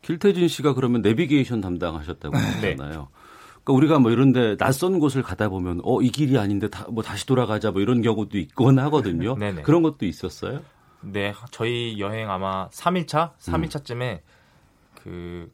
길태진 0.02 0.48
씨가 0.48 0.74
그러면 0.74 1.02
내비게이션 1.02 1.60
담당하셨다고 1.60 2.34
네. 2.36 2.42
하셨잖아요. 2.42 3.08
그러니까 3.64 3.72
우리가 3.72 3.98
뭐 3.98 4.10
이런데 4.10 4.56
낯선 4.56 4.98
곳을 4.98 5.22
가다 5.22 5.48
보면 5.48 5.80
어 5.84 6.00
이 6.02 6.10
길이 6.10 6.38
아닌데 6.38 6.68
다, 6.68 6.86
뭐 6.90 7.02
다시 7.02 7.26
돌아가자 7.26 7.70
뭐 7.70 7.80
이런 7.80 8.02
경우도 8.02 8.36
있곤 8.38 8.78
하거든요. 8.78 9.34
그런 9.64 9.82
것도 9.82 10.04
있었어요. 10.06 10.60
네, 11.00 11.32
저희 11.50 11.98
여행 12.00 12.30
아마 12.30 12.68
3일차, 12.70 13.32
음. 13.32 13.52
3일차쯤에 13.52 14.20
그 15.02 15.52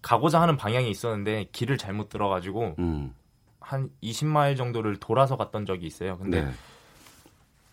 가고자 0.00 0.40
하는 0.40 0.56
방향이 0.56 0.90
있었는데 0.90 1.48
길을 1.52 1.78
잘못 1.78 2.08
들어가지고 2.08 2.74
음. 2.78 3.14
한 3.60 3.90
20마일 4.02 4.56
정도를 4.56 4.96
돌아서 4.98 5.36
갔던 5.36 5.66
적이 5.66 5.86
있어요. 5.86 6.18
근데 6.18 6.44
네. 6.44 6.50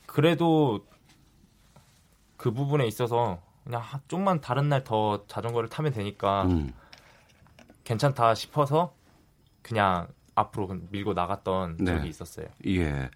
그래도 0.05 0.85
그 2.37 2.51
부분에 2.51 2.85
있어서 2.87 3.41
그냥 3.63 3.81
하- 3.81 3.99
좀만 4.07 4.41
다른 4.41 4.69
날 4.69 4.83
더 4.83 5.25
자전거를 5.27 5.69
타면 5.69 5.91
되니까 5.91 6.43
음. 6.45 6.73
괜찮다 7.83 8.33
싶어서 8.35 8.93
그냥 9.61 10.07
앞으로 10.35 10.67
그냥 10.67 10.83
밀고 10.91 11.13
나갔던 11.13 11.77
네. 11.79 11.85
적이 11.95 12.09
있었어요. 12.09 12.47
예. 12.67 13.09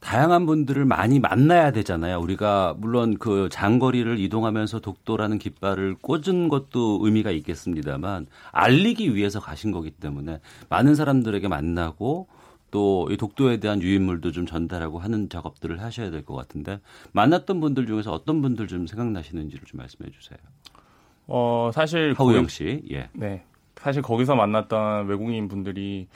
다양한 0.00 0.46
분들을 0.46 0.84
많이 0.84 1.20
만나야 1.20 1.70
되잖아요. 1.70 2.18
우리가 2.18 2.74
물론 2.76 3.16
그 3.18 3.48
장거리를 3.52 4.18
이동하면서 4.18 4.80
독도라는 4.80 5.38
깃발을 5.38 5.94
꽂은 6.02 6.48
것도 6.48 6.98
의미가 7.02 7.30
있겠습니다만 7.30 8.26
알리기 8.50 9.14
위해서 9.14 9.38
가신 9.38 9.70
거기 9.70 9.92
때문에 9.92 10.40
많은 10.68 10.96
사람들에게 10.96 11.46
만나고 11.46 12.26
또 12.72 13.06
이 13.10 13.16
독도에 13.18 13.58
대한 13.58 13.80
유인물도 13.82 14.32
좀 14.32 14.46
전달하고 14.46 14.98
하는 14.98 15.28
작업들을 15.28 15.80
하셔야 15.82 16.10
될 16.10 16.24
것 16.24 16.34
같은데 16.34 16.80
만났던 17.12 17.60
분들 17.60 17.86
중에서 17.86 18.12
어떤 18.12 18.40
분들 18.42 18.66
좀 18.66 18.86
생각나시는지를 18.86 19.66
좀 19.66 19.78
말씀해 19.78 20.10
주세요. 20.10 20.38
어 21.28 21.70
사실 21.72 22.14
하우영 22.16 22.48
씨, 22.48 22.82
예. 22.90 23.08
네. 23.12 23.44
사실 23.82 24.00
거기서 24.00 24.36
만났던 24.36 25.06
외국인 25.08 25.48
분들이 25.48 26.06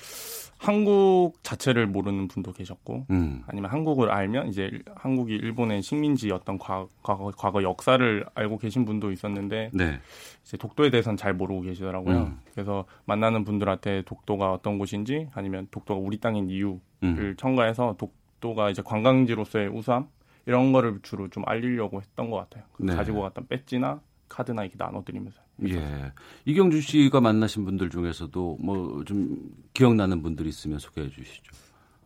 한국 0.58 1.34
자체를 1.42 1.86
모르는 1.86 2.28
분도 2.28 2.52
계셨고 2.52 3.06
음. 3.10 3.42
아니면 3.46 3.70
한국을 3.70 4.10
알면 4.10 4.48
이제 4.48 4.62
일- 4.64 4.84
한국이 4.94 5.34
일본의 5.34 5.82
식민지였던 5.82 6.58
과- 6.58 6.86
과거, 7.02 7.30
과거 7.36 7.62
역사를 7.62 8.24
알고 8.34 8.58
계신 8.58 8.84
분도 8.84 9.10
있었는데 9.10 9.70
네. 9.74 9.98
이제 10.44 10.56
독도에 10.56 10.90
대해서는 10.90 11.16
잘 11.16 11.34
모르고 11.34 11.62
계시더라고요. 11.62 12.16
음. 12.16 12.40
그래서 12.54 12.84
만나는 13.04 13.44
분들한테 13.44 14.02
독도가 14.06 14.52
어떤 14.52 14.78
곳인지 14.78 15.28
아니면 15.34 15.66
독도가 15.72 16.00
우리 16.00 16.18
땅인 16.18 16.48
이유를 16.48 16.80
음. 17.02 17.34
첨가해서 17.36 17.96
독도가 17.98 18.70
이제 18.70 18.80
관광지로서의 18.82 19.68
우수함 19.68 20.06
이런 20.46 20.72
거를 20.72 21.00
주로 21.02 21.28
좀 21.28 21.42
알리려고 21.46 22.00
했던 22.00 22.30
것 22.30 22.36
같아요. 22.38 22.62
그 22.72 22.84
네. 22.84 22.94
가지고 22.94 23.22
갔던 23.22 23.48
배지나 23.48 24.00
카드나 24.28 24.62
이렇게 24.62 24.76
나눠드리면서. 24.78 25.40
예. 25.68 26.12
이경주 26.44 26.80
씨가 26.82 27.20
만나신 27.20 27.64
분들 27.64 27.90
중에서도 27.90 28.58
뭐 28.60 29.04
좀 29.04 29.38
기억나는 29.74 30.22
분들 30.22 30.46
있으면 30.46 30.78
소개해 30.78 31.08
주시죠. 31.10 31.52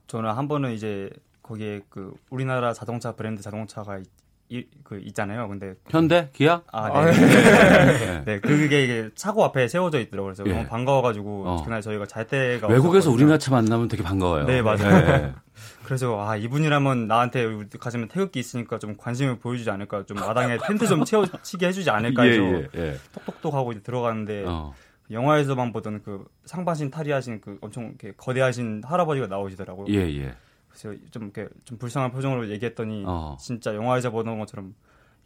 저는 0.07 0.31
한 0.33 0.49
번은 0.49 0.73
이제 0.73 1.11
거기에 1.43 1.81
그 1.89 2.15
우리나라 2.31 2.73
자동차 2.73 3.13
브랜드 3.13 3.43
자동차가 3.43 3.99
있, 3.99 4.07
이- 4.51 4.67
그 4.83 4.99
있잖아요. 5.05 5.49
근데 5.49 5.75
현대, 5.89 6.29
기아? 6.33 6.61
아, 6.73 6.87
아, 6.87 7.05
네. 7.05 7.13
네. 7.13 8.23
네, 8.27 8.41
그게 8.41 8.83
이게 8.85 9.09
차고 9.15 9.45
앞에 9.45 9.69
세워져 9.69 10.01
있더라고요. 10.01 10.35
그래서 10.35 10.45
예. 10.51 10.53
너무 10.55 10.69
반가워가지고 10.69 11.45
어. 11.47 11.63
그날 11.65 11.81
저희가 11.81 12.07
잘 12.07 12.27
때가 12.27 12.67
외국에서. 12.67 13.11
우리나라 13.11 13.39
차 13.39 13.53
만나면 13.53 13.87
되게 13.89 14.03
반가워요. 14.03 14.45
네, 14.47 14.61
맞아요. 14.61 15.07
네. 15.07 15.33
그래서 15.85 16.21
아 16.27 16.37
이분이라면 16.37 17.07
나한테 17.07 17.47
가지면 17.79 18.09
태극기 18.09 18.39
있으니까 18.41 18.79
좀 18.79 18.97
관심을 18.97 19.39
보여주지 19.39 19.71
않을까, 19.71 20.05
좀 20.07 20.17
마당에 20.19 20.59
텐트 20.59 20.87
좀 20.87 21.05
채워치게 21.05 21.67
해주지 21.69 21.91
않을까 21.91 22.23
해서 22.25 22.43
예, 22.43 22.69
예, 22.77 22.81
예. 22.81 22.97
톡톡톡하고 23.13 23.73
이제 23.73 23.83
들어가는데 23.83 24.45
어. 24.47 24.73
영화에서만 25.11 25.73
보던 25.73 26.03
그 26.05 26.25
상반신 26.45 26.91
탈의하신 26.91 27.41
그 27.41 27.59
엄청 27.61 27.85
이렇게 27.85 28.13
거대하신 28.17 28.83
할아버지가 28.85 29.27
나오시더라고요. 29.29 29.87
예, 29.95 30.09
예. 30.23 30.35
그래서 30.71 30.97
좀 31.11 31.25
이렇게 31.25 31.49
좀 31.65 31.79
불쌍한 31.79 32.13
표정으로 32.13 32.49
얘기했더니 32.51 33.05
어. 33.07 33.37
진짜 33.41 33.75
영화에서 33.75 34.11
보던 34.11 34.39
것처럼 34.39 34.75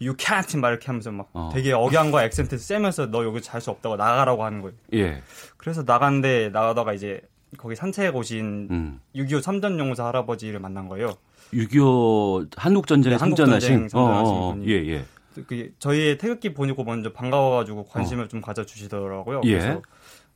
You 0.01 0.17
can't 0.17 0.59
막 0.59 0.71
이렇게 0.71 0.87
하면서 0.87 1.13
막 1.13 1.29
어. 1.33 1.51
되게 1.53 1.73
억양과 1.73 2.25
액센트 2.25 2.59
세면서 2.59 3.11
너 3.11 3.25
여기 3.25 3.41
잘 3.41 3.61
수 3.61 3.71
없다고 3.71 3.97
나가라고 3.97 4.45
하는 4.45 4.61
거예요. 4.63 4.77
예. 4.95 5.23
그래서 5.57 5.83
나갔는데 5.87 6.51
나가다가 6.53 6.93
이제 6.95 7.21
거기 7.59 7.77
산책 7.77 8.17
오신 8.17 8.69
음. 8.71 9.01
6.25 9.15 9.43
참전용사 9.43 10.05
할아버지를 10.07 10.59
만난 10.59 10.89
거예요. 10.89 11.15
6.25 11.53 12.49
한국 12.57 12.87
전쟁에 12.87 13.15
네, 13.15 13.21
한국 13.21 13.37
참전하신 13.37 13.89
참전하신 13.89 13.99
어, 13.99 14.39
어, 14.39 14.49
어. 14.49 14.55
분이. 14.55 14.67
예, 14.69 14.75
예. 14.89 15.05
그 15.47 15.73
저희의 15.79 16.19
태극기 16.19 16.55
보니고 16.55 16.85
먼저 16.85 17.13
반가워가지고 17.13 17.85
관심을 17.87 18.29
좀 18.29 18.41
가져주시더라고요. 18.41 19.43
예. 19.45 19.51
그래서 19.59 19.83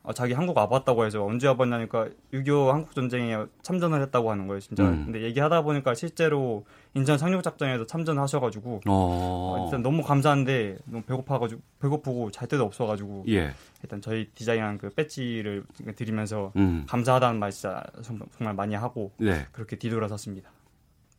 아, 0.09 0.12
자기 0.14 0.32
한국 0.32 0.56
와봤다고 0.56 1.05
해서 1.05 1.22
언제 1.22 1.47
와봤냐니까 1.48 2.09
6.25 2.32 2.68
한국 2.68 2.94
전쟁에 2.94 3.36
참전을 3.60 4.01
했다고 4.01 4.30
하는 4.30 4.47
거예요, 4.47 4.59
진짜. 4.59 4.85
음. 4.85 5.05
근데 5.05 5.20
얘기하다 5.20 5.60
보니까 5.60 5.94
실제로 5.94 6.64
인천 6.94 7.18
상륙 7.18 7.43
작전에도 7.43 7.85
참전하셔가지고 7.85 8.80
어. 8.86 8.90
어, 8.90 9.64
일단 9.66 9.82
너무 9.82 10.02
감사한데 10.02 10.78
너무 10.86 11.02
배고파가지고 11.02 11.60
배고프고 11.80 12.30
잘 12.30 12.48
데도 12.48 12.64
없어가지고 12.64 13.26
예. 13.28 13.52
일단 13.82 14.01
저희 14.01 14.30
디자인한 14.35 14.78
그 14.78 14.89
배지를 14.89 15.64
드리면서 15.94 16.52
음. 16.56 16.86
감사하다는 16.89 17.39
말 17.39 17.52
진짜 17.52 17.82
정말 18.02 18.55
많이 18.55 18.74
하고 18.74 19.12
네. 19.18 19.47
그렇게 19.52 19.76
뒤돌아섰습니다. 19.76 20.51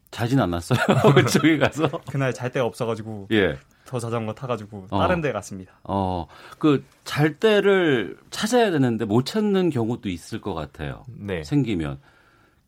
자진 0.10 0.40
않았어요. 0.40 0.80
저기 1.30 1.60
가서. 1.60 1.88
그날 2.10 2.34
잘 2.34 2.52
데가 2.52 2.66
없어가지고 2.66 3.28
예. 3.34 3.56
더 3.90 3.98
자전거 4.00 4.34
타가지고 4.36 4.88
어. 4.92 5.00
다른 5.00 5.20
데 5.20 5.32
갔습니다. 5.32 5.74
어, 5.84 6.28
그 6.60 6.84
잘 7.10 7.40
때를 7.40 8.20
찾아야 8.30 8.70
되는데 8.70 9.04
못 9.04 9.26
찾는 9.26 9.72
경우도 9.72 10.10
있을 10.10 10.40
것 10.42 10.54
같아요. 10.54 11.04
네. 11.08 11.44
생기면. 11.44 12.00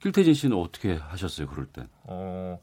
길태진 0.01 0.33
씨는 0.33 0.57
어떻게 0.57 0.95
하셨어요, 0.95 1.45
그럴 1.45 1.67
땐? 1.67 1.87
어, 2.05 2.59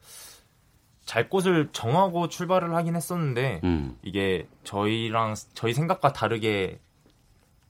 잘 1.05 1.31
곳을 1.31 1.69
정하고 1.71 2.29
출발을 2.29 2.75
하긴 2.75 2.97
했었는데 2.97 3.61
음. 3.63 3.97
이게 4.03 4.49
저희랑 4.65 5.37
저희 5.55 5.73
생각과 5.73 6.13
다르게 6.13 6.81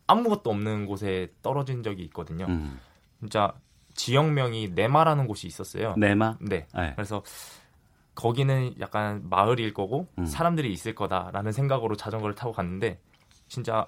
아무것도 0.06 0.48
없는 0.48 0.86
곳에 0.86 1.34
떨어진 1.42 1.82
적이 1.82 2.04
있거든요. 2.04 2.46
음. 2.48 2.80
진짜 3.20 3.52
지역명이 3.94 4.70
네마라는 4.74 5.26
곳이 5.26 5.46
있었어요. 5.46 5.96
네마? 5.98 6.38
네. 6.40 6.66
네. 6.74 6.92
그래서 6.96 7.22
거기는 8.18 8.74
약간 8.80 9.22
마을일 9.30 9.72
거고 9.72 10.08
음. 10.18 10.26
사람들이 10.26 10.72
있을 10.72 10.92
거다라는 10.92 11.52
생각으로 11.52 11.94
자전거를 11.94 12.34
타고 12.34 12.52
갔는데 12.52 12.98
진짜 13.46 13.86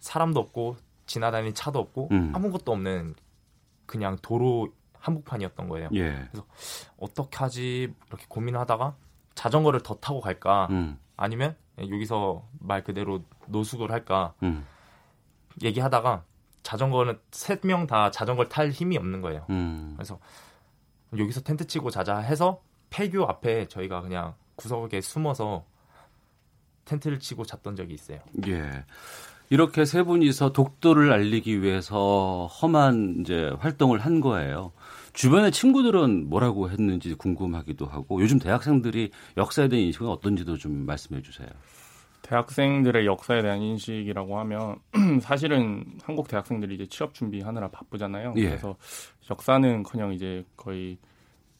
사람도 0.00 0.40
없고 0.40 0.76
지나다니는 1.04 1.52
차도 1.52 1.78
없고 1.78 2.08
음. 2.12 2.32
아무것도 2.34 2.72
없는 2.72 3.14
그냥 3.84 4.16
도로 4.22 4.72
한복판이었던 4.94 5.68
거예요. 5.68 5.90
예. 5.92 6.28
그래서 6.30 6.46
어떻게 6.98 7.36
하지 7.36 7.92
이렇게 8.08 8.24
고민하다가 8.30 8.96
자전거를 9.34 9.82
더 9.82 9.96
타고 9.96 10.22
갈까 10.22 10.68
음. 10.70 10.98
아니면 11.18 11.54
여기서 11.78 12.48
말 12.60 12.82
그대로 12.82 13.22
노숙을 13.48 13.92
할까 13.92 14.32
음. 14.42 14.64
얘기하다가 15.62 16.24
자전거는 16.62 17.20
세 17.32 17.60
명 17.64 17.86
다 17.86 18.10
자전거를 18.10 18.48
탈 18.48 18.70
힘이 18.70 18.96
없는 18.96 19.20
거예요. 19.20 19.44
음. 19.50 19.92
그래서 19.94 20.18
여기서 21.18 21.42
텐트 21.42 21.66
치고 21.66 21.90
자자 21.90 22.16
해서 22.16 22.62
폐교 22.90 23.24
앞에 23.24 23.68
저희가 23.68 24.00
그냥 24.00 24.34
구석에 24.56 25.00
숨어서 25.00 25.64
텐트를 26.84 27.18
치고 27.20 27.44
잤던 27.44 27.76
적이 27.76 27.94
있어요. 27.94 28.20
예. 28.46 28.84
이렇게 29.50 29.84
세 29.84 30.02
분이서 30.02 30.52
독도를 30.52 31.12
알리기 31.12 31.62
위해서 31.62 32.46
험한 32.46 33.18
이제 33.20 33.50
활동을 33.58 33.98
한 33.98 34.20
거예요. 34.20 34.72
주변의 35.14 35.52
친구들은 35.52 36.28
뭐라고 36.28 36.70
했는지 36.70 37.14
궁금하기도 37.14 37.86
하고 37.86 38.20
요즘 38.20 38.38
대학생들이 38.38 39.10
역사에 39.36 39.68
대한 39.68 39.86
인식은 39.86 40.06
어떤지도 40.06 40.56
좀 40.56 40.84
말씀해 40.86 41.22
주세요. 41.22 41.48
대학생들의 42.22 43.06
역사에 43.06 43.40
대한 43.40 43.62
인식이라고 43.62 44.38
하면 44.40 44.76
사실은 45.22 45.84
한국 46.02 46.28
대학생들이 46.28 46.74
이제 46.74 46.86
취업 46.86 47.14
준비하느라 47.14 47.68
바쁘잖아요. 47.68 48.34
예. 48.36 48.48
그래서 48.48 48.76
역사는커녕 49.30 50.12
이제 50.12 50.44
거의 50.56 50.98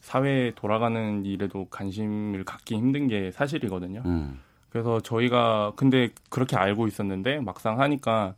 사회에 0.01 0.53
돌아가는 0.55 1.25
일에도 1.25 1.67
관심을 1.71 2.45
갖기 2.45 2.75
힘든 2.77 3.09
게 3.09 3.31
사실이거든요. 3.31 4.03
음. 4.07 4.41
그래서 4.71 5.01
저희가 5.01 5.73
근데 5.77 6.11
그렇게 6.31 6.57
알고 6.57 6.87
있었는데 6.87 7.41
막상 7.41 7.81
하니까 7.81 8.35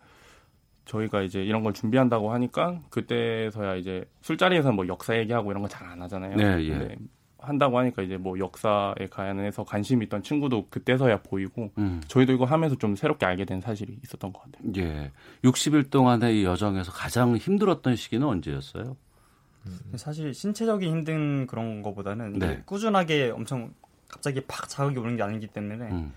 저희가 0.86 1.22
이제 1.22 1.42
이런 1.44 1.62
걸 1.62 1.72
준비한다고 1.72 2.32
하니까 2.32 2.80
그때서야 2.90 3.76
이제 3.76 4.04
술자리에서 4.22 4.72
뭐 4.72 4.86
역사 4.88 5.16
얘기하고 5.18 5.50
이런 5.50 5.62
거 5.62 5.68
잘 5.68 5.86
안 5.86 6.00
하잖아요. 6.02 6.36
네, 6.36 6.68
예. 6.68 6.96
한다고 7.38 7.78
하니까 7.78 8.02
이제 8.02 8.16
뭐 8.16 8.38
역사에 8.38 9.06
관해서 9.10 9.64
관심 9.64 10.02
있던 10.02 10.22
친구도 10.22 10.66
그때서야 10.68 11.22
보이고 11.22 11.70
음. 11.78 12.00
저희도 12.06 12.32
이거 12.34 12.44
하면서 12.44 12.76
좀 12.76 12.96
새롭게 12.96 13.24
알게 13.24 13.44
된 13.44 13.60
사실이 13.60 13.98
있었던 14.02 14.32
것 14.32 14.42
같아요. 14.42 14.72
예. 14.76 15.10
60일 15.44 15.90
동안의 15.90 16.40
이 16.40 16.44
여정에서 16.44 16.92
가장 16.92 17.36
힘들었던 17.36 17.96
시기는 17.96 18.26
언제였어요? 18.26 18.96
사실 19.96 20.32
신체적인 20.34 20.90
힘든 20.90 21.46
그런 21.46 21.82
거보다는 21.82 22.34
네. 22.38 22.62
꾸준하게 22.66 23.30
엄청 23.30 23.72
갑자기 24.08 24.40
팍 24.42 24.68
자극이 24.68 24.98
오는 24.98 25.16
게 25.16 25.22
아니기 25.22 25.46
때문에 25.46 25.90
음. 25.90 26.12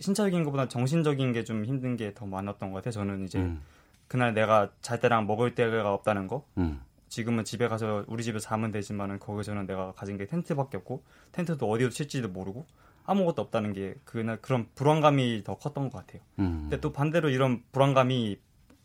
신체적인 0.00 0.44
것보다 0.44 0.68
정신적인 0.68 1.32
게 1.32 1.44
좀 1.44 1.64
힘든 1.64 1.96
게 1.96 2.14
더 2.14 2.26
많았던 2.26 2.70
것 2.70 2.76
같아요. 2.76 2.92
저는 2.92 3.24
이제 3.24 3.38
음. 3.38 3.60
그날 4.06 4.32
내가 4.34 4.70
잘 4.80 5.00
때랑 5.00 5.26
먹을 5.26 5.54
때가 5.54 5.92
없다는 5.92 6.26
거. 6.28 6.44
음. 6.58 6.80
지금은 7.08 7.44
집에 7.44 7.68
가서 7.68 8.04
우리 8.06 8.22
집에 8.22 8.38
서 8.38 8.48
자면 8.48 8.70
되지만은 8.70 9.18
거기서는 9.18 9.66
내가 9.66 9.92
가진 9.92 10.16
게 10.18 10.26
텐트밖에 10.26 10.76
없고 10.76 11.02
텐트도 11.32 11.68
어디로 11.68 11.90
칠지도 11.90 12.28
모르고 12.28 12.66
아무것도 13.04 13.40
없다는 13.42 13.72
게 13.72 13.94
그날 14.04 14.36
그런 14.42 14.66
불안감이 14.74 15.42
더 15.42 15.56
컸던 15.56 15.88
것 15.90 15.98
같아요. 16.06 16.22
음. 16.38 16.60
근데 16.62 16.80
또 16.80 16.92
반대로 16.92 17.30
이런 17.30 17.62
불안감이 17.72 18.38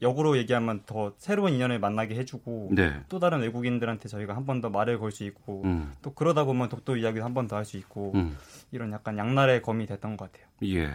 역으로 0.04 0.38
얘기하면 0.38 0.84
더 0.86 1.14
새로운 1.18 1.54
인연을 1.54 1.80
만나게 1.80 2.14
해주고 2.16 2.70
네. 2.74 2.94
또 3.10 3.18
다른 3.20 3.40
외국인들한테 3.42 4.08
저희가 4.10 4.36
한 4.36 4.46
번 4.46 4.62
더 4.62 4.70
말을 4.70 5.00
걸 5.00 5.12
수 5.12 5.24
있고 5.24 5.64
음. 5.66 5.92
또 6.04 6.14
그러다 6.14 6.44
보면 6.44 6.70
독도 6.70 6.98
이야기도 6.98 7.24
한 7.26 7.34
번 7.34 7.48
더 7.48 7.56
할 7.56 7.66
수 7.66 7.78
있고 7.78 8.12
음. 8.14 8.38
이런 8.72 8.92
약간 8.92 9.18
양날의 9.18 9.62
검이 9.64 9.86
됐던 9.88 10.18
것 10.18 10.32
같아요. 10.32 10.48
예. 10.66 10.90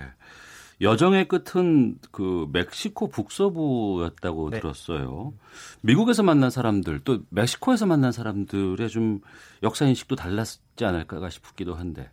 여정의 0.81 1.27
끝은 1.27 1.99
그 2.13 2.47
멕시코 2.53 3.09
북서부였다고 3.09 4.51
네. 4.51 4.61
들었어요. 4.61 5.33
미국에서 5.81 6.23
만난 6.23 6.51
사람들 6.51 7.01
또 7.05 7.21
멕시코에서 7.31 7.87
만난 7.87 8.13
사람들의 8.13 8.89
좀 8.89 9.21
역사 9.65 9.87
인식도 9.87 10.15
달랐지 10.17 10.85
않을까 10.85 11.29
싶기도 11.31 11.75
한데. 11.75 12.11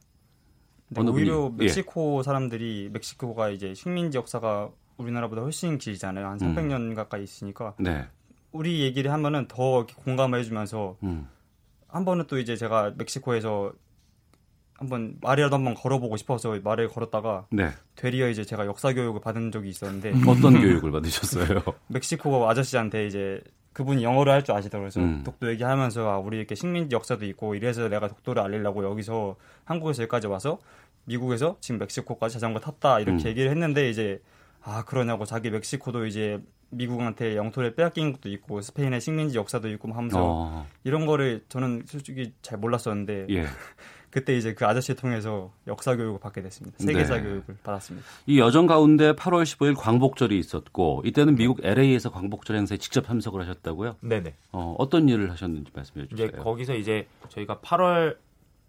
네, 0.89 1.01
오히려 1.01 1.49
분이- 1.51 1.61
예. 1.61 1.65
멕시코 1.65 2.23
사람들이 2.23 2.89
멕시코가 2.93 3.49
이제 3.49 3.73
식민지 3.73 4.17
역사가 4.17 4.71
우리나라보다 4.97 5.41
훨씬 5.41 5.77
길잖아요. 5.77 6.25
한 6.27 6.37
300년 6.37 6.95
가까이 6.95 7.23
있으니까 7.23 7.73
네. 7.77 8.05
우리 8.51 8.81
얘기를 8.81 9.11
하면은 9.11 9.47
더 9.47 9.85
공감을 9.85 10.39
해주면서 10.39 10.97
음. 11.03 11.27
한 11.87 12.05
번은 12.05 12.25
또 12.27 12.37
이제 12.39 12.55
제가 12.55 12.93
멕시코에서 12.97 13.73
한번 14.77 15.15
말이라도 15.21 15.55
한번 15.55 15.73
걸어보고 15.73 16.17
싶어서 16.17 16.57
말을 16.61 16.89
걸었다가 16.89 17.45
네. 17.49 17.69
되리어 17.95 18.29
이제 18.29 18.43
제가 18.43 18.65
역사 18.65 18.93
교육을 18.93 19.21
받은 19.21 19.51
적이 19.51 19.69
있었는데 19.69 20.11
어떤 20.27 20.59
교육을 20.59 20.91
받으셨어요? 20.91 21.61
멕시코 21.87 22.49
아저씨한테 22.49 23.07
이제 23.07 23.41
그분이 23.73 24.03
영어를 24.03 24.31
할 24.31 24.43
줄 24.43 24.55
아시더라고요. 24.55 24.89
그래서 24.89 24.99
음. 25.01 25.23
독도 25.23 25.49
얘기하면서 25.51 26.09
아, 26.09 26.17
우리 26.17 26.37
이렇게 26.37 26.55
식민지 26.55 26.93
역사도 26.95 27.25
있고 27.25 27.55
이래서 27.55 27.87
내가 27.87 28.07
독도를 28.07 28.41
알리려고 28.41 28.83
여기서 28.85 29.35
한국에서 29.65 30.03
여기까지 30.03 30.27
와서 30.27 30.59
미국에서 31.05 31.57
지금 31.61 31.79
멕시코까지 31.79 32.33
자전거 32.33 32.59
탔다 32.59 32.99
이렇게 32.99 33.23
음. 33.25 33.29
얘기를 33.29 33.51
했는데 33.51 33.89
이제 33.89 34.21
아 34.65 34.83
그러냐고 34.83 35.25
자기 35.25 35.51
멕시코도 35.51 36.05
이제 36.07 36.41
미국한테 36.71 37.35
영토를 37.35 37.75
빼앗긴 37.75 38.13
것도 38.13 38.29
있고 38.29 38.61
스페인의 38.61 38.99
식민지 38.99 39.37
역사도 39.37 39.69
있고 39.69 39.87
뭐 39.87 39.97
하면서 39.97 40.19
어. 40.21 40.67
이런 40.83 41.05
거를 41.05 41.45
저는 41.49 41.83
솔직히 41.85 42.33
잘 42.41 42.57
몰랐었는데 42.57 43.27
예. 43.29 43.45
그때 44.09 44.35
이제 44.35 44.53
그 44.53 44.65
아저씨 44.65 44.95
통해서 44.95 45.51
역사 45.67 45.95
교육을 45.95 46.19
받게 46.19 46.41
됐습니다. 46.41 46.77
세계사 46.79 47.17
네. 47.17 47.23
교육을 47.23 47.57
받았습니다. 47.63 48.07
이 48.25 48.39
여정 48.39 48.65
가운데 48.65 49.11
8월 49.11 49.43
15일 49.43 49.75
광복절이 49.77 50.39
있었고 50.39 51.01
이때는 51.05 51.35
미국 51.35 51.59
LA에서 51.63 52.11
광복절 52.11 52.55
행사에 52.55 52.77
직접 52.77 53.05
참석을 53.05 53.41
하셨다고요? 53.41 53.97
네네. 53.99 54.33
어, 54.53 54.73
어떤 54.79 55.09
일을 55.09 55.31
하셨는지 55.31 55.71
말씀해 55.75 56.07
주세요. 56.07 56.27
이제 56.27 56.37
거기서 56.37 56.75
이제 56.75 57.07
저희가 57.27 57.59
8월 57.59 58.15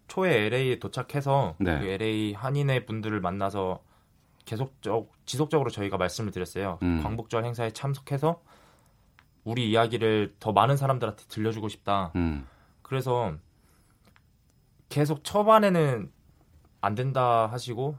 초에 0.09 0.47
LA에 0.47 0.79
도착해서 0.79 1.55
네. 1.59 1.79
그 1.79 1.85
LA 1.85 2.33
한인회 2.33 2.85
분들을 2.85 3.19
만나서 3.21 3.79
계속적 4.47 5.11
지속적으로 5.25 5.69
저희가 5.69 5.97
말씀을 5.97 6.31
드렸어요. 6.31 6.79
음. 6.81 7.03
광복절 7.03 7.43
행사에 7.43 7.71
참석해서 7.71 8.41
우리 9.43 9.69
이야기를 9.69 10.35
더 10.39 10.53
많은 10.53 10.77
사람들한테 10.77 11.25
들려주고 11.27 11.67
싶다. 11.67 12.13
음. 12.15 12.47
그래서 12.81 13.33
계속 14.87 15.25
초반에는 15.25 16.09
안 16.79 16.95
된다 16.95 17.47
하시고 17.47 17.97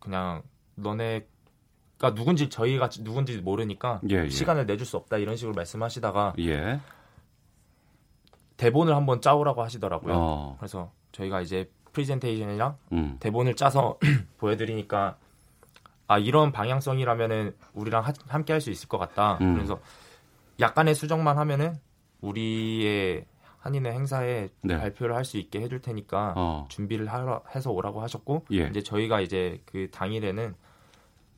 그냥 0.00 0.42
너네가 0.76 2.14
누군지 2.14 2.48
저희가 2.48 2.88
누군지 2.88 3.38
모르니까 3.38 4.00
예, 4.10 4.24
예. 4.24 4.28
시간을 4.30 4.64
내줄 4.64 4.86
수 4.86 4.96
없다 4.96 5.18
이런 5.18 5.36
식으로 5.36 5.54
말씀하시다가 5.54 6.34
예. 6.38 6.80
대본을 8.56 8.96
한번 8.96 9.20
짜오라고 9.20 9.62
하시더라고요. 9.62 10.14
어. 10.16 10.56
그래서 10.58 10.90
저희가 11.12 11.42
이제 11.42 11.70
프리젠테이션이랑 11.92 12.78
음. 12.92 13.16
대본을 13.20 13.54
짜서 13.56 13.98
보여드리니까 14.38 15.18
아 16.08 16.18
이런 16.18 16.50
방향성이라면은 16.52 17.54
우리랑 17.74 18.04
하- 18.04 18.12
함께 18.28 18.52
할 18.52 18.60
수 18.60 18.70
있을 18.70 18.88
것 18.88 18.98
같다. 18.98 19.38
음. 19.40 19.54
그래서 19.54 19.78
약간의 20.58 20.94
수정만 20.94 21.38
하면은 21.38 21.78
우리의 22.20 23.24
한인회 23.60 23.92
행사에 23.92 24.48
네. 24.62 24.78
발표를 24.78 25.14
할 25.14 25.24
수 25.24 25.36
있게 25.38 25.60
해줄 25.60 25.80
테니까 25.80 26.32
어. 26.36 26.66
준비를 26.70 27.06
하러 27.12 27.42
해서 27.54 27.70
오라고 27.70 28.00
하셨고 28.02 28.46
예. 28.52 28.66
이제 28.68 28.82
저희가 28.82 29.20
이제 29.20 29.60
그 29.66 29.88
당일에는 29.90 30.54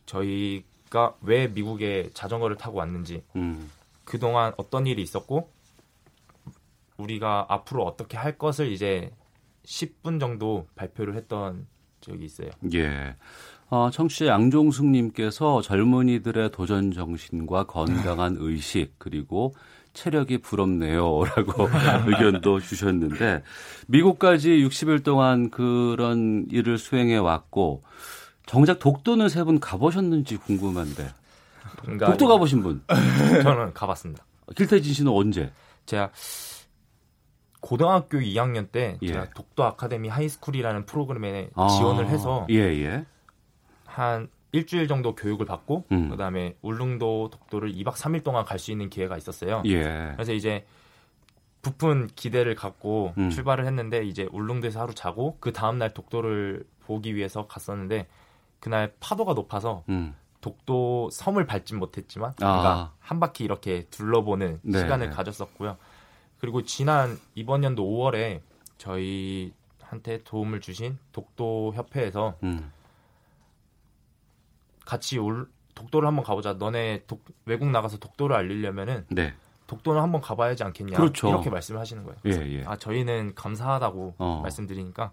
저희가 0.07 1.17
왜 1.23 1.49
미국에 1.49 2.11
자전거를 2.15 2.57
타고 2.57 2.79
왔는지 2.79 3.23
음. 3.37 3.71
그 4.05 4.19
동안 4.19 4.53
어떤 4.57 4.87
일이 4.87 5.03
있었고 5.03 5.51
우리가 6.97 7.47
앞으로 7.49 7.85
어떻게 7.85 8.17
할 8.17 8.37
것을 8.39 8.71
이제 8.71 9.11
10분 9.65 10.21
정도 10.21 10.67
발표를 10.75 11.15
했던 11.17 11.67
적이 12.01 12.25
있어요. 12.25 12.51
예. 12.75 13.17
어, 13.71 13.89
청취자 13.91 14.27
양종숙님께서 14.27 15.63
젊은이들의 15.63 16.51
도전 16.51 16.91
정신과 16.93 17.65
건강한 17.65 18.37
의식 18.41 18.95
그리고 18.99 19.55
체력이 19.93 20.39
부럽네요라고 20.39 21.69
의견도 22.07 22.61
주셨는데 22.61 23.43
미국까지 23.87 24.51
60일 24.65 25.05
동안 25.05 25.51
그런 25.51 26.47
일을 26.51 26.79
수행해 26.79 27.17
왔고 27.17 27.83
정작 28.47 28.79
독도는 28.81 29.29
세 29.29 29.45
분 29.45 29.61
가보셨는지 29.61 30.37
궁금한데 30.37 31.09
독도 31.99 32.27
가보신 32.29 32.63
분? 32.63 32.83
저는 33.43 33.73
가봤습니다. 33.73 34.25
길태진 34.57 34.93
씨는 34.93 35.13
언제? 35.13 35.53
제가 35.87 36.11
고등학교 37.61 38.19
2학년 38.19 38.71
때 38.73 38.99
예. 39.03 39.07
제가 39.09 39.31
독도 39.35 39.65
아카데미 39.65 40.09
하이스쿨이라는 40.09 40.87
프로그램에 40.87 41.51
아, 41.55 41.69
지원을 41.69 42.09
해서 42.09 42.47
예, 42.51 42.57
예. 42.57 43.05
한 43.91 44.29
일주일 44.53 44.89
정도 44.89 45.15
교육을 45.15 45.47
받고 45.47 45.85
음. 45.93 46.09
그다음에 46.11 46.57
울릉도 46.63 47.31
독도를 47.31 47.73
2박 47.73 47.93
3일 47.95 48.25
동안 48.25 48.45
갈 48.45 48.59
수 48.59 48.71
있는 48.73 48.89
기회가 48.91 49.17
있었어요. 49.17 49.63
예. 49.67 50.13
그래서 50.15 50.33
이제 50.33 50.67
부푼 51.63 52.09
기대를 52.15 52.55
갖고 52.55 53.13
음. 53.19 53.31
출발을 53.31 53.67
했는데 53.67 54.05
이제 54.05 54.29
울릉도에서 54.33 54.81
하루 54.81 54.95
자고 54.95 55.37
그 55.41 55.53
다음 55.53 55.79
날 55.79 55.93
독도를 55.93 56.65
보기 56.87 57.15
위해서 57.15 57.47
갔었는데 57.47 58.07
그날 58.61 58.93
파도가 59.01 59.35
높아서 59.35 59.85
음. 59.89 60.15
독도 60.41 61.11
섬을 61.11 61.47
밟진 61.47 61.79
못했지만 61.79 62.31
아. 62.31 62.35
그러니까 62.37 62.93
한 62.99 63.21
바퀴 63.21 63.45
이렇게 63.45 63.85
둘러보는 63.91 64.61
네, 64.63 64.79
시간을 64.79 65.11
네. 65.11 65.15
가졌었고요. 65.15 65.77
그리고 66.41 66.63
지난 66.63 67.19
이번 67.35 67.63
연도 67.63 67.85
5월에 67.85 68.41
저희한테 68.79 70.23
도움을 70.25 70.61
주신 70.61 70.99
독도 71.13 71.73
협회에서 71.75 72.35
음. 72.43 72.73
같이 74.87 75.19
올 75.19 75.49
독도를 75.75 76.07
한번 76.07 76.25
가보자. 76.25 76.55
너네 76.55 77.05
독, 77.07 77.25
외국 77.47 77.69
나가서 77.71 77.99
독도를 77.99 78.37
알리려면은 78.37 79.07
네. 79.11 79.35
독도는 79.67 80.03
한번 80.03 80.21
가봐야지 80.21 80.65
않겠냐. 80.65 80.97
그렇죠. 80.97 81.29
이렇게 81.29 81.49
말씀을 81.49 81.81
하시는 81.81 82.03
거예요. 82.03 82.19
예, 82.27 82.59
예. 82.59 82.65
아 82.67 82.77
저희는 82.77 83.35
감사하다고 83.37 84.17
어. 84.19 84.41
말씀드리니까 84.43 85.13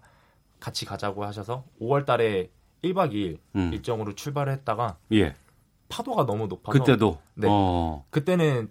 같이 0.58 0.84
가자고 0.84 1.24
하셔서 1.24 1.64
5월달에 1.80 2.50
1박 2.82 3.12
2일 3.12 3.38
음. 3.54 3.72
일정으로 3.72 4.14
출발을 4.14 4.52
했다가 4.54 4.98
예. 5.12 5.34
파도가 5.88 6.26
너무 6.26 6.48
높아서 6.48 6.78
그때도 6.78 7.18
네. 7.34 7.46
어. 7.48 8.04
그때는 8.10 8.70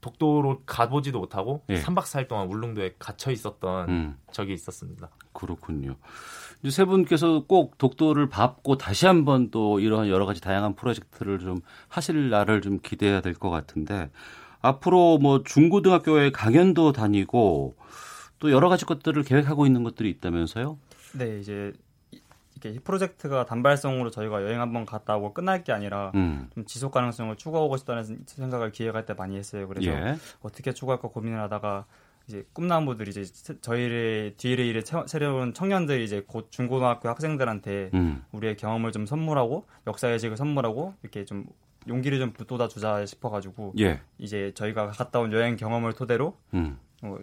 독도로 0.00 0.62
가보지도 0.66 1.18
못하고 1.18 1.62
예. 1.70 1.80
3박 1.80 2.02
4일 2.02 2.28
동안 2.28 2.46
울릉도에 2.48 2.96
갇혀 2.98 3.30
있었던 3.30 3.88
음. 3.88 4.18
적이 4.30 4.52
있었습니다. 4.52 5.10
그렇군요. 5.32 5.96
세 6.70 6.84
분께서 6.84 7.44
꼭 7.46 7.76
독도를 7.78 8.28
밟고 8.28 8.78
다시 8.78 9.06
한번 9.06 9.50
또 9.50 9.80
이러한 9.80 10.08
여러 10.08 10.24
가지 10.26 10.40
다양한 10.40 10.74
프로젝트를 10.74 11.38
좀 11.38 11.60
하실 11.88 12.30
날을 12.30 12.62
좀 12.62 12.78
기대해야 12.82 13.20
될 13.20 13.34
것 13.34 13.50
같은데 13.50 14.10
앞으로 14.62 15.18
뭐 15.18 15.42
중고등학교에 15.42 16.30
강연도 16.32 16.92
다니고 16.92 17.74
또 18.38 18.50
여러 18.50 18.68
가지 18.68 18.84
것들을 18.84 19.22
계획하고 19.24 19.66
있는 19.66 19.82
것들이 19.82 20.08
있다면서요? 20.10 20.78
네, 21.18 21.38
이제 21.38 21.72
이- 22.12 22.20
이렇게 22.52 22.70
이 22.70 22.78
프로젝트가 22.78 23.44
단발성으로 23.46 24.10
저희가 24.10 24.42
여행 24.42 24.60
한번 24.60 24.86
갔다 24.86 25.16
오고 25.16 25.34
끝날 25.34 25.64
게 25.64 25.72
아니라 25.72 26.12
음. 26.14 26.48
좀 26.54 26.64
지속 26.64 26.92
가능성을 26.92 27.36
추구하고 27.36 27.76
싶다는 27.76 28.24
생각을 28.26 28.72
기획할 28.72 29.04
때 29.06 29.12
많이 29.14 29.36
했어요. 29.36 29.68
그래서 29.68 29.90
예. 29.90 30.16
어떻게 30.40 30.72
추구할까 30.72 31.08
고민을 31.08 31.38
하다가 31.40 31.84
이제 32.26 32.46
꿈나무들이 32.52 33.10
이제 33.10 33.24
세- 33.24 33.60
저희를 33.60 34.34
채- 34.84 35.04
새로운 35.06 35.52
청년들이 35.52 36.04
이제 36.04 36.22
곧 36.26 36.48
중고등학교 36.50 37.08
학생들한테 37.08 37.90
음. 37.94 38.24
우리의 38.32 38.56
경험을 38.56 38.92
좀 38.92 39.04
선물하고 39.06 39.66
역사 39.86 40.08
의식을 40.08 40.36
선물하고 40.36 40.94
이렇게 41.02 41.24
좀 41.24 41.46
용기를 41.86 42.18
좀 42.18 42.32
북돋아 42.32 42.68
주자 42.68 43.04
싶어가지고 43.04 43.74
예. 43.78 44.00
이제 44.18 44.52
저희가 44.54 44.88
갔다 44.88 45.20
온 45.20 45.32
여행 45.32 45.56
경험을 45.56 45.92
토대로 45.92 46.36
음. 46.54 46.78
어, 47.02 47.18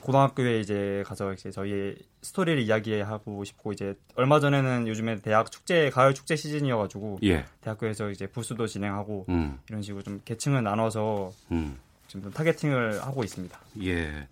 고등학교에 0.00 0.60
이제 0.60 1.02
가서 1.06 1.34
이제 1.34 1.50
저희의 1.50 1.96
스토리를 2.22 2.62
이야기하고 2.62 3.44
싶고 3.44 3.72
이제 3.72 3.94
얼마 4.14 4.40
전에는 4.40 4.88
요즘에 4.88 5.16
대학 5.16 5.50
축제 5.52 5.90
가을 5.90 6.14
축제 6.14 6.34
시즌이어가지고 6.36 7.18
예. 7.24 7.44
대학교에서 7.60 8.08
이제 8.10 8.26
부스도 8.26 8.66
진행하고 8.66 9.26
음. 9.28 9.58
이런 9.68 9.82
식으로 9.82 10.02
좀 10.02 10.22
계층을 10.24 10.62
나눠서 10.62 11.30
음. 11.50 11.76
지금 12.12 12.24
좀 12.24 12.32
타겟팅을 12.32 13.02
하고 13.02 13.24
있습니다. 13.24 13.58
예. 13.84 14.28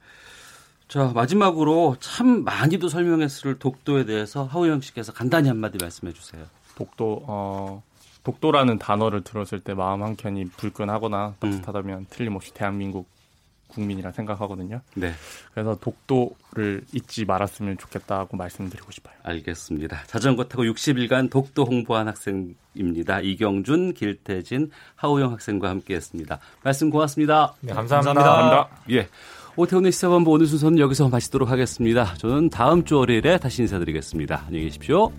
자, 0.87 1.13
마지막으로 1.15 1.97
참 1.99 2.45
많이도 2.45 2.91
설명했을 2.91 3.59
독도에 3.59 4.05
대해서 4.05 4.45
하우영 4.45 4.83
씨께서 4.83 5.15
간단히 5.15 5.49
한마디 5.49 5.79
말씀해 5.81 6.13
주세요. 6.13 6.45
독도 6.75 7.25
어 7.27 7.83
독도라는 8.23 8.79
단어를 8.79 9.23
들었을 9.25 9.61
때 9.61 9.73
마음 9.73 10.03
한 10.03 10.15
켠이 10.15 10.51
불끈하거나 10.51 11.37
따뜻하다면 11.39 12.09
틀림없이 12.11 12.53
대한민국 12.53 13.09
국민이라 13.71 14.13
생각하거든요. 14.13 14.81
네. 14.95 15.13
그래서 15.53 15.77
독도를 15.81 16.83
잊지 16.93 17.25
말았으면 17.25 17.79
좋겠다고 17.79 18.37
말씀드리고 18.37 18.91
싶어요. 18.91 19.15
알겠습니다. 19.23 20.05
자전거 20.07 20.45
타고 20.45 20.65
60일간 20.65 21.31
독도 21.31 21.65
홍보한 21.65 22.09
학생입니다. 22.09 23.21
이경준, 23.21 23.95
길태진, 23.95 24.71
하우영 24.97 25.33
학생과 25.33 25.69
함께했습니다. 25.71 26.39
말씀 26.63 26.91
고맙습니다. 26.91 27.55
네, 27.61 27.73
감사합니다. 27.73 28.15
감사합니다. 28.15 28.69
예. 28.91 29.09
오태훈의 29.57 29.93
시사본부 29.93 30.31
오늘 30.31 30.47
순서는 30.47 30.79
여기서 30.79 31.09
마치도록 31.09 31.51
하겠습니다. 31.51 32.15
저는 32.15 32.51
다음 32.51 32.85
주 32.85 32.99
월요일에 32.99 33.39
다시 33.39 33.63
인사드리겠습니다. 33.63 34.45
안녕히 34.47 34.67
계십시오. 34.67 35.13